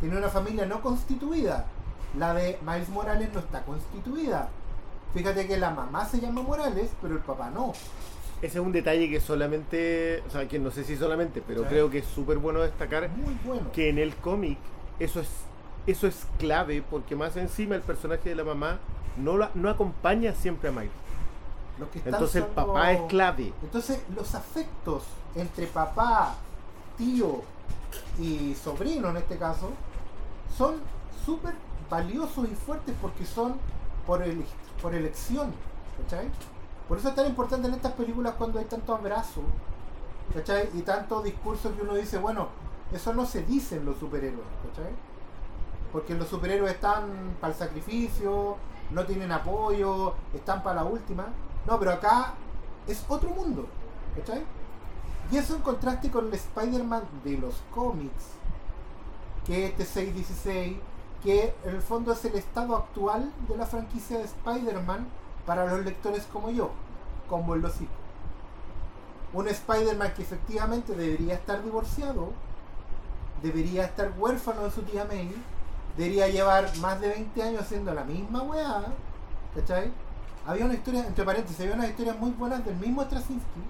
[0.00, 1.66] Tenía una familia no constituida.
[2.16, 4.50] La de Miles Morales no está constituida.
[5.14, 7.72] Fíjate que la mamá se llama Morales, pero el papá no.
[8.40, 11.90] Ese es un detalle que solamente, o sea, que no sé si solamente, pero creo
[11.90, 13.72] que es súper bueno destacar Muy bueno.
[13.72, 14.58] que en el cómic
[15.00, 15.47] eso es
[15.90, 18.78] eso es clave porque más encima el personaje de la mamá
[19.16, 20.90] no la, no acompaña siempre a Miles.
[22.04, 23.52] Entonces el papá es clave.
[23.62, 25.04] Entonces los afectos
[25.34, 26.34] entre papá,
[26.96, 27.42] tío
[28.18, 29.70] y sobrino en este caso
[30.56, 30.76] son
[31.24, 31.54] súper
[31.88, 33.54] valiosos y fuertes porque son
[34.06, 34.44] por, ele-
[34.82, 35.52] por elección.
[36.02, 36.28] ¿cachai?
[36.88, 39.42] Por eso es tan importante en estas películas cuando hay tanto abrazo
[40.34, 40.68] ¿cachai?
[40.74, 42.48] y tanto discurso que uno dice, bueno,
[42.92, 44.46] eso no se dice en los superhéroes.
[44.68, 44.92] ¿cachai?
[45.92, 48.56] Porque los superhéroes están para el sacrificio,
[48.90, 51.28] no tienen apoyo, están para la última.
[51.66, 52.34] No, pero acá
[52.86, 53.66] es otro mundo.
[54.16, 54.44] ¿Cachai?
[55.30, 58.30] Y eso en contraste con el Spider-Man de los cómics,
[59.44, 60.76] que es este 616,
[61.22, 65.06] que en el fondo es el estado actual de la franquicia de Spider-Man
[65.44, 66.70] para los lectores como yo,
[67.28, 67.92] como el hocico.
[69.34, 72.32] Un Spider-Man que efectivamente debería estar divorciado,
[73.42, 75.34] debería estar huérfano de su tía May,
[75.98, 78.84] debería llevar más de 20 años haciendo la misma weá,
[79.52, 79.90] ¿cachai?
[80.46, 83.60] Había una historia, entre paréntesis, había unas historias muy buenas del mismo Straczynski,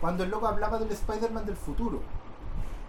[0.00, 2.00] cuando el loco hablaba del Spider-Man del futuro,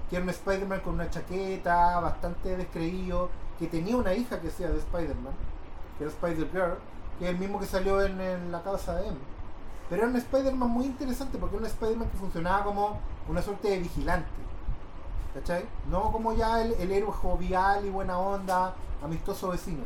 [0.08, 4.70] que era un Spider-Man con una chaqueta, bastante descreído, que tenía una hija que sea
[4.70, 5.34] de Spider-Man,
[5.98, 6.78] que era Spider-Girl,
[7.18, 9.18] que es el mismo que salió en, la casa de M.
[9.90, 13.68] Pero era un Spider-Man muy interesante porque era un Spider-Man que funcionaba como una suerte
[13.68, 14.30] de vigilante.
[15.36, 15.66] ¿Cachai?
[15.92, 19.84] No como ya el, héroe jovial y buena onda, amistoso vecino.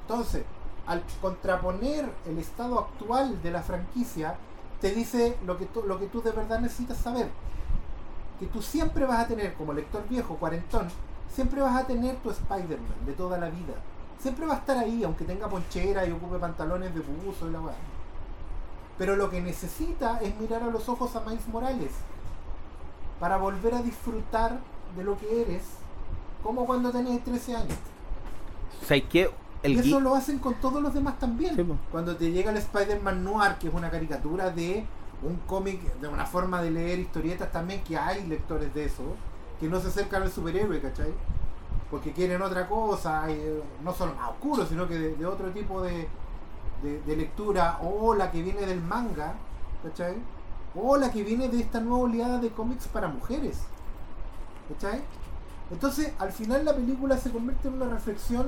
[0.00, 0.44] Entonces,
[0.86, 4.36] al contraponer el estado actual de la franquicia,
[4.80, 7.28] te dice lo que tú, lo que tú de verdad necesitas saber.
[8.40, 10.88] Que tú siempre vas a tener, como lector viejo, cuarentón,
[11.30, 13.74] siempre vas a tener tu Spider-Man de toda la vida.
[14.18, 17.60] Siempre va a estar ahí, aunque tenga ponchera y ocupe pantalones de buzo y la
[17.60, 17.74] weá.
[18.96, 21.90] Pero lo que necesita es mirar a los ojos a Miles Morales
[23.20, 24.58] para volver a disfrutar
[24.96, 25.62] de lo que eres,
[26.42, 27.78] como cuando tenías 13 años.
[28.82, 29.30] O sea, que
[29.62, 31.56] el y eso lo hacen con todos los demás también.
[31.56, 31.64] Sí.
[31.90, 34.84] Cuando te llega el Spider-Man Noir, que es una caricatura de
[35.22, 39.02] un cómic, de una forma de leer historietas también, que hay lectores de eso,
[39.58, 41.12] que no se acercan al superhéroe, ¿cachai?
[41.90, 45.82] Porque quieren otra cosa, eh, no solo más oscuros, sino que de, de otro tipo
[45.82, 46.06] de,
[46.82, 49.34] de- de lectura, o la que viene del manga,
[49.82, 50.14] ¿cachai?
[50.76, 53.58] O la que viene de esta nueva oleada de cómics para mujeres,
[54.68, 55.00] ¿cachai?
[55.70, 58.46] Entonces, al final la película se convierte en una reflexión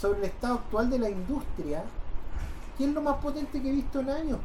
[0.00, 1.82] sobre el estado actual de la industria,
[2.78, 4.38] que es lo más potente que he visto en años.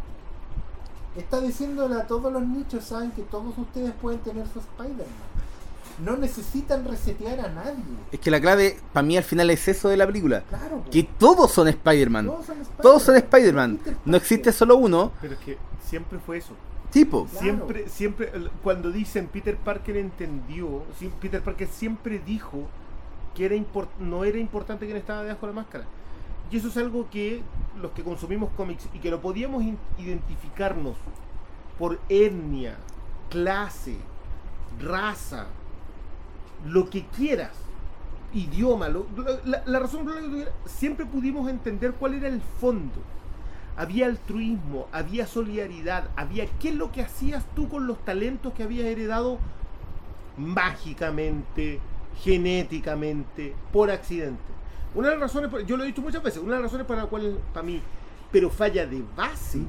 [1.16, 5.06] Está diciéndole a todos los nichos, saben que todos ustedes pueden tener su Spider-Man.
[6.04, 7.84] No necesitan resetear a nadie.
[8.12, 10.42] es que la clave para mí al final es eso de la película.
[10.42, 10.92] Claro, po.
[10.92, 12.30] Que todos son Spider-Man.
[12.82, 13.80] Todos son Spider-Man.
[14.04, 15.14] No existe solo uno.
[15.22, 15.58] Pero es que
[15.88, 16.52] siempre fue eso.
[16.96, 17.26] Tipo.
[17.26, 17.40] Claro.
[17.44, 18.32] Siempre, siempre,
[18.64, 20.84] cuando dicen Peter Parker entendió,
[21.20, 22.64] Peter Parker siempre dijo
[23.36, 25.86] que era import- no era importante quién estaba debajo de la máscara.
[26.50, 27.42] Y eso es algo que
[27.82, 29.62] los que consumimos cómics y que no podíamos
[29.98, 30.96] identificarnos
[31.78, 32.78] por etnia,
[33.30, 33.98] clase,
[34.82, 35.48] raza,
[36.66, 37.52] lo que quieras,
[38.34, 39.06] idioma, lo-
[39.44, 43.02] la, la razón por la que tuviera, siempre pudimos entender cuál era el fondo.
[43.78, 48.64] Había altruismo, había solidaridad, había qué es lo que hacías tú con los talentos que
[48.64, 49.38] habías heredado
[50.38, 51.80] mágicamente,
[52.24, 54.42] genéticamente, por accidente.
[54.94, 57.04] Una de las razones, yo lo he dicho muchas veces, una de las razones para
[57.04, 57.82] la cual, para mí,
[58.32, 59.60] pero falla de base,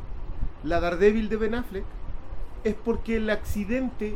[0.62, 1.84] la Daredevil de Ben Affleck,
[2.62, 4.14] es porque el accidente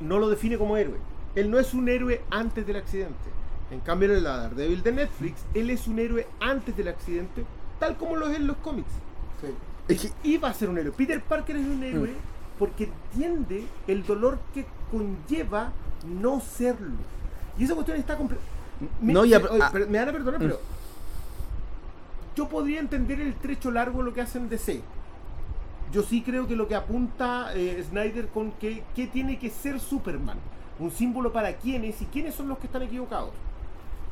[0.00, 0.98] no lo define como héroe.
[1.34, 3.14] Él no es un héroe antes del accidente.
[3.70, 7.44] En cambio, en la Daredevil de Netflix, él es un héroe antes del accidente,
[7.78, 8.90] tal como lo es en los cómics.
[9.40, 9.48] Sí.
[9.88, 10.92] Es que- a ser un héroe.
[10.96, 12.12] Peter Parker es un héroe
[12.58, 15.72] porque entiende el dolor que conlleva
[16.06, 16.96] no serlo.
[17.58, 18.36] Y esa cuestión está comple-
[19.00, 19.72] Me, No, ya- oye, ah.
[19.88, 20.42] me van a perdonar, Mm.
[20.44, 20.60] pero
[22.36, 24.82] yo podría entender el trecho largo lo que hacen DC.
[25.92, 29.80] Yo sí creo que lo que apunta eh, Snyder con que, que tiene que ser
[29.80, 30.38] Superman,
[30.78, 33.30] un símbolo para quiénes y quiénes son los que están equivocados.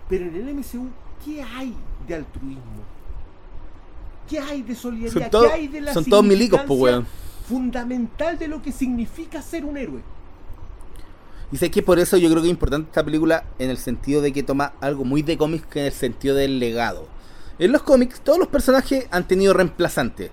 [0.09, 0.89] Pero en el MCU,
[1.25, 1.75] ¿qué hay
[2.09, 2.83] de altruismo?
[4.29, 5.31] ¿Qué hay de solidaridad?
[5.31, 7.07] Son ¿Qué hay de la son todos milicos, significancia weón.
[7.49, 10.01] Fundamental de lo que significa ser un héroe.
[11.53, 14.21] Y sé que por eso yo creo que es importante esta película en el sentido
[14.21, 17.07] de que toma algo muy de cómics que en el sentido del legado.
[17.59, 20.31] En los cómics todos los personajes han tenido reemplazantes.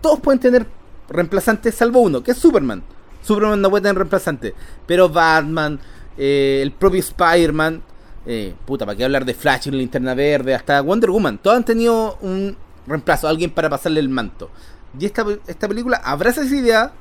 [0.00, 0.66] Todos pueden tener
[1.08, 2.82] reemplazantes salvo uno, que es Superman.
[3.22, 4.54] Superman no puede tener reemplazante.
[4.86, 5.78] Pero Batman,
[6.18, 7.82] eh, el propio Spider-Man,
[8.26, 10.54] eh, puta, ¿para qué hablar de Flash y Linterna Verde?
[10.54, 11.38] Hasta Wonder Woman.
[11.38, 12.56] Todos han tenido un
[12.90, 14.50] reemplazo, alguien para pasarle el manto.
[14.98, 16.92] Y esta, esta película abraza esa idea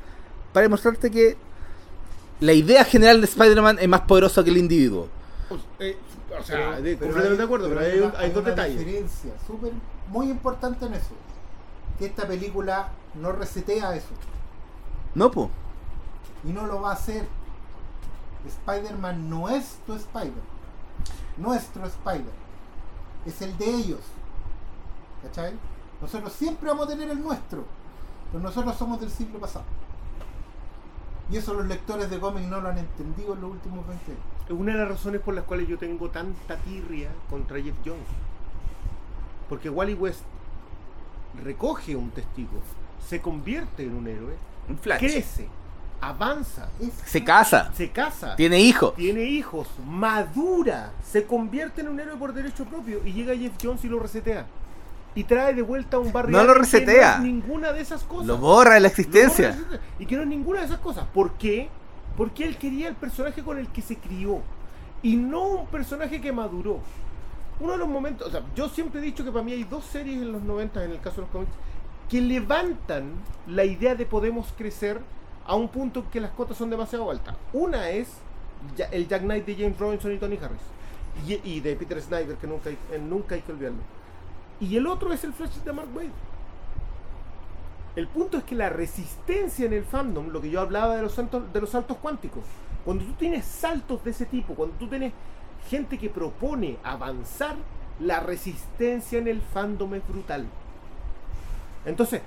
[0.54, 1.38] para demostrarte que
[2.40, 5.08] la idea general de Spider-Man es más poderosa que el individuo.
[5.80, 5.98] Eh,
[6.40, 8.42] o sea, Pero- de- pero completamente hay- de acuerdo, pero, pero hay, un- hay dos
[8.44, 8.80] una detalles.
[8.80, 9.72] diferencia súper
[10.10, 11.12] muy importante en eso.
[11.98, 14.08] Que esta película no resetea eso.
[15.16, 15.50] No, po.
[16.48, 17.28] Y no lo va a hacer.
[18.48, 20.32] Spider-Man no es tu Spider.
[21.38, 22.32] Nuestro Spider.
[23.26, 24.00] Es el de ellos.
[25.24, 25.54] ¿Cachai?
[26.02, 27.66] Nosotros siempre vamos a tener el nuestro.
[28.32, 29.66] Pero nosotros somos del siglo pasado.
[31.32, 34.24] Y eso los lectores de cómics no lo han entendido en los últimos 20 años.
[34.48, 38.08] Es una de las razones por las cuales yo tengo tanta tirria contra Jeff Jones.
[39.48, 40.22] Porque Wally West
[41.44, 42.60] recoge un testigo,
[43.08, 44.36] se convierte en un héroe,
[44.68, 45.00] Un Flash.
[45.00, 45.48] crece,
[46.02, 46.70] avanza,
[47.06, 47.72] Se casa.
[47.74, 48.96] se casa, Tiene hijos.
[48.96, 53.84] tiene hijos, madura, se convierte en un héroe por derecho propio y llega Jeff Jones
[53.86, 54.46] y lo resetea.
[55.20, 57.18] Y trae de vuelta a un barrio No lo resetea.
[57.18, 58.28] no ninguna de esas cosas.
[58.28, 59.52] Lo borra de la existencia.
[59.52, 61.06] borra Y que no es ninguna de esas cosas.
[61.14, 61.68] ¿Por qué?
[62.16, 64.42] Porque él quería el personaje con el que se crió.
[65.04, 66.80] Y no un personaje que maduró.
[67.60, 69.84] Uno de los momentos, o sea, yo siempre he dicho que para mí hay dos
[69.84, 71.52] series en los 90, en el caso de los cómics,
[72.10, 73.12] que levantan
[73.46, 75.02] la idea de podemos crecer
[75.46, 77.36] a un punto que las cotas son demasiado altas.
[77.52, 78.08] Una es
[78.92, 80.62] el Jack Knight de James Robinson y Tony Harris.
[81.28, 83.99] Y, y de Peter Snyder, que nunca hay, eh, nunca hay que olvidarlo.
[84.60, 86.10] Y el otro es el Flash de Mark Waid.
[87.96, 91.14] El punto es que la resistencia en el fandom, lo que yo hablaba de los
[91.14, 92.44] saltos, de los saltos cuánticos,
[92.86, 95.14] cuando tú tienes saltos de ese tipo, cuando tú tienes
[95.70, 97.56] gente que propone avanzar,
[98.00, 100.46] la resistencia en el fandom es brutal.
[101.86, 102.22] Entonces,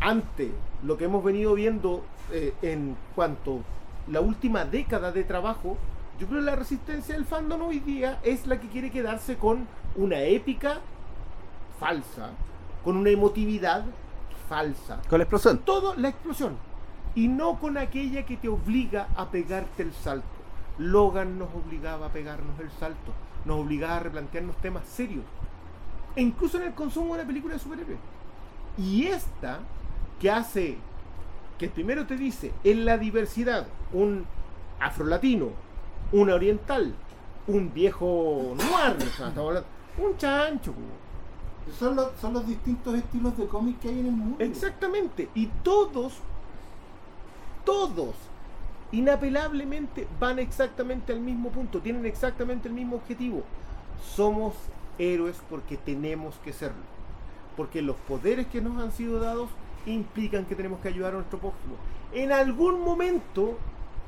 [0.00, 0.52] ante
[0.84, 3.60] lo que hemos venido viendo eh, en cuanto
[4.08, 5.76] la última década de trabajo,
[6.18, 9.66] yo creo que la resistencia del fandom hoy día es la que quiere quedarse con
[9.96, 10.80] una épica
[11.78, 12.30] falsa,
[12.84, 13.84] con una emotividad
[14.48, 15.58] falsa, Con la explosión.
[15.58, 16.56] todo la explosión
[17.14, 20.26] y no con aquella que te obliga a pegarte el salto.
[20.78, 23.12] Logan nos obligaba a pegarnos el salto,
[23.46, 25.24] nos obligaba a replantearnos temas serios,
[26.14, 27.98] e incluso en el consumo de una película de superhéroes.
[28.76, 29.60] Y esta
[30.20, 30.76] que hace,
[31.58, 34.26] que primero te dice, en la diversidad, un
[34.78, 35.48] afrolatino,
[36.12, 36.94] un oriental,
[37.46, 39.32] un viejo noir, o sea,
[39.98, 40.74] un chancho.
[41.78, 44.36] Son los, son los distintos estilos de cómic que hay en el mundo.
[44.44, 45.28] Exactamente.
[45.34, 46.14] Y todos,
[47.64, 48.14] todos,
[48.92, 53.42] inapelablemente van exactamente al mismo punto, tienen exactamente el mismo objetivo.
[54.14, 54.54] Somos
[54.98, 56.82] héroes porque tenemos que serlo.
[57.56, 59.50] Porque los poderes que nos han sido dados
[59.86, 61.76] implican que tenemos que ayudar a nuestro prójimo.
[62.12, 63.58] En algún momento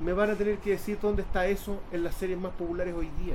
[0.01, 3.11] me van a tener que decir dónde está eso en las series más populares hoy
[3.25, 3.35] día.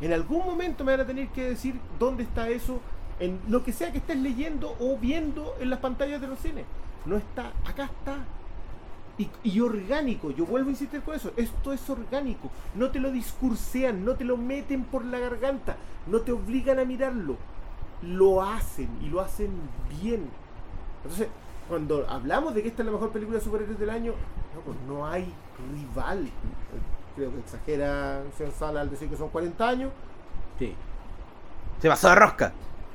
[0.00, 2.80] En algún momento me van a tener que decir dónde está eso
[3.20, 6.64] en lo que sea que estés leyendo o viendo en las pantallas de los cines.
[7.04, 8.16] No está, acá está.
[9.18, 13.10] Y, y orgánico, yo vuelvo a insistir con eso, esto es orgánico, no te lo
[13.10, 15.76] discursean, no te lo meten por la garganta,
[16.06, 17.36] no te obligan a mirarlo,
[18.00, 19.50] lo hacen y lo hacen
[20.00, 20.30] bien.
[21.02, 21.28] Entonces,
[21.68, 24.14] cuando hablamos de que esta es la mejor película de superhéroes del año,
[24.54, 25.30] no, pues hay
[25.72, 26.28] rival.
[27.14, 29.92] Creo que exagera señor Sala al decir que son 40 años,
[30.58, 30.74] Sí.
[31.80, 32.52] Se pasó de rosca.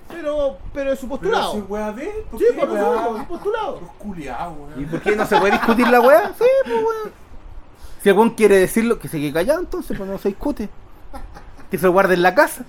[0.09, 1.53] Pero, pero es su Pero postulado.
[1.67, 2.79] weá de él, ¿por Sí, por weá?
[2.83, 3.79] postulado, es postulado.
[3.81, 6.27] Los culiados, ¿Y por qué no se puede discutir la weá?
[6.37, 7.11] Sí, pues weón.
[8.01, 10.69] Si algún quiere decirlo, que se quede callado, entonces pues no se discute.
[11.71, 12.63] Que se lo guarde en la casa.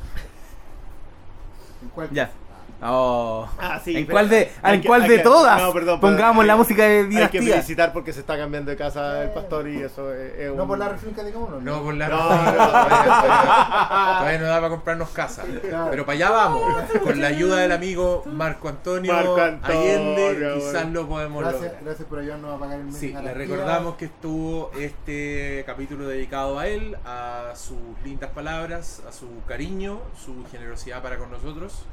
[1.83, 2.09] ¿En cuál?
[2.11, 2.31] Ya.
[2.81, 3.49] Oh.
[3.59, 5.61] Ah, sí, ¿En cuál de, en cuál de que- todas?
[5.61, 7.41] no, perdón, Pongamos hay- la música de Hay que dinastía.
[7.55, 10.79] felicitar porque se está cambiando de casa el pastor y eso es, es No por
[10.79, 11.59] la reflinca de uno.
[11.61, 15.43] No, por la No, todavía, todavía- todavía no da para comprarnos casa.
[15.61, 15.89] Claro.
[15.91, 16.63] Pero para allá vamos.
[17.03, 20.55] Con la ayuda del amigo Marco Antonio, Marco Antonio, Allende, bueno.
[20.55, 21.85] quizás lo podemos Gracias, lograr.
[21.85, 26.59] gracias por ayudarnos a pagar el mes Sí, le recordamos que estuvo este capítulo dedicado
[26.61, 31.85] a él, a sus lindas palabras, a su cariño, su generosidad para con nosotros.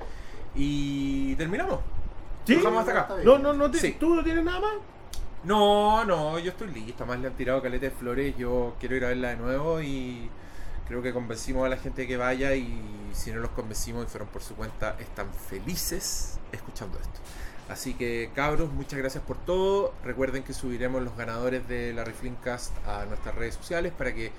[0.56, 1.80] Y terminamos.
[2.46, 2.56] ¿Sí?
[2.66, 3.16] Hasta acá.
[3.24, 3.98] No, no, no, te- Sí.
[4.00, 4.74] ¿tú no tienes nada más?
[5.44, 7.06] No, no, yo estoy listo.
[7.06, 8.36] Más le han tirado caleta de flores.
[8.38, 10.30] Yo quiero ir a verla de nuevo y
[10.88, 12.56] creo que convencimos a la gente que vaya.
[12.56, 12.82] Y
[13.14, 17.20] si no los convencimos y fueron por su cuenta, están felices escuchando esto.
[17.68, 19.92] Así que, cabros, muchas gracias por todo.
[20.04, 24.32] Recuerden que subiremos los ganadores de la Reflincast a nuestras redes sociales para que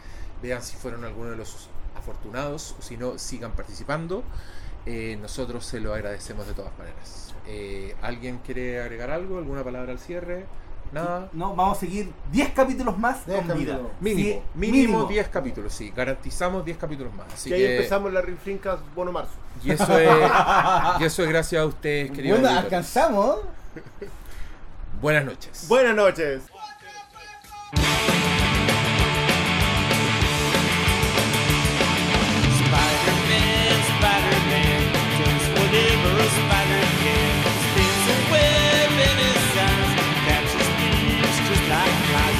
[0.43, 4.23] vean si fueron algunos de los afortunados o si no, sigan participando.
[4.87, 7.35] Eh, nosotros se lo agradecemos de todas maneras.
[7.49, 9.39] Eh, ¿Alguien quiere agregar algo?
[9.39, 10.47] ¿Alguna palabra al cierre?
[10.93, 11.29] Nada.
[11.33, 13.81] No, vamos a seguir 10 capítulos más 10 con vida.
[14.01, 15.93] Mínimo, Sí, mínimo 10 capítulos, sí.
[15.95, 17.27] Garantizamos 10 capítulos más.
[17.35, 19.33] Así Y ahí que, empezamos la Rinfrincas Bono Marzo.
[19.65, 20.09] y, eso es,
[21.01, 22.65] y eso es gracias a ustedes, queridos Bueno, auditores.
[22.97, 23.39] alcanzamos.
[25.01, 25.67] Buenas noches.
[25.69, 26.43] Buenas noches.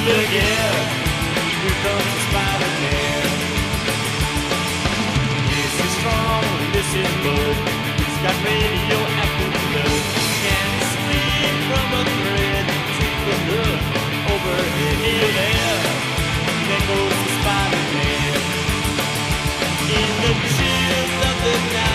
[0.07, 0.75] again.
[1.61, 3.27] Here comes the smile again.
[5.51, 7.57] This is strong, this is bold.
[7.99, 10.03] He's got radioactive blood.
[10.43, 10.83] Can't
[11.67, 12.65] from a thread.
[14.31, 14.97] Overhead.
[15.37, 16.77] There,
[17.09, 18.39] the spider man.
[19.97, 20.33] In the
[21.27, 21.86] of the.